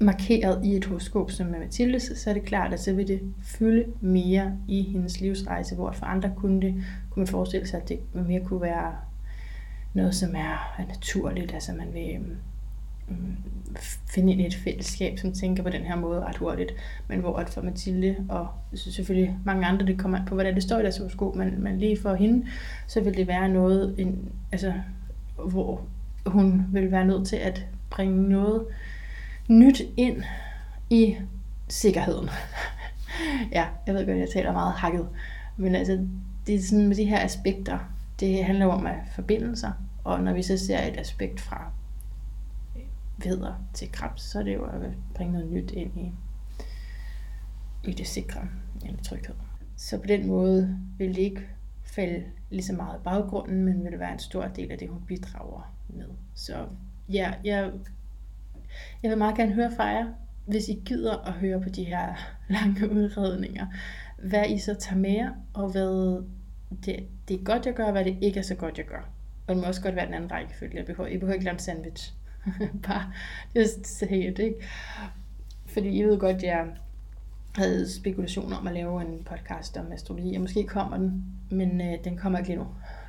[0.00, 3.20] markeret i et horoskop som med Mathilde, så er det klart, at så vil det
[3.42, 6.74] fylde mere i hendes livsrejse, hvor for andre kunne, det,
[7.10, 8.96] kunne man forestille sig, at det mere kunne være
[9.94, 12.36] noget, som er, naturligt, altså man vil øhm,
[14.10, 16.74] finde ind i et fællesskab, som tænker på den her måde ret hurtigt,
[17.08, 20.62] men hvor at for Mathilde, og selvfølgelig mange andre, det kommer an på, hvordan det
[20.62, 22.46] står i deres horoskop, men, men lige for hende,
[22.86, 24.72] så vil det være noget, en, altså,
[25.48, 25.82] hvor
[26.26, 28.66] hun vil være nødt til at bringe noget
[29.48, 30.22] nyt ind
[30.90, 31.16] i
[31.68, 32.28] sikkerheden.
[33.56, 35.08] ja, jeg ved godt, jeg taler meget hakket,
[35.56, 36.06] men altså,
[36.46, 37.78] det er sådan med de her aspekter,
[38.20, 39.72] det handler om at forbindelser,
[40.04, 41.72] og når vi så ser et aspekt fra
[43.24, 44.80] veder til krebs, så er det jo at
[45.14, 46.12] bringe noget nyt ind i,
[47.84, 48.48] i det sikre,
[48.84, 49.34] eller tryghed.
[49.76, 51.48] Så på den måde vil det ikke
[51.84, 54.88] falde lige så meget i baggrunden, men vil det være en stor del af det,
[54.88, 56.08] hun bidrager med.
[56.34, 56.66] Så
[57.08, 57.72] ja, jeg,
[59.02, 60.06] Jeg vil meget gerne høre fra jer,
[60.46, 62.14] hvis I gider at høre på de her
[62.48, 63.66] lange udredninger,
[64.18, 66.22] hvad I så tager med jer, og hvad
[66.84, 69.10] det, det er godt, jeg gør, og hvad det ikke er så godt, jeg gør.
[69.46, 70.76] Og det må også godt være den anden rækkefølge.
[70.76, 72.14] Jeg behøver, I behøver ikke lave en sandwich.
[72.86, 73.12] Bare
[73.54, 74.56] just say it, ikke?
[75.66, 76.66] Fordi I ved godt, jeg
[77.54, 82.04] havde spekulationer om at lave en podcast om astrologi, og måske kommer den, men øh,
[82.04, 82.66] den kommer ikke lige nu,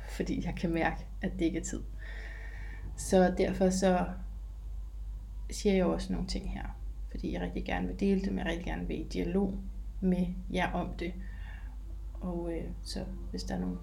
[0.08, 1.80] fordi jeg kan mærke, at det ikke er tid.
[2.96, 4.06] Så derfor så
[5.50, 6.78] siger jeg også nogle ting her,
[7.10, 9.54] fordi jeg rigtig gerne vil dele dem, jeg rigtig gerne vil i dialog
[10.00, 11.12] med jer om det.
[12.20, 13.78] Og øh, så hvis der er nogen,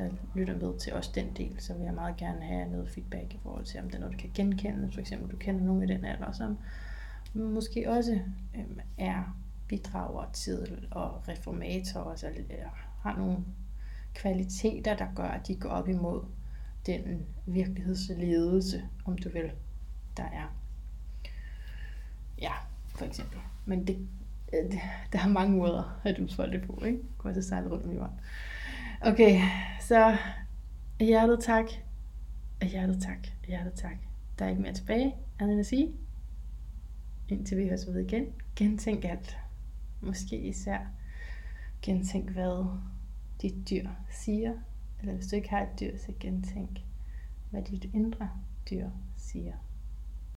[0.00, 3.34] der lytter med til også den del, så vil jeg meget gerne have noget feedback
[3.34, 4.92] i forhold til, om der er noget, du kan genkende.
[4.92, 6.58] For eksempel, du kender nogen i den alder, som
[7.34, 8.18] måske også
[8.54, 8.64] øh,
[8.98, 9.36] er
[9.68, 12.26] bidrager til og reformator, altså
[13.02, 13.38] har nogle
[14.14, 16.24] kvaliteter, der gør, at de går op imod
[16.86, 19.52] den virkelighedsledelse, om du vil,
[20.16, 20.56] der er.
[22.40, 22.52] Ja,
[22.88, 23.38] for eksempel.
[23.64, 24.08] Men det,
[24.52, 24.80] øh, det,
[25.12, 26.98] der er mange måder at udfolde det på, ikke?
[27.18, 28.20] Gå også sejle rundt om jorden.
[29.02, 29.40] Okay,
[29.80, 30.16] så
[31.00, 31.64] hjertet tak.
[32.62, 33.26] Hjertet tak.
[33.46, 33.96] Hjertet tak.
[34.38, 35.92] Der er ikke mere tilbage, andet end at sige,
[37.28, 38.26] indtil vi høres ved igen.
[38.56, 39.38] Gentænk alt.
[40.00, 40.78] Måske især
[41.82, 42.78] gentænk, hvad
[43.42, 44.54] dit dyr siger.
[45.00, 46.78] Eller hvis du ikke har et dyr, så gentænk,
[47.50, 48.30] hvad dit indre
[48.70, 49.54] dyr siger.